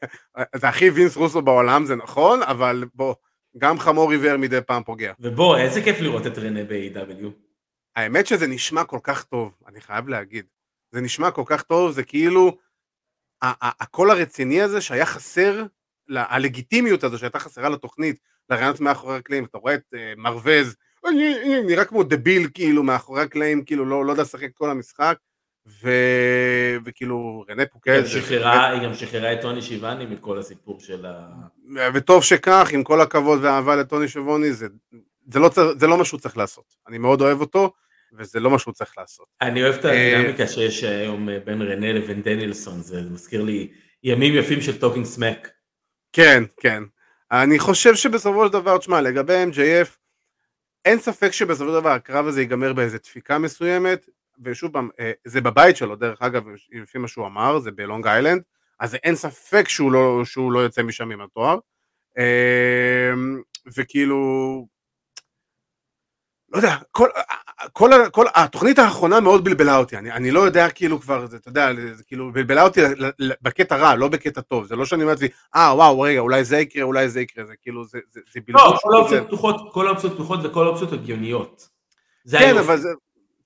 זה 0.60 0.68
הכי 0.68 0.90
וינס 0.90 1.16
רוסו 1.16 1.42
בעולם, 1.42 1.84
זה 1.86 1.96
נכון, 1.96 2.42
אבל 2.42 2.84
בוא, 2.94 3.14
גם 3.58 3.78
חמור 3.78 4.10
עיוור 4.10 4.36
מדי 4.36 4.60
פעם 4.66 4.82
פוגע. 4.82 5.12
ובוא, 5.20 5.58
איזה 5.58 5.82
כיף 5.82 6.00
לראות 6.00 6.26
את 6.26 6.38
רנה 6.38 6.60
ב-AW. 6.64 7.26
האמת 7.96 8.26
שזה 8.26 8.46
נשמע 8.46 8.84
כל 8.84 8.98
כך 9.02 9.24
טוב, 9.24 9.54
אני 9.68 9.80
חייב 9.80 10.08
להגיד. 10.08 10.46
זה 10.92 11.00
נשמע 11.00 11.30
כל 11.30 11.42
כך 11.46 11.62
טוב, 11.62 11.92
זה 11.92 12.02
כאילו 12.02 12.58
הקול 13.42 14.10
הרציני 14.10 14.62
הזה 14.62 14.80
שהיה 14.80 15.06
חסר, 15.06 15.64
הלגיטימיות 16.16 17.04
הזו 17.04 17.18
שהייתה 17.18 17.38
חסרה 17.38 17.68
לתוכנית, 17.68 18.16
לרעיונות 18.50 18.80
מאחורי 18.80 19.16
הקלעים, 19.16 19.44
אתה 19.44 19.58
רואה 19.58 19.74
את 19.74 19.82
אה, 19.94 20.12
מרווז, 20.16 20.76
נראה 21.66 21.84
כמו 21.84 22.02
דביל 22.02 22.48
כאילו 22.54 22.82
מאחורי 22.82 23.22
הקלעים, 23.22 23.64
כאילו 23.64 23.84
לא 23.84 24.04
לא 24.04 24.10
יודע 24.12 24.22
לשחק 24.22 24.48
כל 24.54 24.70
המשחק, 24.70 25.16
ו... 25.82 25.90
וכאילו 26.84 27.44
רנה 27.50 27.62
שחררה- 28.06 28.70
היא 28.70 28.82
גם 28.82 28.94
שחררה 28.94 29.32
את 29.32 29.40
טוני 29.40 29.62
שיבני 29.62 30.06
מכל 30.06 30.38
הסיפור 30.38 30.80
של 30.80 31.06
ה... 31.06 31.26
וטוב 31.94 32.24
שכך, 32.24 32.68
עם 32.72 32.82
כל 32.82 33.00
הכבוד 33.00 33.44
והאהבה 33.44 33.76
לטוני 33.76 34.08
שבוני, 34.08 34.52
זה, 34.52 34.66
זה, 35.32 35.38
לא, 35.38 35.50
זה 35.78 35.86
לא 35.86 35.98
מה 35.98 36.04
שהוא 36.04 36.20
צריך 36.20 36.36
לעשות. 36.36 36.64
אני 36.88 36.98
מאוד 36.98 37.20
אוהב 37.20 37.40
אותו, 37.40 37.72
וזה 38.18 38.40
לא 38.40 38.50
מה 38.50 38.58
שהוא 38.58 38.74
צריך 38.74 38.98
לעשות. 38.98 39.26
אני 39.40 39.62
אוהב 39.62 39.74
את 39.74 39.84
אה, 39.84 40.16
הדינמיקה 40.18 40.46
שיש 40.46 40.84
היום 40.84 41.28
בין 41.44 41.62
רנה 41.62 41.92
לבין 41.92 42.22
דניאלסון, 42.22 42.80
זה 42.82 43.02
מזכיר 43.10 43.42
לי 43.42 43.68
ימים 44.02 44.34
יפים 44.34 44.60
של 44.60 44.78
Talking 44.80 45.06
Smack. 45.06 45.48
כן, 46.12 46.42
כן. 46.60 46.82
אני 47.32 47.58
חושב 47.58 47.94
שבסופו 47.94 48.46
של 48.46 48.52
דבר, 48.52 48.78
תשמע, 48.78 49.00
לגבי 49.00 49.44
MJF, 49.52 49.88
אין 50.86 50.98
ספק 50.98 51.30
שבסופו 51.30 51.70
של 51.70 51.80
דבר 51.80 51.90
הקרב 51.90 52.26
הזה 52.26 52.40
ייגמר 52.40 52.72
באיזה 52.72 52.98
דפיקה 52.98 53.38
מסוימת, 53.38 54.06
ושוב 54.44 54.72
פעם, 54.72 54.88
אה, 55.00 55.12
זה 55.24 55.40
בבית 55.40 55.76
שלו, 55.76 55.96
דרך 55.96 56.22
אגב, 56.22 56.42
לפי 56.72 56.98
מה 56.98 57.08
שהוא 57.08 57.26
אמר, 57.26 57.58
זה 57.58 57.70
בלונג 57.70 58.06
איילנד, 58.06 58.42
אז 58.80 58.94
אין 58.94 59.16
ספק 59.16 59.68
שהוא 59.68 59.92
לא, 59.92 60.24
שהוא 60.24 60.52
לא 60.52 60.58
יוצא 60.58 60.82
משם 60.82 61.10
עם 61.10 61.20
התואר. 61.20 61.58
אה, 62.18 63.12
וכאילו, 63.76 64.66
לא 66.56 66.60
יודע, 66.60 66.76
כל, 66.90 67.08
כל, 67.72 67.90
כל, 68.12 68.26
התוכנית 68.34 68.78
האחרונה 68.78 69.20
מאוד 69.20 69.44
בלבלה 69.44 69.76
אותי, 69.76 69.96
אני, 69.96 70.12
אני 70.12 70.30
לא 70.30 70.40
יודע 70.40 70.70
כאילו 70.70 71.00
כבר, 71.00 71.26
זה, 71.26 71.36
אתה 71.36 71.48
יודע, 71.48 71.68
זה 71.94 72.02
כאילו 72.04 72.32
בלבלה 72.32 72.62
אותי 72.62 72.80
בקטע 73.42 73.76
רע, 73.76 73.94
לא 73.94 74.08
בקטע 74.08 74.40
טוב, 74.40 74.66
זה 74.66 74.76
לא 74.76 74.84
שאני 74.84 75.02
אומר 75.02 75.12
לעצמי, 75.12 75.28
אה 75.56 75.74
וואו, 75.74 76.00
רגע, 76.00 76.20
אולי 76.20 76.44
זה 76.44 76.58
יקרה, 76.58 76.82
אולי 76.82 77.08
זה 77.08 77.20
יקרה, 77.20 77.44
זה 77.44 77.52
כאילו, 77.62 77.84
זה, 77.84 77.98
זה, 78.10 78.20
זה 78.32 78.40
בלבול. 78.46 78.62
לא, 78.62 78.78
כל 78.82 78.94
האופציות. 78.94 79.26
פתוחות, 79.26 79.56
כל 79.72 79.86
האופציות 79.86 80.14
פתוחות 80.14 80.40
וכל 80.44 80.66
האופציות 80.66 80.92
הגיוניות. 80.92 81.68
זה 82.24 82.38
כן. 82.38 82.58
אבל 82.58 82.76
זה, 82.76 82.88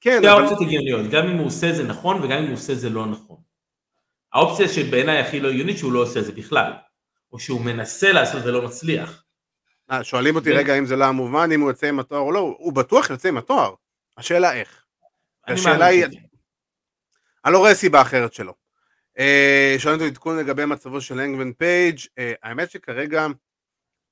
כן, 0.00 0.16
שתי 0.18 0.30
אבל, 0.30 0.38
האופציות 0.38 0.60
הגיוניות, 0.60 1.10
גם 1.10 1.28
אם 1.28 1.36
הוא 1.36 1.46
עושה 1.46 1.72
זה 1.72 1.84
נכון 1.84 2.22
וגם 2.22 2.38
אם 2.38 2.44
הוא 2.44 2.54
עושה 2.54 2.74
זה 2.74 2.90
לא 2.90 3.06
נכון. 3.06 3.36
האופציה 4.32 4.68
שבעיניי 4.68 5.18
הכי 5.18 5.40
לא 5.40 5.48
הגיונית 5.48 5.78
שהוא 5.78 5.92
לא 5.92 6.02
עושה 6.02 6.22
זה 6.22 6.32
בכלל, 6.32 6.72
או 7.32 7.38
שהוא 7.38 7.60
מנסה 7.60 8.12
לעשות 8.12 8.42
ולא 8.44 8.62
מצליח. 8.62 9.24
אה, 9.90 10.04
שואלים 10.04 10.36
אותי. 10.36 10.52
רגע 10.52 10.78
אם 10.78 10.86
זה 10.86 10.96
לא 10.96 11.04
המובן, 11.04 11.52
אם 11.52 11.60
הוא 11.60 11.70
יוצא 11.70 11.86
עם 11.86 12.00
התואר 12.00 12.20
או 12.20 12.32
לא, 12.32 12.54
הוא 12.58 12.72
בטוח 12.72 13.10
יוצא 13.10 13.28
עם 13.28 13.36
התואר, 13.36 13.74
השאלה 14.16 14.52
איך. 14.52 14.84
השאלה 15.46 15.86
היא-. 15.86 16.04
אני 17.44 17.52
לא 17.52 17.58
רואה 17.58 17.74
סיבה 17.74 18.00
אחרת 18.00 18.32
שלא. 18.32 18.54
אה, 19.18 19.74
שואלים 19.78 20.00
אותי 20.00 20.10
עדכון 20.10 20.38
לגבי 20.38 20.64
מצבו 20.64 21.00
של 21.00 21.20
הנגמן 21.20 21.52
פייג', 21.52 21.98
אה, 22.18 22.32
האמת 22.42 22.70
שכרגע 22.70 23.26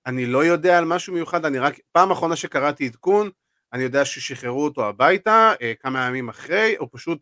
אני 0.07 0.27
לא 0.27 0.45
יודע 0.45 0.79
על 0.79 0.85
משהו 0.85 1.15
מיוחד, 1.15 1.45
אני 1.45 1.59
רק, 1.59 1.79
פעם 1.93 2.11
אחרונה 2.11 2.37
שקראתי 2.37 2.87
עדכון, 2.87 3.31
אני 3.73 3.83
יודע 3.83 4.05
ששחררו 4.05 4.65
אותו 4.65 4.89
הביתה, 4.89 5.53
כמה 5.81 6.07
ימים 6.07 6.29
אחרי, 6.29 6.77
הוא 6.79 6.89
פשוט, 6.93 7.19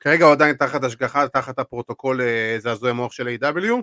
כרגע 0.00 0.24
הוא 0.24 0.32
עדיין 0.32 0.56
תחת 0.56 0.84
השגחה, 0.84 1.28
תחת 1.28 1.58
הפרוטוקול 1.58 2.20
זעזועי 2.58 2.92
מוח 2.92 3.12
של 3.12 3.28
A.W. 3.28 3.82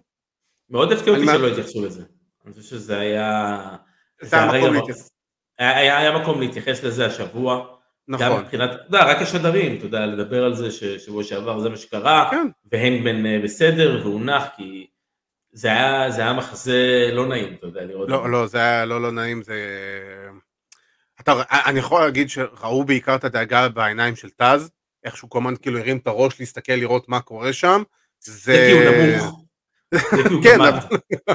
מאוד 0.70 0.92
הפתיע 0.92 1.14
אותי 1.14 1.26
שלא 1.26 1.48
התייחסו 1.48 1.86
לזה. 1.86 2.19
אני 2.46 2.54
חושב 2.54 2.64
שזה 2.64 3.00
היה... 3.00 3.58
זה 4.22 4.38
המקום 4.38 4.56
הרגע- 4.56 4.70
להתייחס. 4.80 5.10
היה, 5.60 5.78
היה, 5.78 5.98
היה 5.98 6.18
מקום 6.18 6.40
להתייחס 6.40 6.84
לזה 6.84 7.06
השבוע. 7.06 7.56
גם 8.12 8.16
נכון, 8.16 8.42
מבחינת, 8.42 8.70
אתה 8.72 8.82
יודע, 8.88 9.04
רק 9.06 9.22
השדרים, 9.22 9.78
אתה 9.78 9.86
יודע, 9.86 10.06
לדבר 10.06 10.44
על 10.46 10.56
זה 10.56 10.72
ששבוע 10.72 11.24
שעבר 11.24 11.60
זה 11.60 11.70
מה 11.70 11.78
שקרה, 11.78 12.28
כן, 12.32 12.48
והנגמן 12.72 13.26
אה, 13.26 13.40
בסדר 13.44 14.02
והוא 14.04 14.22
נח, 14.22 14.44
כי 14.56 14.88
זה 15.52 15.68
היה, 15.68 16.12
זה 16.12 16.22
היה 16.22 16.34
מחזה 16.34 17.10
לא 17.14 17.26
נעים, 17.28 17.54
אתה 17.54 17.68
יודע, 17.68 17.82
לראות. 17.86 18.10
לא, 18.10 18.30
לא, 18.32 18.48
זה 18.48 18.58
היה 18.58 18.86
לא 18.86 19.02
לא 19.02 19.12
נעים, 19.12 19.44
זה... 19.44 19.56
אתה, 21.22 21.34
אני 21.66 21.80
יכול 21.80 22.02
להגיד 22.02 22.30
שראו 22.30 22.84
בעיקר 22.84 23.16
את 23.16 23.24
הדאגה 23.24 23.70
בעיניים 23.70 24.16
של 24.16 24.30
טאז, 24.30 24.72
איך 25.04 25.18
שהוא 25.18 25.30
כל 25.30 25.40
הזמן 25.40 25.56
כאילו 25.56 25.80
הרים 25.80 25.98
את 25.98 26.08
הראש 26.08 26.40
להסתכל 26.40 26.74
לראות 26.74 27.10
מה 27.10 27.20
קורה 27.22 27.54
שם. 27.54 27.84
זה 28.20 28.54
כי 28.54 28.72
הוא 28.72 29.18
נמוך. 29.18 29.44
כן, 30.44 30.60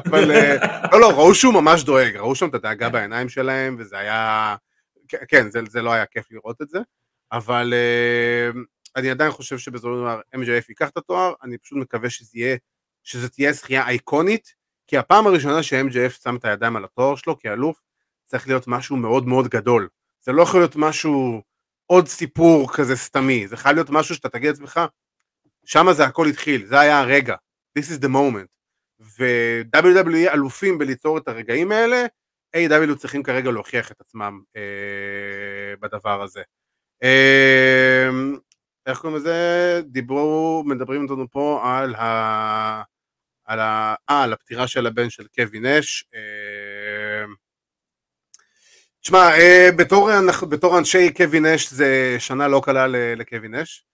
אבל, 0.07 0.31
אה, 0.31 0.57
לא, 0.93 1.01
לא, 1.01 1.11
ראו 1.11 1.35
שהוא 1.35 1.55
ממש 1.55 1.85
דואג, 1.85 2.17
ראו 2.17 2.35
שם 2.35 2.49
את 2.49 2.55
הדאגה 2.55 2.89
בעיניים 2.89 3.29
שלהם, 3.29 3.77
וזה 3.79 3.99
היה, 3.99 4.57
כן, 5.29 5.51
זה, 5.51 5.61
זה 5.69 5.83
לא 5.83 5.93
היה 5.93 6.07
כיף 6.07 6.27
לראות 6.31 6.63
את 6.63 6.69
זה, 6.69 6.79
אבל 7.33 7.75
uh, 8.53 8.59
אני 8.97 9.11
עדיין 9.11 9.31
חושב 9.31 9.59
שבזמן 9.59 9.93
דבר 9.93 10.21
MJF 10.37 10.65
ייקח 10.69 10.89
את 10.89 10.97
התואר, 10.97 11.33
אני 11.43 11.59
פשוט 11.59 11.79
מקווה 11.79 12.11
שזה 12.11 12.31
יהיה, 12.35 12.57
שזה 13.05 13.29
תהיה 13.29 13.53
זכייה 13.53 13.87
אייקונית, 13.87 14.55
כי 14.87 14.99
הפעם 14.99 15.27
הראשונה 15.27 15.63
ש-MJF 15.63 16.23
שם 16.23 16.37
את 16.37 16.45
הידיים 16.45 16.77
על 16.77 16.85
התואר 16.85 17.17
שלו 17.17 17.39
כאלוף, 17.39 17.81
צריך 18.25 18.49
להיות 18.49 18.69
משהו 18.69 18.97
מאוד 18.97 19.27
מאוד 19.27 19.49
גדול. 19.49 19.89
זה 20.21 20.33
לא 20.33 20.43
יכול 20.43 20.61
להיות 20.61 20.77
משהו, 20.77 21.43
עוד 21.87 22.09
סיפור 22.09 22.73
כזה 22.73 22.97
סתמי, 22.97 23.49
זה 23.49 23.57
חייב 23.57 23.75
להיות 23.75 23.91
משהו 23.91 24.15
שאתה 24.15 24.29
תגיד 24.29 24.49
לעצמך, 24.51 24.81
שמה 25.65 25.93
זה 25.93 26.05
הכל 26.05 26.27
התחיל, 26.27 26.67
זה 26.67 26.81
היה 26.81 27.01
הרגע, 27.01 27.37
this 27.79 27.83
is 27.83 28.05
the 28.05 28.09
moment. 28.09 28.55
ו-WWE 29.19 30.33
אלופים 30.33 30.79
בליצור 30.79 31.19
את 31.19 31.29
הרגעים 31.29 31.73
האלה, 31.73 32.07
A.W. 32.57 32.97
צריכים 32.97 33.23
כרגע 33.23 33.51
להוכיח 33.51 33.91
את 33.91 34.01
עצמם 34.01 34.41
אה, 34.57 35.77
בדבר 35.81 36.23
הזה. 36.23 36.43
אה, 37.03 38.09
איך 38.87 38.99
קוראים 38.99 39.19
לזה? 39.19 39.81
דיברו, 39.87 40.63
מדברים 40.67 41.03
איתנו 41.03 41.31
פה 41.31 41.61
על 41.65 41.95
ה... 41.95 42.83
על, 43.45 43.61
ה... 43.61 43.95
아, 44.11 44.15
על 44.15 44.33
הפטירה 44.33 44.69
של 44.69 44.87
הבן 44.87 45.11
של 45.11 45.27
קווין 45.35 45.67
אש. 45.67 46.05
אה, 46.15 47.25
תשמע, 49.01 49.19
אה, 49.19 49.69
בתור, 49.79 50.11
בתור 50.49 50.79
אנשי 50.79 51.13
קווין 51.13 51.47
אש 51.47 51.71
זה 51.71 52.17
שנה 52.19 52.49
לא 52.49 52.63
קלה 52.65 52.87
לקווין 53.17 53.55
אש. 53.55 53.85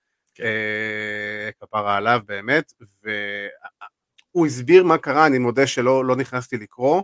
אה, 0.40 1.50
כפרה 1.60 1.96
עליו 1.96 2.20
באמת, 2.26 2.72
והוא 3.02 4.46
הסביר 4.46 4.84
מה 4.84 4.98
קרה, 4.98 5.26
אני 5.26 5.38
מודה 5.38 5.66
שלא 5.66 6.04
לא 6.04 6.16
נכנסתי 6.16 6.56
לקרוא, 6.56 7.02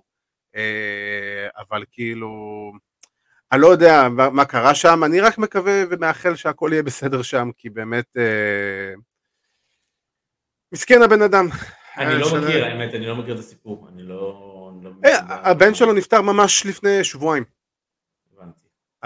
אה, 0.56 1.48
אבל 1.58 1.84
כאילו, 1.92 2.72
אני 3.52 3.60
לא 3.60 3.66
יודע 3.66 4.08
מה 4.08 4.44
קרה 4.44 4.74
שם, 4.74 5.04
אני 5.04 5.20
רק 5.20 5.38
מקווה 5.38 5.82
ומאחל 5.90 6.36
שהכל 6.36 6.70
יהיה 6.72 6.82
בסדר 6.82 7.22
שם, 7.22 7.50
כי 7.56 7.70
באמת, 7.70 8.16
אה, 8.16 8.94
מסכן 10.72 11.02
הבן 11.02 11.22
אדם. 11.22 11.48
אני 11.98 12.20
לא 12.20 12.26
מכיר, 12.26 12.64
האמת, 12.64 12.94
אני 12.94 13.06
לא 13.06 13.16
מכיר 13.16 13.34
את 13.34 13.38
הסיפור, 13.38 13.88
אני 13.92 14.02
לא... 14.02 14.52
לא 14.82 14.90
הבן 15.20 15.74
שלו 15.74 15.92
נפטר 15.92 16.22
ממש 16.22 16.66
לפני 16.66 17.04
שבועיים. 17.04 17.55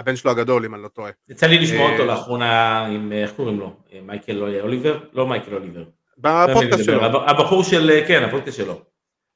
הבן 0.01 0.15
שלו 0.15 0.31
הגדול, 0.31 0.65
אם 0.65 0.75
אני 0.75 0.83
לא 0.83 0.87
טועה. 0.87 1.11
יצא 1.29 1.47
לי 1.47 1.59
לשמוע 1.59 1.91
אותו 1.91 2.05
לאחרונה 2.05 2.85
עם, 2.85 3.11
איך 3.11 3.31
קוראים 3.31 3.59
לו? 3.59 3.75
מייקל 4.03 4.43
אוליבר? 4.61 4.99
לא 5.13 5.27
מייקל 5.27 5.53
אוליבר. 5.53 5.83
בפודקאסט 6.17 6.83
שלו. 6.83 7.05
הבחור 7.05 7.63
של, 7.63 8.01
כן, 8.07 8.23
הפודקאסט 8.23 8.57
שלו. 8.57 8.81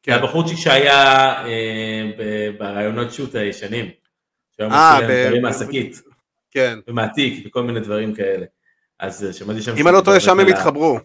כן. 0.03 0.13
הבחורצ'יק 0.13 0.57
שהיה 0.57 1.33
אה, 1.45 2.03
ברעיונות 2.59 3.13
שוט 3.13 3.35
הישנים. 3.35 3.89
אה, 4.61 4.99
דברים 5.01 5.41
מהשקית. 5.41 6.01
כן. 6.51 6.79
ומעתיק 6.87 7.47
וכל 7.47 7.63
מיני 7.63 7.79
דברים 7.79 8.15
כאלה. 8.15 8.45
אז 8.99 9.27
שמעתי 9.31 9.61
שם... 9.61 9.75
אם 9.77 9.87
אני 9.87 9.95
לא 9.95 10.01
טועה, 10.01 10.19
שם 10.19 10.39
הם 10.39 10.47
התחברו. 10.47 10.99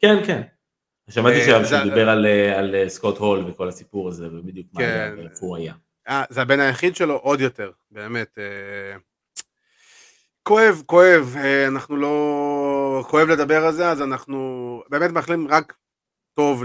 כן, 0.00 0.16
כן. 0.26 0.42
שמעתי 1.10 1.44
שם 1.44 1.64
שהוא 1.64 1.82
דיבר 1.82 2.08
על 2.56 2.88
סקוט 2.88 3.18
הול 3.18 3.44
וכל 3.48 3.68
הסיפור 3.68 4.08
הזה, 4.08 4.26
ובדיוק 4.26 4.66
מה 4.72 4.82
איפה 5.06 5.46
הוא 5.46 5.56
היה. 5.56 5.74
אה, 6.08 6.24
זה 6.30 6.42
הבן 6.42 6.60
היחיד 6.60 6.96
שלו 6.96 7.14
עוד 7.14 7.40
יותר, 7.40 7.70
באמת. 7.90 8.38
אה, 8.38 8.96
כואב, 10.42 10.82
כואב, 10.86 11.34
אה, 11.36 11.66
אנחנו 11.66 11.96
לא... 11.96 13.04
כואב 13.08 13.28
לדבר 13.28 13.66
על 13.66 13.72
זה, 13.72 13.88
אז 13.88 14.02
אנחנו 14.02 14.82
באמת 14.90 15.10
מאחלים 15.10 15.48
רק 15.50 15.74
טוב 16.34 16.64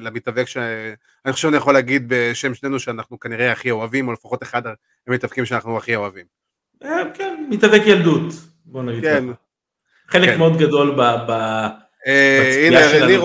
למתאבק 0.00 0.48
שאני 0.48 1.32
חושב 1.32 1.42
שאני 1.42 1.56
יכול 1.56 1.74
להגיד 1.74 2.04
בשם 2.08 2.54
שנינו 2.54 2.80
שאנחנו 2.80 3.20
כנראה 3.20 3.52
הכי 3.52 3.70
אוהבים, 3.70 4.08
או 4.08 4.12
לפחות 4.12 4.42
אחד 4.42 4.62
המתאבקים 5.06 5.44
שאנחנו 5.44 5.76
הכי 5.76 5.96
אוהבים. 5.96 6.26
אה, 6.84 7.02
כן, 7.14 7.44
מתאבק 7.50 7.82
ילדות, 7.86 8.34
בוא 8.64 8.82
נגיד 8.82 9.02
כן. 9.02 9.24
חלק 10.08 10.28
כן. 10.28 10.38
מאוד 10.38 10.56
גדול 10.58 10.94
ב... 10.98 11.00
ב... 11.28 11.32
אה, 12.06 12.66
הנה, 12.66 13.06
ניר, 13.06 13.22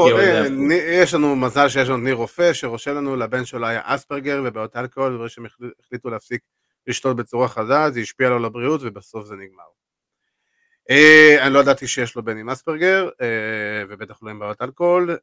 אה, 0.72 1.02
יש 1.04 1.14
לנו 1.14 1.36
מזל 1.36 1.70
שיש 1.70 1.90
לנו 1.90 1.98
ניר 1.98 2.16
רופא 2.16 2.54
שרושם 2.54 2.96
לנו 2.96 3.16
לבן 3.16 3.46
שלו 3.46 3.68
היה 3.68 3.82
אספרגר 3.84 4.42
ובעיות 4.46 4.76
אלכוהול, 4.76 5.16
וברגע 5.16 5.30
שהם 5.30 5.46
החליטו 5.86 6.10
להפסיק 6.10 6.42
לשתות 6.88 7.16
בצורה 7.16 7.48
חדה, 7.48 7.92
זה 7.92 8.00
השפיע 8.00 8.30
לו 8.30 8.36
על 8.36 8.46
הבריאות 8.46 8.82
ובסוף 8.84 9.26
זה 9.26 9.36
נגמר. 9.36 9.64
אה, 10.90 11.38
אני 11.46 11.54
לא 11.54 11.60
ידעתי 11.60 11.88
שיש 11.88 12.16
לו 12.16 12.24
בן 12.24 12.38
עם 12.38 12.50
אספרגר, 12.50 13.10
ובטח 13.90 14.20
לא 14.22 14.30
עם 14.30 14.40
בעיות 14.40 14.62
אלכוהול. 14.62 15.18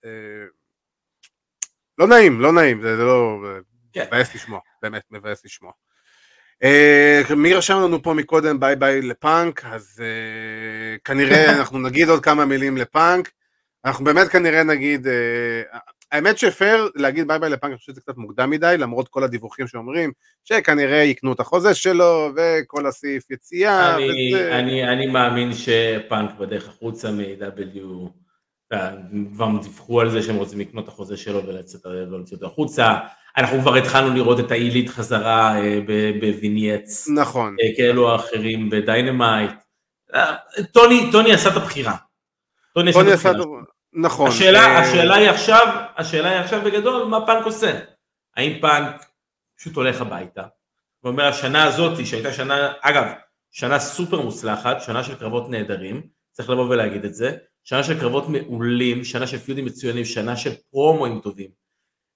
לא 1.99 2.07
נעים, 2.07 2.41
לא 2.41 2.53
נעים, 2.53 2.83
זה 2.83 2.97
לא... 2.97 3.39
כן. 3.93 4.05
מבאס 4.07 4.35
לשמוע, 4.35 4.61
באמת 4.83 5.03
מבאס 5.11 5.45
לשמוע. 5.45 5.73
מי 7.37 7.55
רשם 7.55 7.75
לנו 7.75 8.03
פה 8.03 8.15
מקודם 8.15 8.61
ביי 8.61 8.77
ביי 8.77 9.03
לפאנק, 9.03 9.65
אז 9.65 10.03
כנראה 11.05 11.53
אנחנו 11.59 11.79
נגיד 11.79 12.09
עוד 12.09 12.25
כמה 12.25 12.45
מילים 12.45 12.77
לפאנק. 12.77 13.31
אנחנו 13.85 14.05
באמת 14.05 14.29
כנראה 14.29 14.63
נגיד, 14.63 15.07
אה, 15.07 15.63
האמת 16.13 16.39
שפייר 16.39 16.91
להגיד 16.95 17.29
ביי 17.29 17.39
ביי 17.39 17.51
לפאנק, 17.51 17.71
אני 17.71 17.79
חושב 17.79 17.93
שזה 17.93 18.01
קצת 18.01 18.17
מוקדם 18.17 18.51
מדי, 18.51 18.77
למרות 18.79 19.09
כל 19.09 19.25
הדיווחים 19.25 19.69
שאומרים 19.69 20.13
שכנראה 20.45 21.03
יקנו 21.03 21.33
את 21.33 21.41
החוזה 21.41 21.75
שלו 21.75 22.31
וכל 22.37 22.87
הסעיף 22.87 23.31
יציאה. 23.31 23.97
אני, 23.97 24.35
וזה... 24.35 24.59
אני, 24.59 24.89
אני 24.89 25.07
מאמין 25.07 25.51
שפאנק 25.53 26.31
בדרך 26.39 26.69
החוצה 26.69 27.11
מ-AEW, 27.11 28.09
אה, 28.73 28.91
כבר 29.33 29.49
דיווחו 29.63 30.01
על 30.01 30.11
זה 30.11 30.23
שהם 30.23 30.37
רוצים 30.37 30.61
לקנות 30.61 30.85
את 30.85 30.89
החוזה 30.89 31.17
שלו 31.17 31.47
ולצאת 31.47 31.87
אותו 32.33 32.47
החוצה. 32.47 32.95
אנחנו 33.37 33.61
כבר 33.61 33.75
התחלנו 33.75 34.15
לראות 34.15 34.41
את 34.41 34.51
ה 34.51 34.57
Elite 34.57 34.89
חזרה 34.89 35.59
אה, 35.59 35.81
ב 36.21 36.29
vignettes. 36.29 37.09
נכון. 37.09 37.57
כאלו 37.77 38.13
האחרים 38.13 38.71
ב 38.71 38.79
Dynamite. 38.79 39.51
טוני, 40.73 41.09
טוני 41.13 41.33
עשה 41.33 41.49
את 41.49 41.57
הבחירה. 41.57 41.95
טוני 42.77 42.91
עשה 42.91 43.01
את 43.01 43.37
הבחירה. 43.37 43.63
נכון. 43.93 44.29
השאלה, 44.29 44.65
אה... 44.65 44.81
השאלה 44.81 45.15
היא 45.15 45.31
עכשיו, 45.31 45.67
השאלה 45.97 46.31
היא 46.31 46.39
עכשיו 46.39 46.63
בגדול, 46.65 47.05
מה 47.05 47.27
פאנק 47.27 47.45
עושה? 47.45 47.79
האם 48.37 48.61
פאנק 48.61 49.07
פשוט 49.59 49.77
הולך 49.77 50.01
הביתה, 50.01 50.43
ואומר 51.05 51.25
השנה 51.25 51.65
הזאת, 51.65 52.07
שהייתה 52.07 52.33
שנה, 52.33 52.73
אגב, 52.81 53.05
שנה 53.51 53.79
סופר 53.79 54.21
מוצלחת, 54.21 54.81
שנה 54.81 55.05
של 55.05 55.15
קרבות 55.15 55.51
נהדרים, 55.51 56.03
צריך 56.33 56.51
לבוא 56.51 56.65
ולהגיד 56.69 57.05
את 57.05 57.15
זה, 57.15 57.37
שנה 57.65 57.83
של 57.83 58.01
קרבות 58.01 58.29
מעולים, 58.29 59.05
שנה 59.05 59.27
של 59.27 59.39
feud 59.39 59.56
ים 59.56 59.65
מצוינים, 59.65 60.05
שנה 60.05 60.37
של 60.37 60.51
פרומואים 60.71 61.21
טובים. 61.21 61.51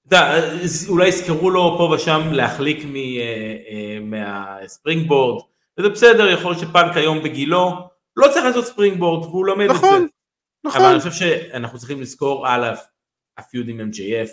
אתה 0.06 0.16
יודע, 0.16 0.40
אולי 0.88 1.08
יזכרו 1.08 1.50
לו 1.50 1.74
פה 1.78 1.94
ושם 1.94 2.20
להחליק 2.32 2.84
מ, 2.84 2.96
אה, 2.96 3.56
אה, 3.70 3.98
מה 4.00 5.08
springboard, 5.08 5.44
וזה 5.78 5.88
בסדר, 5.88 6.30
יכול 6.30 6.52
להיות 6.52 6.62
שפאנק 6.68 6.96
היום 6.96 7.22
בגילו, 7.22 7.88
לא 8.16 8.28
צריך 8.28 8.44
לעשות 8.44 8.64
springboard, 8.64 9.26
והוא 9.26 9.46
לומד 9.46 9.66
נכון. 9.66 9.94
את 9.94 10.00
זה. 10.00 10.19
נכון. 10.64 10.80
אבל 10.80 10.90
אני 10.90 11.00
חושב 11.00 11.12
שאנחנו 11.12 11.78
צריכים 11.78 12.00
לזכור 12.00 12.46
על 12.46 12.64
ה 13.38 13.44
feud 13.44 13.68
עם 13.68 13.80
MJF, 13.80 14.28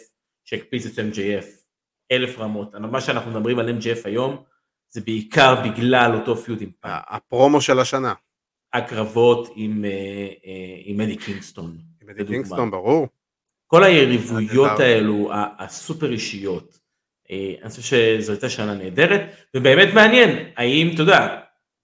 שהקפיץ 0.46 0.86
את 0.86 1.00
MJF 1.00 1.46
אלף 2.12 2.40
רמות. 2.40 2.76
מה 2.76 3.02
שאנחנו 3.02 3.32
מדברים 3.32 3.60
על 3.60 3.70
MJF 3.70 4.00
היום, 4.06 4.44
זה 4.90 5.02
בעיקר 5.02 5.56
בגלל 5.70 6.16
אותו 6.16 6.36
feud 6.36 6.62
עם 6.62 6.70
פאנק. 6.80 7.04
הפרומו 7.08 7.62
של 7.62 7.80
השנה. 7.80 8.14
הקרבות 8.74 9.50
עם, 9.56 9.86
אה, 9.86 9.90
אה, 10.46 10.82
עם 10.86 11.02
אדי 11.02 11.18
קינגסטון. 11.18 11.78
עם 12.02 12.10
אדי 12.10 12.26
קינגסטון, 12.26 12.72
ברור. 12.72 13.08
כל 13.68 13.84
היריבויות 13.84 14.80
האלו, 14.80 15.32
הסופר 15.60 16.12
אישיות, 16.12 16.80
אה, 17.32 17.54
אני 17.62 17.70
חושב 17.70 17.82
שזו 17.82 18.32
הייתה 18.32 18.50
שנה 18.50 18.74
נהדרת, 18.74 19.22
ובאמת 19.56 19.94
מעניין, 19.94 20.52
האם, 20.58 20.92
אתה 20.94 21.02
יודע, 21.02 21.40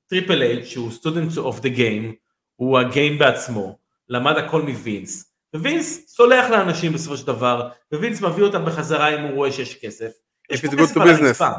טריפל 0.09 0.41
אייץ', 0.41 0.65
שהוא 0.65 0.91
student 0.91 1.37
of 1.37 1.59
the 1.59 1.69
game, 1.69 2.15
הוא 2.55 2.79
ה 2.79 2.87
game 2.87 3.17
בעצמו, 3.17 3.77
למד 4.13 4.37
הכל 4.37 4.61
מווינס, 4.61 5.33
ווינס 5.55 6.07
סולח 6.07 6.49
לאנשים 6.49 6.93
בסופו 6.93 7.17
של 7.17 7.27
דבר, 7.27 7.69
ווינס 7.93 8.21
מביא 8.21 8.43
אותם 8.43 8.65
בחזרה 8.65 9.15
אם 9.15 9.23
הוא 9.23 9.31
רואה 9.31 9.51
שיש 9.51 9.75
כסף. 9.85 10.11
יש 10.51 10.65
פה 10.65 10.67
כסף 10.77 10.97
על 10.97 11.09
הרצפה. 11.09 11.49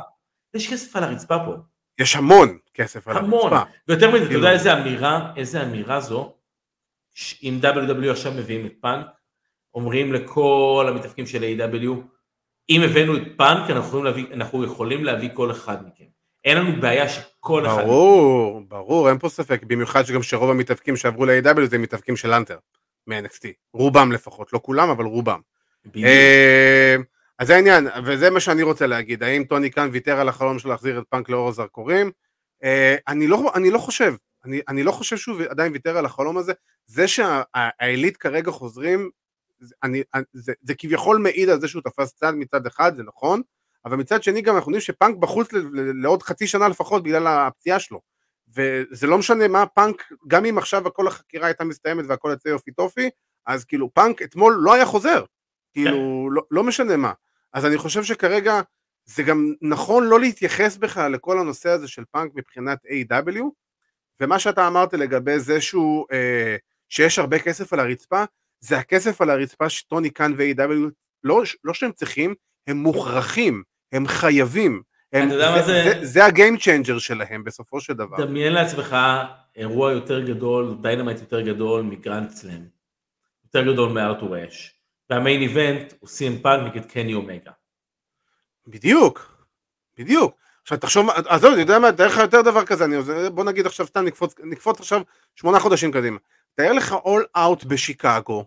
יש 0.55 0.73
כסף 0.73 0.97
על 0.97 1.05
הרצפה 1.05 1.37
פה. 1.47 1.55
יש 1.99 2.17
המון 2.17 2.59
כסף 2.75 3.09
על 3.09 3.17
המון. 3.17 3.53
הרצפה. 3.53 3.71
ויותר 3.89 4.09
מזה, 4.09 4.17
אתה 4.17 4.25
יודע 4.25 4.29
כאילו- 4.29 4.49
איזה 4.49 4.73
אמירה, 4.73 5.33
איזה 5.37 5.63
אמירה 5.63 6.01
זו, 6.01 6.35
אם 7.43 7.61
WWE 7.63 8.11
עכשיו 8.11 8.33
מביאים 8.33 8.67
את 8.67 8.73
פאנק, 8.81 9.07
אומרים 9.75 10.13
לכל 10.13 10.87
המתאבקים 10.89 11.27
של 11.27 11.43
AEW, 11.43 11.89
אם 12.71 12.81
הבאנו 12.85 13.17
את 13.17 13.23
פאנק, 13.37 13.71
אנחנו 13.71 13.89
יכולים 13.89 14.05
להביא, 14.05 14.27
אנחנו 14.33 14.65
יכולים 14.65 15.05
להביא 15.05 15.31
כל 15.35 15.51
אחד 15.51 15.87
מכם. 15.87 16.14
אין 16.45 16.59
לנו 16.59 16.81
בעיה 16.81 17.09
שכל 17.09 17.67
אחד... 17.67 17.83
ברור, 17.83 18.61
ברור, 18.69 19.09
אין 19.09 19.19
פה 19.19 19.29
ספק, 19.29 19.63
במיוחד 19.63 20.05
שגם 20.05 20.23
שרוב 20.23 20.51
המתאבקים 20.51 20.97
שעברו 20.97 21.27
ל-AW 21.27 21.67
זה 21.71 21.79
מתאבקים 21.79 22.17
של 22.17 22.33
אנטר, 22.33 22.59
מ-NXT, 23.07 23.49
רובם 23.73 24.13
לפחות, 24.13 24.53
לא 24.53 24.61
כולם, 24.63 24.91
אבל 24.91 25.05
רובם. 25.05 25.41
אה, 25.97 26.97
אז 27.39 27.47
זה 27.47 27.55
העניין, 27.55 27.87
וזה 28.05 28.31
מה 28.31 28.41
שאני 28.41 28.63
רוצה 28.63 28.87
להגיד, 28.87 29.23
האם 29.23 29.45
טוני 29.45 29.71
קאן 29.71 29.89
ויתר 29.93 30.21
על 30.21 30.29
החלום 30.29 30.59
שלו 30.59 30.71
להחזיר 30.71 30.99
את 30.99 31.05
פאנק 31.09 31.29
לאור 31.29 31.49
הזרקורים? 31.49 32.11
אה, 32.65 32.97
אני, 33.09 33.27
לא, 33.27 33.53
אני 33.55 33.71
לא 33.71 33.79
חושב, 33.79 34.15
אני, 34.45 34.61
אני 34.69 34.83
לא 34.83 34.93
חושב 34.93 35.17
שהוא 35.17 35.43
עדיין 35.49 35.73
ויתר 35.73 35.97
על 35.99 36.07
החלום 36.07 36.39
הזה, 36.39 36.53
זה 36.87 37.09
שהעילית 37.09 38.17
כרגע 38.17 38.51
חוזרים, 38.51 39.11
אני, 39.83 40.03
זה, 40.33 40.53
זה 40.63 40.75
כביכול 40.75 41.19
מעיד 41.19 41.49
על 41.49 41.61
זה 41.61 41.69
שהוא 41.69 41.83
תפס 41.83 42.15
צד 42.15 42.33
מצד 42.35 42.67
אחד, 42.67 42.97
זה 42.97 43.03
נכון, 43.03 43.43
אבל 43.85 43.97
מצד 43.97 44.23
שני 44.23 44.43
גם 44.43 44.57
אנחנו 44.57 44.71
יודעים 44.71 44.81
שפאנק 44.81 45.17
בחוץ 45.17 45.49
לעוד 46.03 46.23
חצי 46.23 46.47
שנה 46.47 46.69
לפחות 46.69 47.03
בגלל 47.03 47.27
הפציעה 47.27 47.79
שלו, 47.81 48.01
וזה 48.57 49.07
לא 49.07 49.19
משנה 49.19 49.49
מה 49.49 49.67
פאנק, 49.67 50.13
גם 50.29 50.45
אם 50.45 50.59
עכשיו 50.59 50.83
כל 50.93 51.07
החקירה 51.07 51.47
הייתה 51.47 51.65
מסתיימת 51.65 52.05
והכל 52.09 52.31
יצא 52.35 52.49
יופי 52.49 52.73
טופי, 52.73 53.11
אז 53.47 53.65
כאילו 53.65 53.95
פאנק 53.95 54.23
אתמול 54.23 54.59
לא 54.61 54.75
היה 54.75 54.87
חוזר, 54.87 55.25
כאילו 55.73 56.29
לא, 56.33 56.43
לא 56.51 56.65
משנה 56.65 56.97
מה, 56.97 57.13
אז 57.53 57.67
אני 57.67 57.77
חושב 57.77 58.03
שכרגע 58.03 58.61
זה 59.05 59.23
גם 59.23 59.53
נכון 59.63 60.05
לא 60.05 60.21
להתייחס 60.21 60.77
בכלל 60.77 61.13
לכל 61.13 61.39
הנושא 61.39 61.69
הזה 61.69 61.89
של 61.89 62.05
פאנק 62.11 62.33
מבחינת 62.35 62.79
AEW. 62.87 63.43
ומה 64.21 64.39
שאתה 64.39 64.67
אמרת 64.67 64.93
לגבי 64.95 65.39
זה 65.39 65.61
שהוא, 65.61 66.07
אה, 66.13 66.57
שיש 66.89 67.19
הרבה 67.19 67.39
כסף 67.39 67.73
על 67.73 67.81
הרצפה, 67.81 68.25
זה 68.61 68.79
הכסף 68.79 69.21
על 69.21 69.31
הרצפה 69.31 69.69
שטוני 69.69 70.11
קאן 70.11 70.33
ו-AEW. 70.37 70.91
לא, 71.25 71.43
לא 71.65 71.75
שהם 71.75 71.93
צריכים, 71.93 72.35
הם 72.67 72.77
מוכרחים, 72.77 73.63
הם 73.95 74.07
חייבים. 74.07 74.83
הם, 75.13 75.31
זה, 75.31 75.37
זה... 75.37 75.63
זה, 75.63 75.99
זה 76.03 76.25
ה 76.25 76.32
game 76.32 76.59
changer 76.59 76.99
שלהם 76.99 77.45
בסופו 77.45 77.81
של 77.81 77.93
דבר. 77.93 78.27
דמיין 78.27 78.53
לעצמך 78.53 78.97
אירוע 79.57 79.93
יותר 79.93 80.21
גדול, 80.21 80.77
דיינמייט 80.81 81.21
יותר 81.21 81.41
גדול 81.41 81.83
מגרנד 81.83 82.31
סלאם, 82.31 82.65
יותר 83.45 83.73
גדול 83.73 83.93
מארתור 83.93 84.45
אש, 84.49 84.75
וה 85.11 85.21
main 85.21 85.43
event 85.43 85.93
הוא 85.99 86.09
סי.אם 86.09 86.39
פאנק 86.43 86.75
נגד 86.75 86.85
קני 86.85 87.15
אומגה. 87.15 87.51
בדיוק, 88.67 89.45
בדיוק. 89.99 90.37
עכשיו 90.63 90.79
תחשוב, 90.79 91.11
עזוב, 91.11 91.53
אני 91.53 91.61
יודע 91.61 91.79
מה, 91.79 91.93
תאר 91.93 92.07
לך 92.07 92.17
יותר 92.17 92.43
דבר 92.43 92.65
כזה, 92.65 92.85
אני, 92.85 92.97
בוא 93.35 93.45
נגיד 93.45 93.67
עכשיו 93.67 93.87
סתם 93.87 94.05
נקפוץ, 94.05 94.35
נקפוץ 94.45 94.81
עכשיו 94.81 95.03
שמונה 95.35 95.61
חודשים 95.61 95.93
קדימה. 95.93 96.19
תאר 96.55 96.73
לך 96.73 96.93
אול 96.93 97.25
אאוט 97.37 97.65
בשיקגו, 97.65 98.45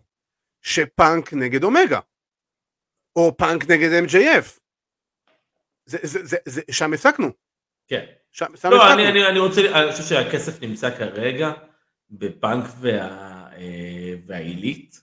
שפאנק 0.61 1.33
נגד 1.33 1.63
אומגה, 1.63 1.99
או 3.15 3.37
פאנק 3.37 3.69
נגד 3.69 4.03
MJF. 4.03 4.66
זה, 5.88 5.97
זה, 6.03 6.19
זה, 6.25 6.38
זה, 6.45 6.61
שם 6.71 6.93
הפסקנו. 6.93 7.31
כן. 7.88 8.05
שם, 8.31 8.45
שם 8.55 8.69
לא, 8.69 8.93
אני, 8.93 9.07
אני, 9.07 9.27
אני 9.27 9.39
רוצה, 9.39 9.81
אני 9.81 9.91
חושב 9.91 10.03
שהכסף 10.03 10.61
נמצא 10.61 10.97
כרגע 10.97 11.51
בפאנק 12.11 12.65
וה, 12.79 12.99
אה, 13.57 14.13
והעילית, 14.25 15.01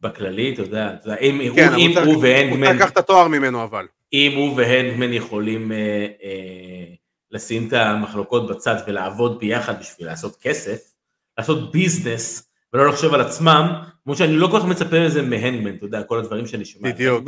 בכללי, 0.00 0.54
אתה 0.54 0.62
יודע, 0.62 0.94
אתה 0.94 1.08
יודע 1.08 1.20
אם, 1.20 1.40
כן, 1.54 1.68
הוא, 1.68 1.78
אם 1.78 1.98
הוא 1.98 2.22
והנדמן... 2.22 2.66
הוא 2.66 2.74
לקח 2.74 2.90
את 2.90 2.96
התואר 2.96 3.28
ממנו 3.28 3.64
אבל. 3.64 3.86
אם 4.12 4.32
הוא 4.36 4.56
והנדמן 4.56 5.12
יכולים 5.12 5.72
אה, 5.72 6.06
אה, 6.22 6.94
לשים 7.30 7.68
את 7.68 7.72
המחלוקות 7.72 8.50
בצד 8.50 8.76
ולעבוד 8.86 9.38
ביחד 9.38 9.80
בשביל 9.80 10.06
לעשות 10.06 10.36
כסף, 10.42 10.92
לעשות 11.38 11.72
ביזנס 11.72 12.53
ולא 12.74 12.88
לחשוב 12.88 13.14
על 13.14 13.20
עצמם, 13.20 13.82
כמו 14.04 14.16
שאני 14.16 14.36
לא 14.36 14.48
כל 14.50 14.58
כך 14.58 14.64
מצפה 14.64 14.98
לזה 14.98 15.22
מהנדמן, 15.22 15.76
אתה 15.76 15.84
יודע, 15.84 16.02
כל 16.02 16.18
הדברים 16.18 16.46
שאני 16.46 16.64
שומע. 16.64 16.92
בדיוק. 16.92 17.24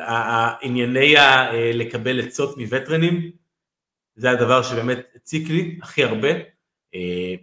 הענייני 0.00 1.16
אה, 1.16 1.70
לקבל 1.74 2.20
עצות 2.20 2.58
מווטרנים, 2.58 3.30
זה 4.14 4.30
הדבר 4.30 4.62
שבאמת 4.62 4.98
הציק 5.14 5.48
לי 5.48 5.78
הכי 5.82 6.04
הרבה. 6.04 6.28
אה, 6.94 7.34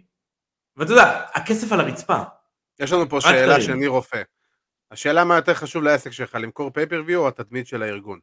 ואתה 0.76 0.92
יודע, 0.92 1.22
הכסף 1.34 1.72
על 1.72 1.80
הרצפה. 1.80 2.18
יש 2.80 2.92
לנו 2.92 3.08
פה 3.08 3.20
שאלה 3.20 3.60
שאני 3.60 3.86
רופא. 3.86 4.22
השאלה 4.90 5.24
מה 5.24 5.36
יותר 5.36 5.54
חשוב 5.54 5.82
לעסק 5.82 6.10
שלך, 6.10 6.34
למכור 6.34 6.70
פייפריוויו 6.70 7.20
או 7.20 7.28
התדמית 7.28 7.66
של 7.66 7.82
הארגון? 7.82 8.18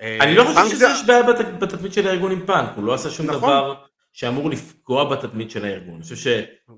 אני 0.00 0.34
לא 0.34 0.44
חושב 0.44 0.76
שיש 0.78 1.06
בעיה 1.06 1.22
בתדמית 1.60 1.92
של 1.92 2.08
הארגון 2.08 2.32
עם 2.32 2.46
פאנק, 2.46 2.70
הוא 2.76 2.84
לא 2.84 2.94
עשה 2.94 3.10
שום 3.10 3.26
נכון. 3.26 3.38
דבר 3.38 3.84
שאמור 4.12 4.50
לפגוע 4.50 5.04
בתדמית 5.04 5.50
של 5.50 5.64
הארגון. 5.64 5.94
אני 5.94 6.02
חושב 6.02 6.16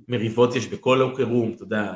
שמריבות 0.08 0.56
יש 0.56 0.66
בכל 0.66 0.96
locker 1.00 1.24
room, 1.24 1.52
אתה 1.54 1.62
יודע, 1.62 1.92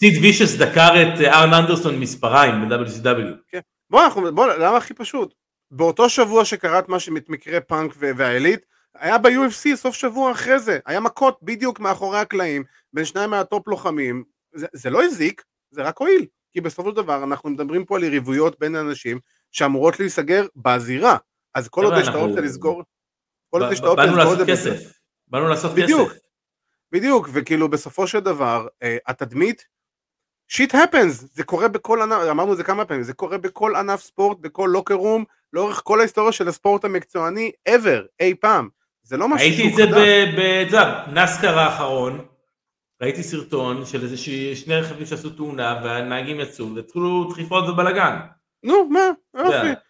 סיד 0.00 0.22
וישוס 0.22 0.54
דקר 0.54 1.02
את 1.02 1.20
ארן 1.20 1.54
אנדרסון 1.54 2.00
מספריים 2.00 2.68
ב-WCW. 2.68 3.36
כן. 3.48 3.60
בוא, 3.90 4.30
בוא, 4.30 4.46
למה 4.46 4.76
הכי 4.76 4.94
פשוט? 4.94 5.34
באותו 5.70 6.08
שבוע 6.08 6.44
שקרה 6.44 6.88
מה 6.88 7.00
שקרה 7.00 7.43
עם 7.43 7.60
פאנק 7.60 7.94
והעילית, 7.98 8.60
היה 8.94 9.18
ב-UFC 9.18 9.76
סוף 9.76 9.94
שבוע 9.94 10.32
אחרי 10.32 10.58
זה, 10.58 10.78
היה 10.86 11.00
מכות 11.00 11.38
בדיוק 11.42 11.80
מאחורי 11.80 12.18
הקלעים 12.18 12.64
בין 12.92 13.04
שניים 13.04 13.30
מהטופ 13.30 13.68
לוחמים, 13.68 14.24
זה, 14.54 14.66
זה 14.72 14.90
לא 14.90 15.04
הזיק, 15.04 15.42
זה 15.70 15.82
רק 15.82 15.98
הועיל, 15.98 16.26
כי 16.52 16.60
בסופו 16.60 16.90
של 16.90 16.96
דבר 16.96 17.24
אנחנו 17.24 17.50
מדברים 17.50 17.84
פה 17.84 17.96
על 17.96 18.04
יריבויות 18.04 18.58
בין 18.58 18.76
אנשים 18.76 19.18
שאמורות 19.52 20.00
להיסגר 20.00 20.46
בזירה, 20.56 21.16
אז 21.54 21.68
כל 21.68 21.84
עוד 21.84 21.94
יש 22.00 22.08
את 22.08 22.14
האופציה 22.14 22.42
לסגור, 22.42 22.82
כל 23.54 23.62
עוד 23.62 23.72
יש 23.72 23.80
את 23.80 23.84
האופציה 23.84 24.32
את 24.32 24.38
זה 24.38 24.44
כסף, 24.46 24.92
באנו 25.28 25.48
לעשות 25.48 25.72
בדיוק, 25.74 26.10
כסף. 26.10 26.20
בדיוק, 26.92 27.28
וכאילו 27.32 27.68
בסופו 27.68 28.06
של 28.06 28.20
דבר, 28.20 28.66
אה, 28.82 28.96
התדמית, 29.06 29.64
שיט 30.48 30.74
הפנס, 30.74 31.24
זה 31.34 31.44
קורה 31.44 31.68
בכל 31.68 32.02
ענף, 32.02 32.16
אמרנו 32.30 32.52
את 32.52 32.56
זה 32.56 32.64
כמה 32.64 32.84
פעמים, 32.84 33.02
זה 33.02 33.12
קורה 33.12 33.38
בכל 33.38 33.76
ענף 33.76 34.00
ספורט, 34.02 34.38
בכל 34.40 34.70
לוקר 34.72 34.94
רום, 34.94 35.24
לאורך 35.52 35.80
כל 35.84 36.00
ההיסטוריה 36.00 36.32
של 36.32 36.48
הספורט 36.48 36.84
המקצועני, 36.84 37.52
ever, 37.68 38.02
אי 38.20 38.34
פעם. 38.34 38.68
זה 39.02 39.16
לא 39.16 39.28
משהו 39.28 39.52
שהוא 39.52 39.70
חדש. 39.72 39.96
הייתי 39.96 40.62
את 40.62 40.70
זה 40.70 40.78
בנסקר 41.06 41.58
האחרון, 41.58 42.26
ראיתי 43.02 43.22
סרטון 43.22 43.86
של 43.86 44.02
איזה 44.02 44.16
שני 44.54 44.76
רכבים 44.76 45.06
שעשו 45.06 45.30
תאונה 45.30 45.80
והנהגים 45.84 46.40
יצאו 46.40 46.74
והתחילו 46.74 47.24
דחיפות 47.30 47.68
ובלאגן. 47.68 48.18
נו, 48.62 48.88
מה, 48.88 49.10
יופי. 49.34 49.80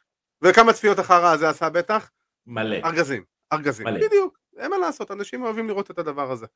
וכמה 0.42 0.72
צפיות 0.72 0.98
החרא 0.98 1.32
הזה 1.32 1.48
עשה 1.48 1.70
בטח? 1.70 2.10
מלא. 2.46 2.76
ארגזים, 2.84 3.33
ארגזים, 3.52 3.86
מלא. 3.86 4.06
בדיוק. 4.06 4.38
אין 4.58 4.70
מה 4.70 4.78
לעשות, 4.78 5.10
אנשים 5.10 5.42
אוהבים 5.42 5.68
לראות 5.68 5.90
את 5.90 5.98
הדבר 5.98 6.32
הזה. 6.32 6.46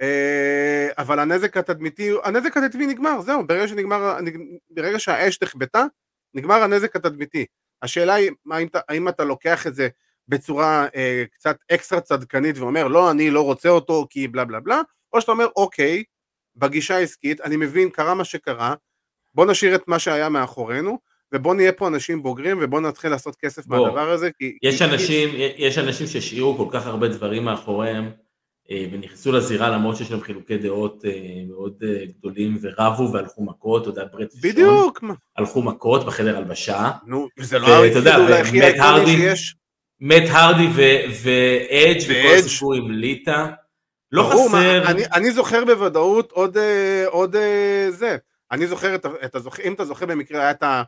אה, 0.00 0.88
אבל 0.98 1.18
הנזק 1.18 1.56
התדמיתי, 1.56 2.10
הנזק 2.24 2.56
התדמיתי 2.56 2.86
נגמר, 2.86 3.20
זהו, 3.20 3.46
ברגע 3.46 3.68
שנגמר, 3.68 4.18
ברגע 4.70 4.98
שהאש 4.98 5.36
תכבתה, 5.36 5.84
נגמר 6.34 6.62
הנזק 6.62 6.96
התדמיתי. 6.96 7.46
השאלה 7.82 8.14
היא, 8.14 8.30
האם, 8.50 8.68
האם 8.88 9.08
אתה 9.08 9.24
לוקח 9.24 9.66
את 9.66 9.74
זה 9.74 9.88
בצורה 10.28 10.86
אה, 10.94 11.24
קצת 11.32 11.56
אקסטרה 11.72 12.00
צדקנית 12.00 12.58
ואומר 12.58 12.88
לא 12.88 13.10
אני 13.10 13.30
לא 13.30 13.40
רוצה 13.44 13.68
אותו 13.68 14.06
כי 14.10 14.28
בלה 14.28 14.44
בלה 14.44 14.60
בלה 14.60 14.80
או 15.12 15.20
שאתה 15.20 15.32
אומר 15.32 15.46
אוקיי 15.56 16.04
בגישה 16.56 16.96
העסקית 16.96 17.40
אני 17.40 17.56
מבין 17.56 17.90
קרה 17.90 18.14
מה 18.14 18.24
שקרה 18.24 18.74
בוא 19.34 19.46
נשאיר 19.46 19.74
את 19.74 19.88
מה 19.88 19.98
שהיה 19.98 20.28
מאחורינו 20.28 20.98
ובוא 21.34 21.54
נהיה 21.54 21.72
פה 21.72 21.88
אנשים 21.88 22.22
בוגרים 22.22 22.58
ובוא 22.60 22.80
נתחיל 22.80 23.10
לעשות 23.10 23.36
כסף 23.36 23.66
בוא, 23.66 23.78
מהדבר 23.78 24.10
הזה 24.10 24.30
כי, 24.38 24.58
יש, 24.62 24.82
כי, 24.82 24.84
אנשים. 24.84 25.28
יש 25.56 25.78
אנשים 25.78 26.06
שהשאירו 26.06 26.56
כל 26.56 26.66
כך 26.70 26.86
הרבה 26.86 27.08
דברים 27.08 27.44
מאחוריהם 27.44 28.10
אה, 28.70 28.86
ונכנסו 28.92 29.32
לזירה 29.32 29.70
למרות 29.70 29.96
שיש 29.96 30.10
להם 30.10 30.20
חילוקי 30.20 30.58
דעות 30.58 31.04
אה, 31.04 31.42
מאוד 31.48 31.82
אה, 31.84 32.04
גדולים 32.18 32.58
ורבו 32.60 33.12
והלכו 33.12 33.44
מכות, 33.44 33.82
אתה 33.82 33.90
יודע, 33.90 34.04
ברט 34.12 34.28
בדיוק. 34.42 35.04
הלכו 35.36 35.62
מכות 35.62 36.06
בחדר 36.06 36.36
הלבשה. 36.36 36.90
נו, 37.06 37.28
זה 37.38 37.58
לא 37.58 37.66
היה 37.66 38.40
הכי 38.40 38.62
איקוני 38.62 39.16
שיש. 39.16 39.54
מת 40.00 40.22
הרדי 40.30 40.66
ואדג' 41.22 42.00
וכל 42.04 42.38
הסיפור 42.38 42.74
עם 42.74 42.90
ליטא. 42.90 43.46
לא 44.12 44.22
ברור, 44.22 44.48
חסר... 44.48 44.56
מה, 44.56 44.90
אני, 44.90 45.02
אני 45.14 45.30
זוכר 45.30 45.64
בוודאות 45.64 46.32
עוד, 46.32 46.56
עוד 47.06 47.36
אה, 47.36 47.86
זה. 47.90 48.16
אני 48.52 48.66
זוכר, 48.66 48.94
את, 48.94 49.06
את 49.24 49.34
הזוכ... 49.34 49.60
אם 49.60 49.72
אתה 49.72 49.84
זוכר 49.84 50.06
במקרה, 50.06 50.40
היה 50.40 50.50
את, 50.50 50.62
ה, 50.62 50.82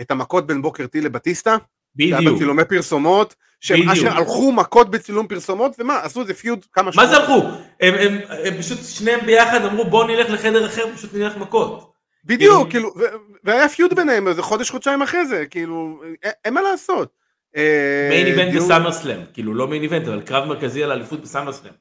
את 0.00 0.10
המכות 0.10 0.46
בין 0.46 0.62
בוקר 0.62 0.86
טי 0.86 1.00
לבטיסטה. 1.00 1.56
בדיוק. 1.96 2.20
היה 2.20 2.30
בצילומי 2.32 2.64
פרסומות. 2.64 3.34
שהם 3.60 3.90
אשר 3.90 4.16
הלכו 4.16 4.52
מכות 4.52 4.90
בצילום 4.90 5.26
פרסומות, 5.26 5.76
ומה, 5.78 5.98
עשו 6.00 6.20
איזה 6.20 6.34
פיוד 6.34 6.64
כמה 6.72 6.92
שעות. 6.92 7.06
מה 7.06 7.10
זה 7.10 7.16
הלכו? 7.16 7.48
הם, 7.80 7.94
הם, 7.94 8.18
הם 8.28 8.58
פשוט 8.58 8.78
שניהם 8.84 9.26
ביחד 9.26 9.64
אמרו 9.64 9.84
בוא 9.84 10.04
נלך 10.04 10.30
לחדר 10.30 10.66
אחר, 10.66 10.94
פשוט 10.94 11.14
נלך 11.14 11.36
מכות. 11.36 11.92
בדיוק, 12.24 12.70
כאילו, 12.70 12.94
כאילו 12.94 13.08
והיה 13.44 13.68
feud 13.68 13.94
ביניהם 13.94 14.28
איזה 14.28 14.42
חודש 14.42 14.70
חודשיים 14.70 15.02
אחרי 15.02 15.26
זה, 15.26 15.46
כאילו, 15.50 16.02
אין 16.44 16.54
מה 16.54 16.62
לעשות. 16.62 17.12
main 18.10 18.26
event 18.26 18.54
בסאמר 18.54 18.92
סלאם, 18.92 19.20
כאילו 19.32 19.54
לא 19.54 19.68
main 19.68 19.82
event, 19.82 20.08
אבל 20.08 20.20
קרב 20.20 20.44
מרכזי 20.44 20.84
על 20.84 20.92
אליפות 20.92 21.22
בסאמר 21.22 21.52
סלאם. 21.52 21.72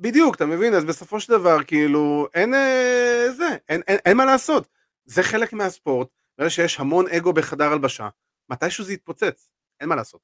בדיוק, 0.00 0.34
אתה 0.34 0.46
מבין? 0.46 0.74
אז 0.74 0.84
בסופו 0.84 1.20
של 1.20 1.32
דבר, 1.32 1.62
כאילו, 1.62 2.28
אין 2.34 2.54
אה, 2.54 3.26
זה, 3.36 3.48
אין, 3.68 3.80
אין, 3.88 3.98
אין 4.04 4.16
מה 4.16 4.24
לעשות. 4.24 4.68
זה 5.04 5.22
חלק 5.22 5.52
מהספורט, 5.52 6.08
בגלל 6.38 6.48
שיש 6.48 6.80
המון 6.80 7.08
אגו 7.08 7.32
בחדר 7.32 7.72
הלבשה, 7.72 8.08
מתישהו 8.48 8.84
זה 8.84 8.92
יתפוצץ, 8.92 9.48
אין 9.80 9.88
מה 9.88 9.96
לעשות. 9.96 10.20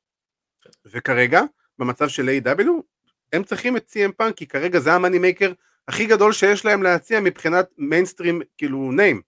וכרגע, 0.85 1.43
במצב 1.79 2.09
של 2.09 2.29
AEW, 2.29 2.69
הם 3.33 3.45
צריכים 3.45 3.77
את 3.77 3.91
CM 3.91 4.13
פאנק, 4.13 4.37
כי 4.37 4.47
כרגע 4.47 4.79
זה 4.79 4.93
ה 4.93 4.97
money 4.97 5.19
maker 5.19 5.53
הכי 5.89 6.07
גדול 6.07 6.33
שיש 6.33 6.65
להם 6.65 6.83
להציע 6.83 7.21
מבחינת 7.21 7.69
מיינסטרים, 7.79 8.43
כאילו, 8.59 8.91
name, 8.97 9.21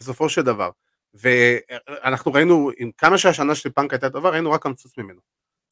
בסופו 0.00 0.28
של 0.28 0.42
דבר. 0.42 0.70
ואנחנו 1.14 2.32
ראינו, 2.32 2.70
עם 2.78 2.90
כמה 2.98 3.18
שהשנה 3.18 3.54
של 3.54 3.70
פאנק 3.70 3.92
הייתה 3.92 4.10
טובה, 4.10 4.30
ראינו 4.30 4.52
רק 4.52 4.66
קמצוץ 4.66 4.98
ממנו. 4.98 5.20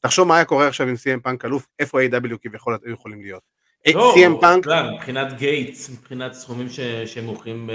תחשוב 0.01 0.29
מה 0.29 0.37
היה 0.37 0.45
קורה 0.45 0.69
עכשיו 0.69 0.89
עם 0.89 0.95
CM 0.95 1.21
פאנק 1.23 1.45
אלוף, 1.45 1.67
איפה 1.79 2.03
AEW 2.03 2.39
כביכול 2.43 2.79
היו 2.85 2.93
יכולים 2.93 3.23
להיות. 3.23 3.43
לא, 3.95 4.15
CM 4.17 4.41
פאנק... 4.41 4.67
מבחינת 4.95 5.39
gates, 5.39 5.91
מבחינת 5.91 6.33
סכומים 6.33 6.69
שהם 7.07 7.25
מוכרים 7.25 7.71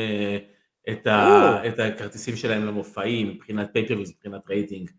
את, 0.90 1.08
ה, 1.08 1.68
את 1.68 1.80
הכרטיסים 1.80 2.36
שלהם 2.36 2.66
למופעים, 2.66 3.28
מבחינת 3.28 3.70
pay-per-views, 3.74 4.12
מבחינת 4.12 4.42
רייטינג. 4.50 4.92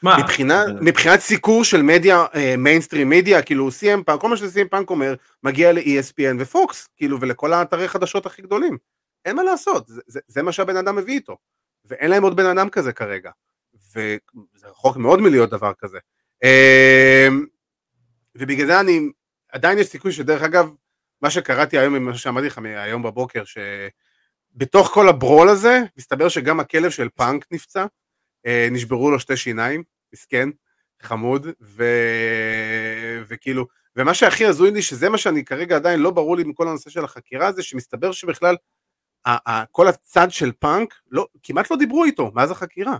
שמה, 0.00 0.18
מבחינה, 0.18 0.64
מבחינת 0.80 1.20
סיקור 1.20 1.64
של 1.64 1.82
מדיה, 1.82 2.24
mainstream 2.58 3.08
media, 3.08 3.42
כאילו 3.42 3.68
CM 3.68 4.04
פאנק, 4.06 4.20
כל 4.20 4.28
מה 4.28 4.36
ש-CM 4.36 4.68
פאנק 4.70 4.90
אומר, 4.90 5.14
מגיע 5.42 5.72
ל-ESPN 5.72 6.36
ופוקס, 6.38 6.88
כאילו, 6.96 7.20
ולכל 7.20 7.52
האתרי 7.52 7.88
חדשות 7.88 8.26
הכי 8.26 8.42
גדולים. 8.42 8.78
אין 9.24 9.36
מה 9.36 9.42
לעשות, 9.42 9.88
זה, 9.88 10.00
זה, 10.06 10.20
זה 10.28 10.42
מה 10.42 10.52
שהבן 10.52 10.76
אדם 10.76 10.96
מביא 10.96 11.14
איתו. 11.14 11.36
ואין 11.84 12.10
להם 12.10 12.22
עוד 12.22 12.36
בן 12.36 12.46
אדם 12.46 12.68
כזה 12.68 12.92
כרגע. 12.92 13.30
וזה 13.96 14.68
רחוק 14.68 14.96
מאוד 14.96 15.20
מלהיות 15.20 15.50
דבר 15.50 15.72
כזה. 15.78 15.98
אמ, 16.44 17.46
ובגלל 18.34 18.66
זה 18.66 18.80
אני, 18.80 19.00
עדיין 19.52 19.78
יש 19.78 19.86
סיכוי 19.86 20.12
שדרך 20.12 20.42
אגב, 20.42 20.70
מה 21.22 21.30
שקראתי 21.30 21.78
היום, 21.78 22.04
מה 22.04 22.18
שאמרתי 22.18 22.46
לך 22.46 22.58
היום 22.64 23.02
בבוקר, 23.02 23.42
שבתוך 24.56 24.88
כל 24.88 25.08
ה 25.08 25.15
brawl 25.15 25.48
הזה, 25.48 25.80
מסתבר 25.96 26.28
שגם 26.28 26.60
הכלב 26.60 26.90
של 26.90 27.08
פאנק 27.08 27.46
נפצע, 27.50 27.86
אה, 28.46 28.68
נשברו 28.70 29.10
לו 29.10 29.20
שתי 29.20 29.36
שיניים, 29.36 29.82
מסכן, 30.12 30.48
חמוד, 31.02 31.46
ו... 31.60 31.84
וכאילו, 33.28 33.66
ומה 33.96 34.14
שהכי 34.14 34.46
הזוי 34.46 34.70
לי, 34.70 34.82
שזה 34.82 35.08
מה 35.08 35.18
שאני 35.18 35.44
כרגע 35.44 35.76
עדיין 35.76 36.00
לא 36.00 36.10
ברור 36.10 36.36
לי 36.36 36.44
מכל 36.44 36.68
הנושא 36.68 36.90
של 36.90 37.04
החקירה, 37.04 37.52
זה 37.52 37.62
שמסתבר 37.62 38.12
שבכלל 38.12 38.56
כל 39.70 39.88
הצד 39.88 40.30
של 40.30 40.52
פאנק, 40.52 40.94
לא, 41.10 41.26
כמעט 41.42 41.70
לא 41.70 41.76
דיברו 41.76 42.04
איתו 42.04 42.30
מאז 42.34 42.50
החקירה. 42.50 42.96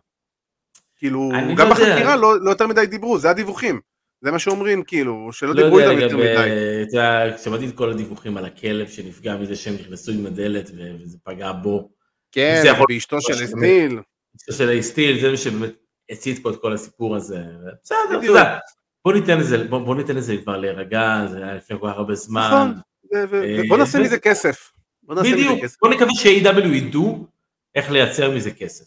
כאילו, 0.96 1.30
גם 1.56 1.68
לא 1.68 1.74
בחקירה 1.74 2.16
לא, 2.16 2.40
לא 2.40 2.50
יותר 2.50 2.66
מדי 2.66 2.86
דיברו, 2.86 3.18
זה 3.18 3.30
הדיווחים. 3.30 3.80
זה 4.26 4.32
מה 4.32 4.38
שאומרים, 4.38 4.82
כאילו, 4.82 5.28
שלא 5.32 5.54
לא 5.54 5.62
דיברו 5.62 5.78
איתם 5.78 5.98
יותר 5.98 6.16
מדי. 6.16 6.34
אתה 6.34 6.96
יודע, 6.96 7.38
שמעתי 7.38 7.66
את 7.68 7.74
כל 7.74 7.90
הדיווחים 7.90 8.36
על 8.36 8.44
הכלב 8.44 8.88
שנפגע 8.88 9.36
מזה 9.36 9.56
שהם 9.56 9.74
נכנסו 9.74 10.12
עם 10.12 10.26
הדלת 10.26 10.70
וזה 10.74 11.18
פגע 11.24 11.52
בו. 11.52 11.90
כן, 12.32 12.62
ואשתו 12.88 13.20
של 13.20 13.44
אייס 13.44 13.69
סטיל. 13.69 14.00
אשתו 14.36 14.52
של 14.52 14.78
אייס 14.80 14.98
סטיל, 14.98 15.20
זה 15.20 15.30
מי 15.30 15.36
שבאמת 15.36 15.72
הצית 16.10 16.42
פה 16.42 16.50
את 16.50 16.56
כל 16.60 16.72
הסיפור 16.72 17.16
הזה. 17.16 17.38
בסדר, 17.84 18.18
אתה 18.18 18.26
יודע, 18.26 18.58
בוא 19.04 19.12
ניתן 19.12 19.38
לזה, 19.38 19.64
בוא 19.64 19.96
ניתן 19.96 20.16
לזה 20.16 20.36
כבר 20.36 20.56
להירגע, 20.56 21.26
זה 21.30 21.44
היה 21.44 21.54
לפני 21.54 21.78
כל 21.80 21.88
כך 21.90 21.96
הרבה 21.96 22.14
זמן. 22.14 22.72
נכון, 23.12 23.68
בוא 23.68 23.78
נעשה 23.78 23.98
מזה 23.98 24.18
כסף. 24.18 24.72
בדיוק, 25.04 25.58
בוא 25.82 25.90
נקווה 25.90 26.14
ש-AEW 26.14 26.66
ידעו 26.68 27.26
איך 27.74 27.90
לייצר 27.90 28.30
מזה 28.30 28.50
כסף. 28.50 28.84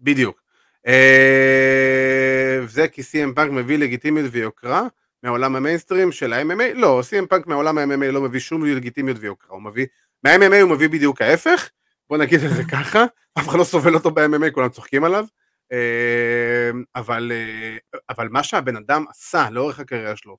בדיוק. 0.00 0.46
זה 2.68 2.88
כי 2.88 3.02
CM 3.02 3.34
פאנק 3.34 3.50
מביא 3.50 3.78
לגיטימיות 3.78 4.28
ויוקרה 4.32 4.82
מעולם 5.22 5.56
המיינסטרים 5.56 6.12
של 6.12 6.32
ה-MMA, 6.32 6.74
לא, 6.74 7.02
CM 7.10 7.26
פאנק 7.26 7.46
מעולם 7.46 7.78
ה-MMA 7.78 8.04
לא 8.04 8.20
מביא 8.20 8.40
שום 8.40 8.64
לגיטימיות 8.64 9.16
ויוקרה, 9.20 9.50
הוא 9.50 9.62
מביא, 9.62 9.86
מה-MMA 10.24 10.60
הוא 10.62 10.70
מביא 10.70 10.88
בדיוק 10.88 11.22
ההפך, 11.22 11.70
בוא 12.08 12.18
נגיד 12.18 12.40
את 12.40 12.50
זה 12.50 12.62
ככה, 12.72 13.04
אף 13.38 13.48
אחד 13.48 13.58
לא 13.58 13.64
סובל 13.64 13.94
אותו 13.94 14.10
ב-MMA, 14.10 14.50
כולם 14.52 14.68
צוחקים 14.68 15.04
עליו, 15.04 15.26
אה, 15.72 16.70
אבל, 16.96 17.32
אה, 17.34 18.00
אבל 18.08 18.28
מה 18.28 18.42
שהבן 18.42 18.76
אדם 18.76 19.04
עשה 19.10 19.50
לאורך 19.50 19.80
הקריירה 19.80 20.16
שלו 20.16 20.36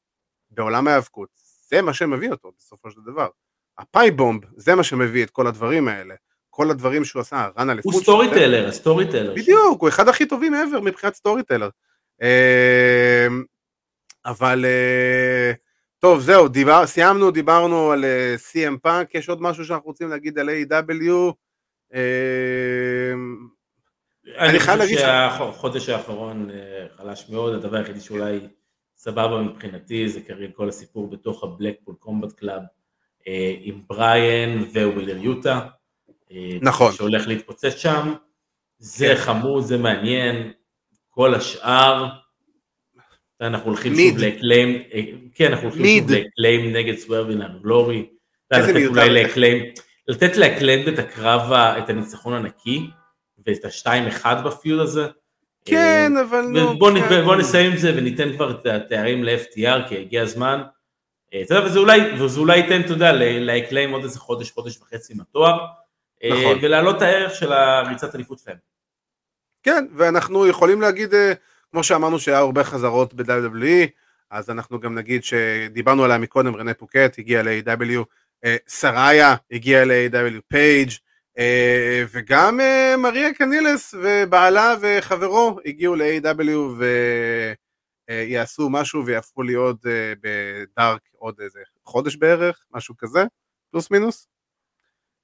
בעולם 0.51 0.87
ההיאבקות, 0.87 1.29
זה 1.69 1.81
מה 1.81 1.93
שמביא 1.93 2.31
אותו 2.31 2.51
בסופו 2.57 2.91
של 2.91 2.99
דבר. 3.05 3.27
ה 3.77 3.84
pipe 3.84 4.09
bomb, 4.09 4.41
זה 4.55 4.75
מה 4.75 4.83
שמביא 4.83 5.23
את 5.23 5.29
כל 5.29 5.47
הדברים 5.47 5.87
האלה. 5.87 6.15
כל 6.49 6.71
הדברים 6.71 7.05
שהוא 7.05 7.19
עשה, 7.19 7.47
run 7.59 7.69
אליפות. 7.69 7.93
הוא 7.93 8.01
storyteller, 8.01 8.29
ה 8.29 8.67
storyteller. 8.67 9.33
בדיוק, 9.35 9.81
הוא 9.81 9.89
אחד 9.89 10.07
הכי 10.07 10.25
טובים 10.25 10.51
מעבר 10.51 10.79
מבחינת 10.79 11.15
storytelling. 11.15 11.69
אמ, 12.21 13.43
אבל 14.25 14.65
אה, 14.65 15.51
טוב, 15.99 16.19
זהו, 16.19 16.47
דיבר, 16.47 16.85
סיימנו, 16.85 17.31
דיברנו 17.31 17.91
על 17.91 18.05
אה, 18.05 18.35
CM 18.51 18.77
פאנק, 18.81 19.15
יש 19.15 19.29
עוד 19.29 19.41
משהו 19.41 19.65
שאנחנו 19.65 19.87
רוצים 19.87 20.09
להגיד 20.09 20.39
על 20.39 20.49
AEW. 20.49 21.11
אמ, 21.93 23.47
אני 24.37 24.59
חייב 24.59 24.79
להגיד 24.79 24.97
שהחודש 24.97 25.89
האחרון 25.89 26.49
אה, 26.49 26.85
חלש 26.97 27.29
מאוד, 27.29 27.53
הדבר 27.53 27.77
היחידי 27.77 27.99
שאולי 27.99 28.39
סבבה 28.97 29.41
מבחינתי 29.41 30.09
זה 30.09 30.21
כרגע 30.21 30.51
כל 30.53 30.69
הסיפור 30.69 31.09
בתוך 31.09 31.43
הבלקפול 31.43 31.95
קומבט 31.99 32.31
קלאב 32.31 32.61
עם 33.61 33.81
בריאן 33.87 34.63
ווילר 34.73 35.17
יוטה. 35.17 35.59
נכון. 36.61 36.93
שהולך 36.93 37.27
להתפוצץ 37.27 37.75
שם, 37.75 38.13
זה 38.77 39.07
כן. 39.07 39.15
חמוד, 39.15 39.63
זה 39.63 39.77
מעניין, 39.77 40.51
כל 41.17 41.35
השאר, 41.35 42.07
אנחנו 43.41 43.69
הולכים 43.69 43.93
מיד. 43.93 44.13
שוב 44.13 44.23
לקליים, 44.23 44.83
כן, 45.35 45.51
אנחנו 45.51 45.67
הולכים 45.67 45.81
מיד. 45.81 46.03
שוב 46.03 46.11
לקליים 46.11 46.73
נגד 46.73 46.97
סוורבין 46.97 47.41
הגלורי, 47.41 48.09
לתת 48.51 48.73
אולי 48.87 49.09
לקליים, 49.09 49.63
לתת 50.07 50.37
לאקליים 50.37 50.93
את 50.93 50.99
הקרב, 50.99 51.51
את 51.51 51.89
הניצחון 51.89 52.33
הנקי, 52.33 52.89
ואת 53.45 53.65
השתיים 53.65 54.07
אחד 54.07 54.43
בפיוד 54.43 54.79
הזה. 54.79 55.07
כן, 55.65 56.13
אה, 56.17 56.21
אבל 56.21 56.41
נו. 56.41 56.77
בוא, 56.77 56.91
כן. 57.09 57.25
בוא 57.25 57.35
נסיים 57.35 57.71
עם 57.71 57.77
זה 57.77 57.93
וניתן 57.97 58.33
כבר 58.35 58.51
את 58.51 58.65
התארים 58.65 59.23
ל-FTR, 59.23 59.89
כי 59.89 59.97
הגיע 59.97 60.21
הזמן. 60.21 60.61
אה, 61.33 61.41
אתה 61.41 61.55
יודע, 61.55 61.67
וזה 61.67 61.79
אולי, 61.79 62.21
וזה 62.21 62.39
אולי 62.39 62.57
ייתן, 62.57 62.81
אתה 62.81 62.93
יודע, 62.93 63.11
לאקליים 63.39 63.91
עוד 63.91 64.03
איזה 64.03 64.19
חודש, 64.19 64.51
חודש 64.51 64.77
וחצי 64.77 65.13
עם 65.13 65.19
התואר. 65.21 65.65
נכון. 66.25 66.45
אה, 66.45 66.53
ולהעלות 66.61 66.97
את 66.97 67.01
הערך 67.01 67.35
של 67.35 67.51
הריצת 67.51 68.15
אליפות 68.15 68.39
שלהם. 68.39 68.66
כן, 69.63 69.85
ואנחנו 69.95 70.47
יכולים 70.47 70.81
להגיד, 70.81 71.13
אה, 71.13 71.33
כמו 71.71 71.83
שאמרנו 71.83 72.19
שהיה 72.19 72.37
הרבה 72.37 72.63
חזרות 72.63 73.13
ב-WWE, 73.13 73.87
אז 74.31 74.49
אנחנו 74.49 74.79
גם 74.79 74.95
נגיד 74.95 75.23
שדיברנו 75.23 76.03
עליה 76.03 76.17
מקודם, 76.17 76.55
רנה 76.55 76.73
פוקט 76.73 77.19
הגיע 77.19 77.43
ל-AW, 77.43 78.03
אה, 78.45 78.55
סראיה 78.67 79.35
הגיע 79.51 79.85
ל-AW 79.85 80.41
פייג', 80.47 80.89
וגם 82.11 82.59
מריה 82.97 83.33
קנילס 83.33 83.95
ובעלה 84.03 84.75
וחברו 84.81 85.59
הגיעו 85.65 85.95
ל-AW 85.95 86.83
ויעשו 88.09 88.69
משהו 88.69 89.05
ויהפכו 89.05 89.43
להיות 89.43 89.77
בדארק 90.21 91.01
עוד 91.17 91.35
איזה 91.39 91.59
חודש 91.85 92.15
בערך, 92.15 92.59
משהו 92.71 92.97
כזה, 92.97 93.23
פלוס 93.71 93.91
מינוס. 93.91 94.27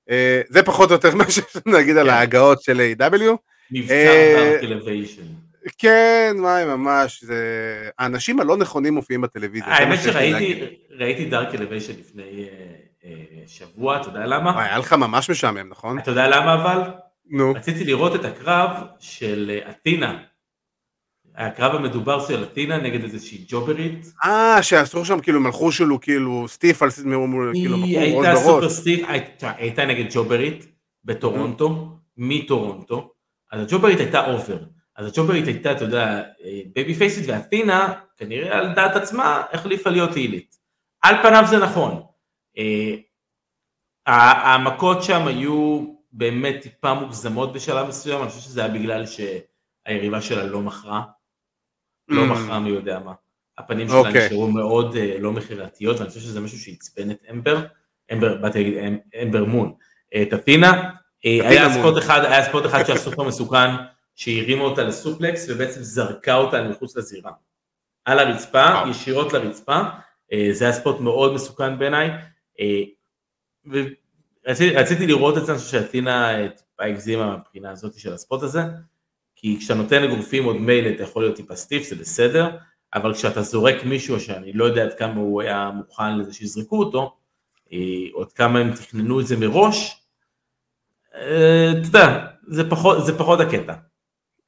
אה, 0.10 0.42
זה 0.50 0.64
פחות 0.64 0.90
או 0.90 0.96
יותר 0.96 1.16
מה 1.16 1.24
שיש 1.32 1.56
לנו 1.56 1.78
להגיד 1.78 1.98
על 1.98 2.08
כן. 2.08 2.14
ההגעות 2.14 2.62
של 2.62 2.82
A.W. 3.00 3.38
מבצע 3.74 3.94
אה, 3.94 4.60
אלוויישן. 4.62 5.22
כן, 5.78 6.36
וואי, 6.40 6.66
ממש, 6.66 7.24
זה... 7.24 7.36
האנשים 8.00 8.40
הלא 8.40 8.58
נכונים 8.58 8.94
מופיעים 8.94 9.22
בטלוויזיה. 9.22 9.74
האמת 9.74 10.00
שראיתי 10.04 11.26
דארק 11.26 11.56
אלוויישן 11.56 11.94
לפני 12.00 12.46
אה, 13.06 13.10
שבוע, 13.48 14.02
אתה 14.02 14.08
יודע 14.10 14.26
למה? 14.26 14.52
וואי, 14.52 14.66
היה 14.66 14.78
לך 14.78 14.94
ממש 14.94 15.30
משעמם, 15.30 15.70
נכון? 15.70 16.00
אתה 16.00 16.12
יודע 16.12 16.28
למה 16.28 16.54
אבל? 16.54 16.82
נו. 17.30 17.54
רציתי 17.56 17.84
לראות 17.84 18.16
את 18.16 18.26
הקרב 18.26 18.70
של 19.00 19.60
אתינה 19.70 20.18
הקרב 21.36 21.76
המדובר 21.76 22.28
של 22.28 22.42
לטינה 22.42 22.78
נגד 22.78 23.04
איזושהי 23.04 23.46
ג'וברית. 23.48 24.14
אה, 24.26 24.64
שעשו 24.64 25.06
שם 25.06 25.20
כאילו, 25.20 25.46
הלכו 25.46 25.72
שלו 25.72 26.02
כאילו 26.02 26.48
stiff 26.48 26.84
על 26.84 26.90
כאילו, 27.54 27.76
היא 27.76 28.00
הייתה 28.00 28.36
סופר 28.36 28.70
stiff, 28.70 29.08
הייתה 29.42 29.86
נגד 29.86 30.06
ג'וברית 30.14 30.68
בטורונטו, 31.06 31.98
מטורונטו, 32.18 33.13
אז 33.54 33.62
הג'וברית 33.62 34.00
הייתה 34.00 34.32
over. 34.32 34.58
אז 34.96 35.08
הג'וברית 35.08 35.48
הייתה, 35.48 35.72
אתה 35.72 35.84
יודע, 35.84 36.24
בייבי 36.74 36.94
פייסית 36.94 37.26
ואתינה, 37.28 37.94
כנראה 38.18 38.58
על 38.58 38.74
דעת 38.76 38.96
עצמה, 38.96 39.44
החליפה 39.52 39.90
להיות 39.90 40.14
הילית. 40.14 40.56
על 41.02 41.16
פניו 41.24 41.44
זה 41.50 41.58
נכון. 41.58 42.04
אה, 42.58 42.96
המכות 44.56 45.04
שם 45.04 45.28
היו 45.28 45.86
באמת 46.12 46.62
טיפה 46.62 46.94
מוגזמות 46.94 47.54
בשלב 47.54 47.88
מסוים, 47.88 48.22
אני 48.22 48.30
חושב 48.30 48.42
שזה 48.42 48.64
היה 48.64 48.74
בגלל 48.74 49.04
שהיריבה 49.06 50.22
שלה 50.22 50.44
לא 50.44 50.62
מכרה. 50.62 51.04
לא 52.08 52.24
mm. 52.24 52.26
מכרה 52.26 52.60
מי 52.60 52.70
יודע 52.70 53.00
מה. 53.00 53.14
הפנים 53.58 53.88
שלה 53.88 53.98
אוקיי. 53.98 54.26
נשארו 54.26 54.52
מאוד 54.52 54.96
אה, 54.96 55.18
לא 55.20 55.32
מכירתיות, 55.32 55.98
ואני 55.98 56.10
חושב 56.10 56.22
שזה 56.22 56.42
משהו 56.42 56.60
שעצבן 56.60 57.12
את 57.12 57.18
אמבר, 57.32 57.66
אמבר, 58.14 58.42
באתי 58.42 58.64
להגיד 58.64 59.00
אמבר 59.24 59.46
מון. 59.46 59.74
את 60.22 60.34
אתינה, 60.34 60.92
היה 61.24 61.74
ספורט 61.74 61.98
אחד, 61.98 62.26
היה 62.26 62.46
ספורט 62.46 62.66
אחד 62.66 62.84
שהיה 62.84 63.00
סופר 63.00 63.24
מסוכן, 63.24 63.70
שהרימה 64.16 64.64
אותה 64.64 64.84
לסופלקס 64.84 65.50
ובעצם 65.50 65.84
זרקה 65.84 66.36
אותה 66.36 66.64
מחוץ 66.64 66.98
לזירה. 66.98 67.32
על 68.06 68.20
הרצפה, 68.20 68.66
ישירות 68.90 69.34
לרצפה, 69.34 69.82
אה, 70.34 70.50
זה 70.52 70.66
היה 70.66 70.74
ספורט 70.74 71.00
מאוד 71.00 71.34
מסוכן 71.34 71.80
בעיניי. 71.80 72.10
אה, 72.60 72.82
רציתי 74.48 75.08
לראות 75.08 75.38
את 75.38 75.46
זה, 75.46 75.52
אני 75.52 75.60
חושב 75.60 75.72
שאתינה 75.72 76.34
טיפה 76.50 76.84
הגזימה 76.84 77.38
מבחינה 77.38 77.72
הזאת 77.72 78.00
של 78.00 78.14
הספורט 78.14 78.44
הזה, 78.44 78.62
כי 79.36 79.58
כשאתה 79.60 79.74
נותן 79.74 80.04
אגרופים 80.04 80.44
עוד 80.44 80.56
מילא 80.56 80.90
אתה 80.90 81.04
יכול 81.04 81.24
להיות 81.24 81.36
טיפה 81.36 81.56
סטיף, 81.56 81.84
זה 81.84 81.96
בסדר, 81.96 82.50
אבל 82.94 83.14
כשאתה 83.14 83.42
זורק 83.42 83.84
מישהו 83.86 84.20
שאני 84.20 84.54
לא 84.54 84.66
יודע 84.66 84.84
עד 84.84 84.94
כמה 84.94 85.14
הוא 85.14 85.42
היה 85.42 85.72
מוכן 85.74 86.18
לזה 86.18 86.34
שיזרקו 86.34 86.80
אותו, 86.80 87.16
אה, 87.74 87.78
עוד 88.14 88.34
כמה 88.34 88.60
הם 88.60 88.74
תכננו 88.74 89.20
את 89.20 89.28
זה 89.28 89.38
מראש, 89.38 89.92
אה, 89.92 90.03
אתה 91.16 91.88
יודע, 91.88 92.26
זה 92.48 92.70
פחות, 92.70 93.06
זה 93.06 93.18
פחות 93.18 93.40
הקטע. 93.40 93.74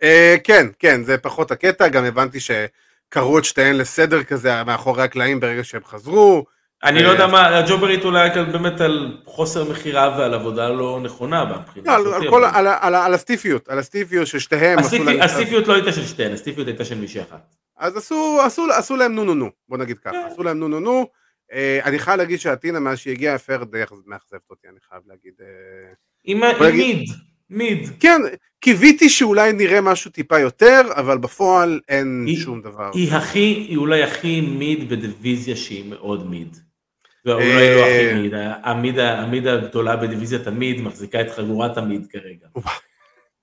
אה, 0.04 0.36
כן, 0.44 0.68
כן, 0.80 1.04
זה 1.04 1.18
פחות 1.18 1.52
הקטע, 1.52 1.88
גם 1.88 2.04
הבנתי 2.06 2.40
שקראו 2.40 3.40
את 3.40 3.46
שתיהן 3.46 3.76
לסדר 3.76 4.24
כזה 4.24 4.64
מאחורי 4.64 5.04
הקלעים 5.04 5.40
ברגע 5.40 5.64
שהם 5.64 5.84
חזרו. 5.84 6.46
אני 6.84 7.04
לא 7.04 7.10
יודע 7.10 7.28
מה, 7.28 7.58
הג'ובריט 7.58 8.06
אולי 8.06 8.30
באמת 8.52 8.82
על 8.82 9.18
חוסר 9.26 9.72
מכירה 9.72 10.16
ועל 10.20 10.34
עבודה 10.34 10.70
לא 10.70 11.00
נכונה 11.04 11.46
מבחינה 11.46 11.98
לא, 11.98 12.48
על, 13.06 13.14
הסטיפיות, 13.14 13.70
על 13.70 13.80
הסטיפיות 13.80 14.28
ששתיהם 14.28 14.80
עשו 14.80 15.04
להם... 15.04 15.22
הסטיפיות 15.22 15.68
לא 15.68 15.74
הייתה 15.74 15.92
של 15.92 16.06
שתיהן, 16.06 16.34
הסטיפיות 16.34 16.68
הייתה 16.68 16.86
של 16.86 16.98
מישהי 16.98 17.22
אחת. 17.22 17.56
אז 17.78 17.98
עשו, 17.98 18.96
להם 18.96 19.16
נו 19.16 19.24
נו 19.24 19.34
נו, 19.34 19.50
בוא 19.70 19.78
נגיד 19.78 20.00
ככה, 20.00 20.28
עשו 20.28 20.44
להם 20.44 20.60
נו 20.60 20.68
נו 20.68 20.80
נו. 20.80 21.08
אני 21.84 22.00
חייב 22.00 22.18
להגיד 22.18 22.40
שהטינה 22.40 22.80
מאז 22.80 22.98
שהגיעה 22.98 23.36
הפר 23.36 23.64
די 23.64 23.84
מאכזבת 24.06 24.50
אותי, 24.50 24.68
אני 24.68 24.80
חייב 24.90 25.02
להגיד. 25.08 25.34
עם 26.26 26.42
מיד, 26.60 27.10
מיד. 27.50 27.90
כן, 28.00 28.22
קיוויתי 28.60 29.10
שאולי 29.10 29.54
נראה 29.54 29.82
משהו 29.82 30.12
טיפה 30.12 30.40
יותר, 30.40 30.82
אבל 30.96 31.18
בפועל 31.18 31.80
אין 31.90 32.24
היא, 32.28 32.38
שום 32.38 32.62
דבר. 32.62 32.92
היא 32.94 33.12
הכי, 33.12 33.40
היא 33.40 33.78
אולי 33.78 34.04
הכי 34.04 34.42
מיד 34.42 34.90
בדיוויזיה 34.90 35.56
שהיא 35.56 35.90
מאוד 35.90 36.30
מיד. 36.30 36.58
ואולי 37.26 37.76
לא 37.76 37.86
הכי 37.86 38.14
מיד, 38.14 38.34
ה 38.64 38.71
mid, 38.71 39.00
ה 39.00 39.12
mid 39.12 39.48
הגדולה 39.48 39.96
בדיוויזיית 39.96 40.48
ה 40.48 40.56
mid 40.56 40.82
מחזיקה 40.82 41.22
את 41.22 41.32
חגורת 41.32 41.78
ה 41.78 41.85
mid 41.85 42.08
כרגע. 42.12 42.48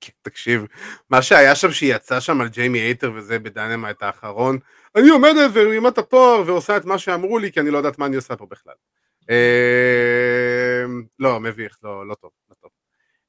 כן, 0.01 0.12
תקשיב, 0.22 0.66
מה 1.11 1.22
שהיה 1.22 1.55
שם 1.55 1.72
שהיא 1.72 1.95
יצאה 1.95 2.20
שם 2.20 2.41
על 2.41 2.49
ג'יימי 2.49 2.80
הייטר 2.81 3.12
וזה 3.14 3.39
בדיינמייט 3.39 4.03
האחרון, 4.03 4.59
אני 4.97 5.09
עומדת 5.09 5.51
ומרימה 5.55 5.89
את 5.89 5.99
התואר 5.99 6.43
ועושה 6.47 6.76
את 6.76 6.85
מה 6.85 6.99
שאמרו 6.99 7.39
לי 7.39 7.53
כי 7.53 7.61
אני 7.61 7.70
לא 7.70 7.76
יודעת 7.76 7.99
מה 7.99 8.07
אני 8.07 8.16
עושה 8.16 8.37
פה 8.37 8.47
בכלל. 8.51 8.74
לא, 11.18 11.41
מביך, 11.41 11.78
לא, 11.83 12.07
לא 12.09 12.14
טוב, 12.14 12.30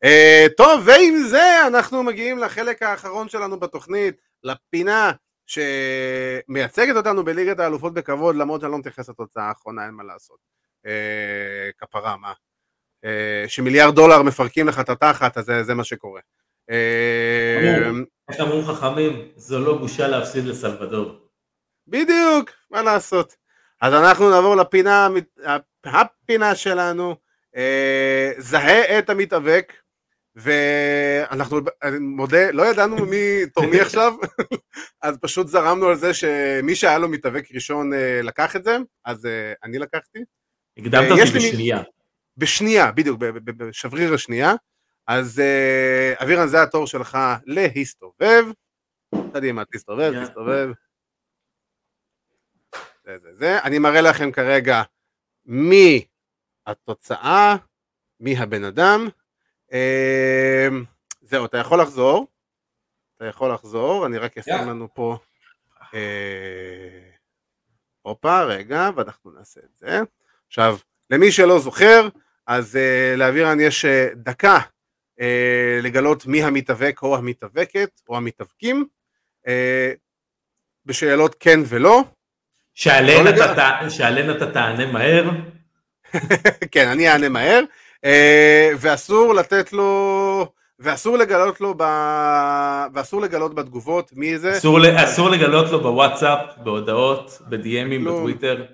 לא 0.04 0.10
טוב. 0.58 0.82
ועם 0.86 1.24
זה 1.30 1.68
אנחנו 1.68 2.04
מגיעים 2.04 2.38
לחלק 2.38 2.84
האחרון 2.84 3.30
שלנו 3.30 3.60
בתוכנית, 3.60 4.16
לפינה 4.44 5.12
שמייצגת 5.46 6.96
אותנו 6.96 7.26
בליגת 7.26 7.60
האלופות 7.60 7.94
בכבוד, 7.94 8.36
למרות 8.36 8.62
שאני 8.62 8.72
לא 8.72 8.78
מתייחס 8.78 9.10
לתוצאה 9.10 9.44
האחרונה, 9.44 9.86
אין 9.86 9.94
מה 9.94 10.04
לעשות. 10.04 10.38
כפרה, 11.78 12.18
מה? 12.18 12.34
שמיליארד 13.48 13.96
דולר 13.96 14.22
מפרקים 14.22 14.68
לך 14.68 14.80
את 14.80 14.90
התחת, 14.90 15.38
אז 15.38 15.52
זה 15.62 15.74
מה 15.74 15.84
שקורה. 15.84 16.22
איך 18.30 18.40
אמרו 18.42 18.64
חכמים, 18.64 19.32
זו 19.36 19.60
לא 19.60 19.78
בושה 19.78 20.08
להפסיד 20.08 20.46
לסלבדור. 20.46 21.28
בדיוק, 21.88 22.50
מה 22.72 22.82
לעשות. 22.82 23.36
אז 23.82 23.94
אנחנו 23.94 24.30
נעבור 24.30 24.56
לפינה, 24.56 25.08
הפינה 25.86 26.56
שלנו, 26.56 27.16
זהה 28.38 29.00
את 29.00 29.10
המתאבק, 29.10 29.74
ואנחנו, 30.36 31.60
אני 31.84 32.00
מודה, 32.00 32.52
לא 32.52 32.64
ידענו 32.64 33.06
מי 33.06 33.46
תורמי 33.54 33.82
עכשיו, 33.86 34.14
אז 35.02 35.18
פשוט 35.22 35.48
זרמנו 35.48 35.88
על 35.88 35.96
זה 35.96 36.14
שמי 36.14 36.76
שהיה 36.76 36.98
לו 36.98 37.10
מתאבק 37.10 37.52
ראשון 37.52 37.92
לקח 38.24 38.56
את 38.56 38.64
זה, 38.64 38.78
אז 39.06 39.28
אני 39.64 39.80
לקחתי. 39.80 40.20
הקדמת 40.78 41.12
אותי 41.12 41.38
בשנייה. 41.38 41.82
בשנייה, 42.38 42.92
בדיוק, 42.92 43.20
בשבריר 43.46 44.14
השנייה. 44.14 44.54
אז 45.08 45.42
אבירן, 46.22 46.48
זה 46.48 46.64
התור 46.64 46.88
שלך 46.88 47.18
להסתובב. 47.46 48.46
קדימה, 49.34 49.64
תסתובב, 49.66 50.24
תסתובב. 50.24 50.70
זה, 53.06 53.18
זה, 53.22 53.36
זה. 53.36 53.64
אני 53.64 53.80
מראה 53.80 54.02
לכם 54.02 54.32
כרגע 54.32 54.82
מי 55.46 56.06
התוצאה, 56.68 57.56
מי 58.20 58.38
הבן 58.38 58.64
אדם. 58.64 59.08
זהו, 61.22 61.46
אתה 61.46 61.58
יכול 61.58 61.82
לחזור. 61.82 62.28
אתה 63.18 63.26
יכול 63.26 63.54
לחזור, 63.54 64.06
אני 64.06 64.18
רק 64.18 64.38
אשים 64.38 64.70
לנו 64.70 64.88
פה... 64.94 65.18
הופה, 68.04 68.44
רגע, 68.44 68.90
ואנחנו 68.96 69.32
נעשה 69.32 69.62
את 69.64 69.76
זה. 69.76 70.00
עכשיו, 70.48 70.78
למי 71.10 71.32
שלא 71.32 71.60
זוכר, 71.60 72.08
אז 72.48 72.76
uh, 72.76 73.18
לאבירן 73.18 73.60
יש 73.60 73.86
uh, 73.86 74.16
דקה 74.16 74.58
uh, 75.20 75.24
לגלות 75.84 76.26
מי 76.26 76.44
המתאבק 76.44 77.00
או 77.02 77.18
המתאבקת 77.18 78.02
או 78.10 78.18
המתאבקים 78.18 78.86
uh, 79.48 79.50
בשאלות 80.86 81.36
כן 81.40 81.60
ולא. 81.66 82.04
שעליהן 82.74 83.26
לא 83.26 83.30
אתה, 84.36 84.52
תענה 84.54 84.86
מהר. 84.92 85.30
כן, 86.72 86.88
אני 86.88 87.10
אענה 87.10 87.30
מהר, 87.30 87.62
ואסור 88.80 89.34
לתת 89.34 89.74
לו, 89.74 90.54
ואסור 90.80 91.18
לגלות 91.18 91.62
לו, 91.62 91.74
ב... 91.78 91.84
ואסור 92.94 93.22
לגלות 93.22 93.56
בתגובות 93.56 94.14
מי 94.14 94.38
זה. 94.38 94.58
אסור, 94.58 94.80
אסור 95.04 95.30
לגלות 95.30 95.72
לו 95.72 95.82
בוואטסאפ, 95.82 96.58
בהודעות, 96.64 97.42
בדי.אמים, 97.50 98.06
בטוויטר. 98.06 98.66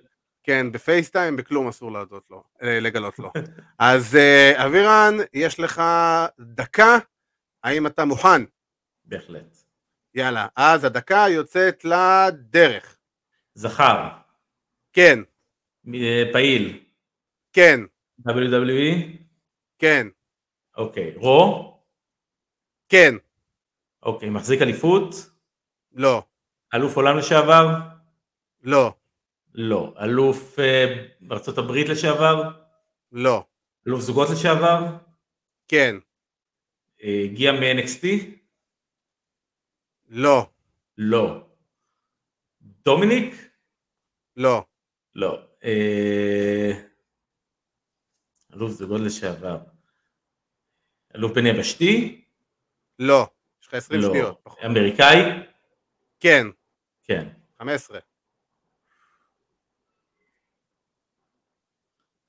כן, 0.44 0.72
בפייסטיים, 0.72 1.36
בכלום 1.36 1.68
אסור 1.68 1.92
לעדות 1.92 2.24
לו, 2.30 2.44
אה, 2.64 2.80
לגלות 2.80 3.20
לו. 3.20 3.32
אז 3.80 4.16
אה, 4.16 4.66
אבירן, 4.66 5.18
יש 5.34 5.60
לך 5.60 5.82
דקה, 6.40 6.98
האם 7.64 7.88
אתה 7.88 8.06
מוכן? 8.06 8.42
בהחלט. 9.06 9.58
יאללה, 10.16 10.48
אז 10.56 10.84
הדקה 10.84 11.26
יוצאת 11.30 11.86
לדרך. 11.86 12.98
זכר. 13.54 14.08
כן. 14.94 15.20
אה, 15.94 16.24
פעיל. 16.34 16.80
כן. 17.54 17.80
WWE? 18.28 19.18
כן. 19.80 20.08
אוקיי. 20.78 21.14
רו? 21.16 21.74
כן. 22.90 23.16
אוקיי, 24.04 24.30
מחזיק 24.30 24.62
אליפות? 24.62 25.16
לא. 25.94 26.24
אלוף 26.74 26.96
עולם 26.96 27.18
לשעבר? 27.18 27.66
לא. 28.64 28.94
לא. 29.54 29.94
אלוף 30.02 30.60
אה, 30.60 31.06
הברית 31.58 31.90
לשעבר? 31.90 32.50
לא. 33.12 33.44
אלוף 33.88 34.02
זוגות 34.02 34.28
לשעבר? 34.30 34.98
כן. 35.68 35.96
אה, 37.04 37.22
הגיע 37.26 37.52
מ-NXT? 37.52 38.06
לא. 40.10 40.50
לא. 40.98 41.48
דומיניק? 42.62 43.34
לא. 44.38 44.66
לא. 45.16 45.42
אה, 45.64 46.89
אלוף 48.54 48.72
זוגות 48.72 49.02
לשעבר. 49.02 49.58
אלוף 51.16 51.32
בן 51.32 51.46
יבשתי? 51.46 52.26
לא. 53.00 53.28
יש 53.62 53.68
לך 53.68 53.74
20 53.74 54.02
לא. 54.02 54.10
שניות. 54.10 54.44
אמריקאי? 54.66 55.18
כן. 56.20 56.48
כן. 57.04 57.28
15. 57.60 58.00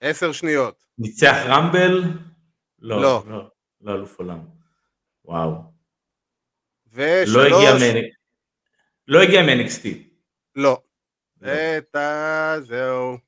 עשר 0.00 0.32
שניות. 0.32 0.84
ניצח 0.98 1.36
רמבל? 1.46 2.02
לא. 2.78 3.02
לא. 3.02 3.24
לא, 3.28 3.50
לא 3.80 3.94
אלוף 3.94 4.18
עולם. 4.18 4.40
וואו. 5.24 5.72
ושלוש. 6.86 7.36
לא 7.36 7.42
הגיע 7.42 7.70
מ... 7.74 8.04
לא 9.08 9.22
הגיע 9.22 9.42
מ-NXT. 9.42 9.88
לא. 10.56 10.82
ה... 11.96 12.60
זהו. 12.60 13.18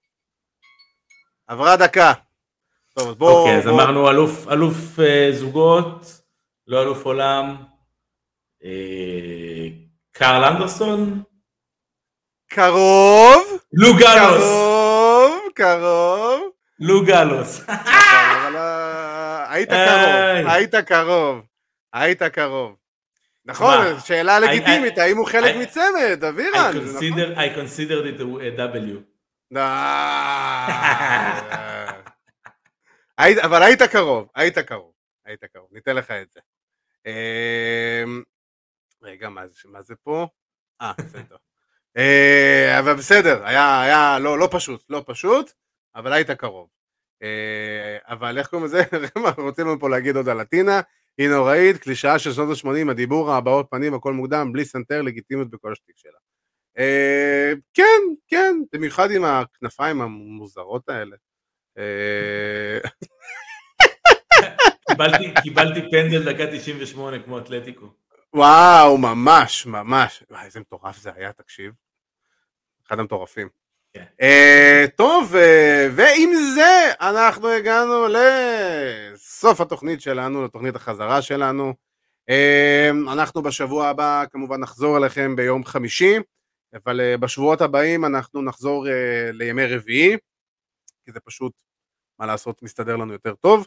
עברה 1.46 1.76
דקה. 1.76 2.12
טוב, 2.98 3.08
אז 3.08 3.14
בואו... 3.14 3.38
אוקיי, 3.38 3.58
אז 3.58 3.68
אמרנו 3.68 4.10
אלוף, 4.10 4.48
אלוף 4.48 4.98
uh, 4.98 5.34
זוגות, 5.34 6.20
לא 6.66 6.82
אלוף 6.82 7.04
עולם. 7.04 7.56
Uh, 8.62 8.66
קארל 10.12 10.44
אנדרסון? 10.44 11.22
קרוב. 12.50 13.58
לוגלוס. 13.72 14.42
קרוב, 14.42 15.32
קרוב. 15.54 16.40
לוגלוס. 16.78 17.60
נכון, 17.60 18.56
היית 19.50 19.70
קרוב, 19.70 20.46
היית 20.46 20.74
קרוב, 20.74 21.40
היית 21.92 22.22
קרוב. 22.22 22.76
נכון, 23.44 24.00
שאלה 24.04 24.40
לגיטימית, 24.40 24.98
האם 24.98 25.16
הוא 25.16 25.26
חלק 25.26 25.56
מצמד, 25.56 26.24
אבירן? 26.28 26.72
I 27.36 27.48
considered 27.58 28.06
it 28.06 28.20
a 28.20 28.24
W. 28.56 29.02
אבל 33.18 33.62
היית 33.62 33.82
קרוב, 33.82 34.28
היית 34.34 34.58
קרוב, 34.58 34.92
היית 35.24 35.44
קרוב, 35.44 35.68
ניתן 35.72 35.96
לך 35.96 36.10
את 36.10 36.32
זה. 36.32 36.40
אמ, 37.06 38.22
רגע, 39.02 39.28
מה 39.64 39.82
זה 39.82 39.94
פה? 40.02 40.26
אה, 40.80 40.92
בסדר. 40.98 41.36
אה, 41.96 42.78
אבל 42.78 42.94
בסדר, 42.94 43.44
היה 43.46 44.18
לא 44.18 44.48
פשוט, 44.50 44.84
לא 44.88 45.04
פשוט. 45.06 45.52
אבל 45.94 46.12
היית 46.12 46.30
קרוב. 46.30 46.68
אה, 47.22 47.98
אבל 48.02 48.38
איך 48.38 48.46
קוראים 48.46 48.66
לזה? 48.66 48.82
רוצים 49.38 49.66
לנו 49.66 49.80
פה 49.80 49.88
להגיד 49.88 50.16
עוד 50.16 50.28
על 50.28 50.40
אתינה, 50.40 50.80
היא 51.18 51.28
נוראית, 51.28 51.76
קלישאה 51.76 52.18
של 52.18 52.32
שנות 52.32 52.48
ה-80, 52.64 52.90
הדיבור, 52.90 53.32
הבעות 53.32 53.66
פנים, 53.70 53.94
הכל 53.94 54.12
מוקדם, 54.12 54.52
בלי 54.52 54.64
סנטר, 54.64 55.02
לגיטימיות 55.02 55.50
בכל 55.50 55.72
השטיק 55.72 55.98
שלה. 55.98 56.18
אה, 56.78 57.52
כן, 57.74 58.00
כן, 58.28 58.56
במיוחד 58.72 59.10
עם 59.10 59.24
הכנפיים 59.24 60.00
המוזרות 60.00 60.88
האלה. 60.88 61.16
אה, 61.78 62.78
קיבלתי 65.42 65.80
פנדל 65.90 66.32
דקה 66.32 66.46
98 66.46 67.18
כמו 67.18 67.38
אתלטיקו. 67.38 67.86
וואו, 68.34 68.98
ממש, 68.98 69.66
ממש. 69.66 70.22
וואי, 70.30 70.44
איזה 70.44 70.60
מטורף 70.60 70.98
זה 70.98 71.10
היה, 71.16 71.32
תקשיב. 71.32 71.72
אחד 72.86 72.98
המטורפים. 72.98 73.48
כן. 73.94 74.04
Uh, 74.20 74.90
טוב, 74.96 75.34
uh, 75.34 75.38
ועם 75.92 76.30
זה 76.54 76.92
אנחנו 77.00 77.48
הגענו 77.48 78.06
לסוף 78.08 79.60
התוכנית 79.60 80.00
שלנו, 80.00 80.44
לתוכנית 80.44 80.76
החזרה 80.76 81.22
שלנו. 81.22 81.74
אה, 82.30 83.12
אנחנו 83.12 83.42
בשבוע 83.42 83.88
הבא 83.88 84.24
כמובן 84.30 84.60
נחזור 84.60 84.96
אליכם 84.96 85.36
ביום 85.36 85.64
חמישי, 85.64 86.16
אבל 86.74 87.00
אה, 87.00 87.18
בשבועות 87.18 87.60
הבאים 87.60 88.04
אנחנו 88.04 88.42
נחזור 88.42 88.86
אה, 88.86 88.88
לימי 89.32 89.66
רביעי, 89.66 90.16
כי 91.04 91.12
זה 91.12 91.20
פשוט, 91.20 91.52
מה 92.18 92.26
לעשות, 92.26 92.62
מסתדר 92.62 92.96
לנו 92.96 93.12
יותר 93.12 93.34
טוב. 93.34 93.66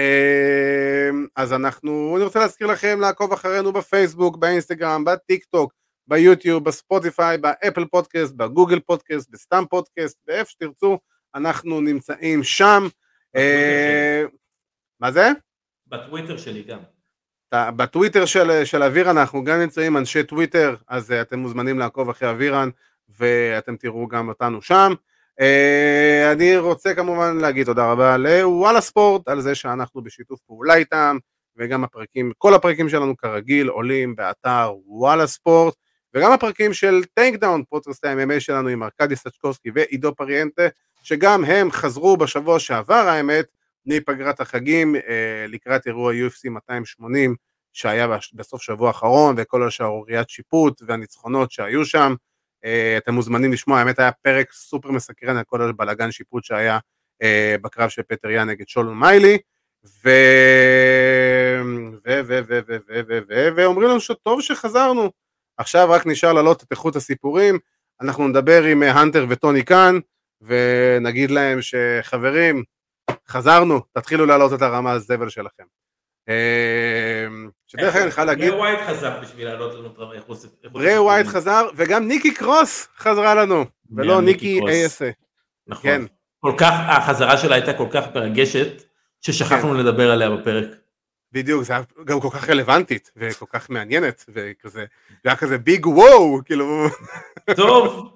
אה, 0.00 1.14
אז 1.36 1.52
אנחנו, 1.52 2.14
אני 2.16 2.24
רוצה 2.24 2.38
להזכיר 2.38 2.66
לכם 2.66 3.00
לעקוב 3.00 3.32
אחרינו 3.32 3.72
בפייסבוק, 3.72 4.36
באינסטגרם, 4.36 5.04
בטיק 5.04 5.44
טוק, 5.44 5.72
ביוטיוב, 6.08 6.64
בספוטיפיי, 6.64 7.38
באפל 7.38 7.84
פודקאסט, 7.84 8.34
בגוגל 8.34 8.80
פודקאסט, 8.80 9.30
בסטאם 9.30 9.66
פודקאסט, 9.66 10.18
באיפה 10.26 10.50
שתרצו, 10.50 10.98
אנחנו 11.34 11.80
נמצאים 11.80 12.42
שם. 12.42 12.88
אה, 13.36 14.24
מה 15.00 15.12
זה? 15.12 15.30
בטוויטר 15.86 16.36
שלי 16.36 16.62
גם. 16.62 16.78
בטוויטר 17.54 18.26
של, 18.26 18.64
של 18.64 18.82
אבירן 18.82 19.18
אנחנו 19.18 19.44
גם 19.44 19.60
נמצאים 19.60 19.96
אנשי 19.96 20.22
טוויטר, 20.22 20.76
אז 20.88 21.10
אה, 21.10 21.14
אתם 21.20 21.38
מוזמנים 21.38 21.78
לעקוב 21.78 22.08
אחרי 22.08 22.30
אבירן 22.30 22.68
ואתם 23.08 23.76
תראו 23.76 24.08
גם 24.08 24.28
אותנו 24.28 24.62
שם. 24.62 24.92
אה, 25.40 26.32
אני 26.32 26.56
רוצה 26.56 26.94
כמובן 26.94 27.36
להגיד 27.36 27.66
תודה 27.66 27.92
רבה 27.92 28.16
לוואלה 28.16 28.80
ספורט 28.80 29.28
על 29.28 29.40
זה 29.40 29.54
שאנחנו 29.54 30.02
בשיתוף 30.02 30.40
פעולה 30.46 30.74
איתם 30.74 31.16
וגם 31.56 31.84
הפרקים, 31.84 32.32
כל 32.38 32.54
הפרקים 32.54 32.88
שלנו 32.88 33.16
כרגיל 33.16 33.68
עולים 33.68 34.16
באתר 34.16 34.74
וואלה 34.86 35.26
ספורט 35.26 35.74
וגם 36.14 36.32
הפרקים 36.32 36.72
של 36.72 37.04
טייק 37.14 37.40
דאון, 37.40 37.62
פודקאסט 37.68 38.04
ה-MMA 38.04 38.40
שלנו 38.40 38.68
עם 38.68 38.82
ארכדי 38.82 39.16
סצ'קובסקי 39.16 39.70
ועידו 39.74 40.14
פריאנטה, 40.14 40.62
שגם 41.02 41.44
הם 41.44 41.70
חזרו 41.70 42.16
בשבוע 42.16 42.58
שעבר 42.58 42.94
האמת, 42.94 43.46
מפגרת 43.86 44.40
החגים 44.40 44.96
אה, 44.96 45.46
לקראת 45.48 45.86
אירוע 45.86 46.12
UFC 46.12 46.50
280 46.50 47.36
שהיה 47.72 48.06
בסוף 48.34 48.62
שבוע 48.62 48.88
האחרון 48.88 49.34
וכל 49.38 49.66
השערוריית 49.66 50.28
שיפוט 50.28 50.82
והניצחונות 50.86 51.50
שהיו 51.50 51.84
שם. 51.84 52.14
אה, 52.66 52.96
אתם 52.96 53.14
מוזמנים 53.14 53.52
לשמוע, 53.52 53.78
האמת 53.78 53.98
היה 53.98 54.12
פרק 54.12 54.52
סופר 54.52 54.90
מסקרן 54.90 55.36
על 55.36 55.44
כל 55.46 55.62
הבלאגן 55.62 56.10
שיפוט 56.10 56.44
שהיה 56.44 56.78
אה, 57.22 57.56
בקרב 57.62 57.88
של 57.88 58.02
פטר 58.02 58.30
יאן 58.30 58.50
נגד 58.50 58.68
שולון 58.68 58.98
מיילי. 58.98 59.38
ו... 60.04 60.10
ו... 62.06 62.20
ו... 62.26 62.40
ו... 62.46 62.58
ו... 62.68 62.76
ו... 62.88 63.00
ו... 63.08 63.18
ו... 63.28 63.48
ואומרים 63.56 63.88
לנו 63.88 64.00
שטוב 64.00 64.40
שחזרנו, 64.40 65.10
עכשיו 65.58 65.90
רק 65.90 66.06
נשאר 66.06 66.32
להעלות 66.32 66.62
את 66.62 66.68
איכות 66.70 66.96
הסיפורים, 66.96 67.58
אנחנו 68.00 68.28
נדבר 68.28 68.64
עם 68.64 68.82
הנטר 68.82 69.26
וטוני 69.28 69.64
קאן, 69.64 69.98
ונגיד 70.42 71.30
להם 71.30 71.58
שחברים, 71.62 72.62
חזרנו, 73.28 73.80
תתחילו 73.92 74.26
להעלות 74.26 74.52
את 74.52 74.62
הרמה 74.62 74.92
הזבל 74.92 75.28
שלכם. 75.28 75.64
שדרך 77.66 77.96
אגב 77.96 78.02
אני 78.02 78.10
חייב 78.10 78.26
להגיד... 78.26 78.50
ברי 78.50 78.58
ווייט 78.58 78.80
חזר 78.86 79.20
בשביל 79.22 79.46
להעלות 79.46 79.74
לנו 79.74 79.86
את 79.86 79.98
רמה 79.98 80.14
איכות 80.14 80.38
בריי 80.72 80.98
ווייט 80.98 81.26
חזר, 81.26 81.68
וגם 81.76 82.08
ניקי 82.08 82.34
קרוס 82.34 82.88
חזרה 82.98 83.34
לנו, 83.34 83.64
ולא 83.90 84.20
ניקי 84.20 84.60
A.S.H. 84.60 85.12
נכון. 85.66 85.82
כן. 85.82 86.02
כל 86.40 86.52
כך, 86.58 86.72
החזרה 86.88 87.36
שלה 87.38 87.54
הייתה 87.54 87.72
כל 87.72 87.86
כך 87.90 88.04
מרגשת, 88.14 88.82
ששכחנו 89.20 89.70
כן. 89.70 89.76
לדבר 89.76 90.10
עליה 90.10 90.30
בפרק. 90.30 90.68
בדיוק, 91.32 91.62
זה 91.62 91.72
היה 91.72 91.82
גם 92.04 92.20
כל 92.20 92.30
כך 92.30 92.50
רלוונטית, 92.50 93.10
וכל 93.16 93.46
כך 93.48 93.70
מעניינת, 93.70 94.24
וכזה, 94.28 94.84
זה 95.08 95.30
היה 95.30 95.36
כזה 95.36 95.58
big 95.58 95.86
wow, 95.86 96.40
כאילו... 96.44 96.86
טוב. 97.56 98.15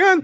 כן, 0.00 0.18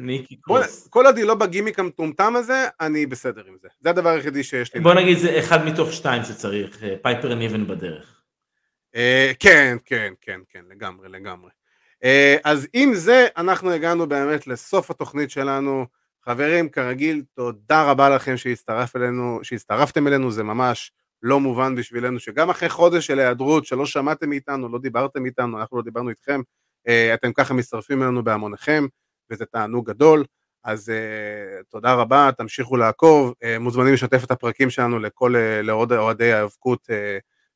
בוא, 0.47 0.61
כל 0.91 1.07
עוד 1.07 1.17
היא 1.17 1.25
לא 1.25 1.35
בגימיק 1.35 1.79
המטומטם 1.79 2.37
הזה, 2.37 2.69
אני 2.81 3.07
בסדר 3.07 3.43
עם 3.49 3.57
זה. 3.63 3.69
זה 3.81 3.91
הדבר 3.91 4.09
היחידי 4.09 4.43
שיש 4.43 4.75
לי. 4.75 4.81
בוא 4.81 4.95
נגיד 4.95 5.19
זה 5.19 5.39
אחד 5.39 5.65
מתוך 5.65 5.93
שתיים 5.93 6.25
שצריך, 6.25 6.79
פייפר 7.03 7.35
ניבן 7.35 7.67
בדרך. 7.67 8.23
אה, 8.95 9.33
כן, 9.39 9.77
כן, 9.85 10.13
כן, 10.21 10.41
כן, 10.49 10.65
לגמרי, 10.71 11.09
לגמרי. 11.09 11.51
אה, 12.05 12.37
אז 12.45 12.69
עם 12.73 12.95
זה, 12.95 13.27
אנחנו 13.37 13.71
הגענו 13.71 14.07
באמת 14.07 14.47
לסוף 14.47 14.91
התוכנית 14.91 15.31
שלנו. 15.31 15.87
חברים, 16.25 16.69
כרגיל, 16.69 17.23
תודה 17.35 17.91
רבה 17.91 18.11
לכם 18.11 18.37
שהצטרף 18.37 18.97
אלינו, 18.97 19.41
שהצטרפתם 19.43 20.07
אלינו, 20.07 20.31
זה 20.31 20.43
ממש 20.43 20.93
לא 21.23 21.41
מובן 21.41 21.75
בשבילנו, 21.75 22.21
שגם 22.21 22.51
אחרי 22.51 22.69
חודש 22.69 23.07
של 23.07 23.19
היעדרות, 23.19 23.67
שלא 23.67 23.87
שמעתם 23.87 24.29
מאיתנו, 24.29 24.69
לא 24.69 24.79
דיברתם 24.79 25.27
איתנו, 25.27 25.61
אנחנו 25.61 25.77
לא 25.77 25.83
דיברנו 25.83 26.11
איתכם, 26.11 26.41
אה, 26.89 27.15
אתם 27.15 27.33
ככה 27.33 27.55
מצטרפים 27.55 28.03
אלינו 28.03 28.25
בהמוניכם, 28.25 28.87
וזה 29.31 29.45
תענוג 29.47 29.91
גדול. 29.91 30.25
אז 30.65 30.89
uh, 30.89 31.65
תודה 31.69 31.95
רבה, 31.95 32.31
תמשיכו 32.39 32.77
לעקוב, 32.77 33.31
uh, 33.33 33.59
מוזמנים 33.61 33.95
לשתף 33.95 34.25
את 34.25 34.31
הפרקים 34.31 34.71
שלנו 34.71 34.99
לכל, 34.99 35.35
uh, 35.35 35.63
לעוד 35.63 35.93
אוהדי 35.93 36.33
ההיאבקות 36.33 36.81
uh, 36.83 36.93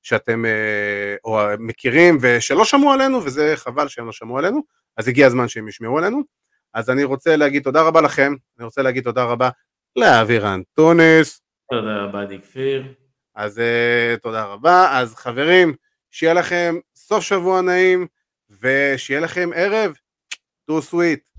שאתם 0.03 0.45
uh, 0.45 1.21
או, 1.25 1.39
מכירים 1.59 2.19
ושלא 2.21 2.65
שמעו 2.65 2.93
עלינו, 2.93 3.25
וזה 3.25 3.53
חבל 3.57 3.89
שהם 3.89 4.07
לא 4.07 4.13
שמעו 4.13 4.39
עלינו, 4.39 4.63
אז 4.97 5.09
הגיע 5.09 5.27
הזמן 5.27 5.49
שהם 5.49 5.69
ישמעו 5.69 5.99
עלינו. 5.99 6.23
אז 6.75 6.91
אני 6.91 7.05
רוצה 7.05 7.37
להגיד 7.37 7.63
תודה 7.63 7.83
רבה 7.83 8.01
לכם, 8.01 8.35
אני 8.59 8.65
רוצה 8.65 8.83
להגיד 8.83 9.05
תודה 9.05 9.25
רבה 9.25 9.51
לאבירן 9.97 10.63
טונס. 10.75 11.41
תודה 11.71 11.97
רבה 11.97 12.25
דיק 12.25 12.45
פיר. 12.45 12.95
אז 13.35 13.59
uh, 13.59 14.21
תודה 14.21 14.45
רבה. 14.45 14.99
אז 14.99 15.15
חברים, 15.15 15.75
שיהיה 16.11 16.35
לכם 16.35 16.77
סוף 16.97 17.25
שבוע 17.25 17.61
נעים, 17.61 18.07
ושיהיה 18.61 19.21
לכם 19.21 19.51
ערב. 19.55 19.93
טו 20.67 20.83
סוויט. 20.83 21.30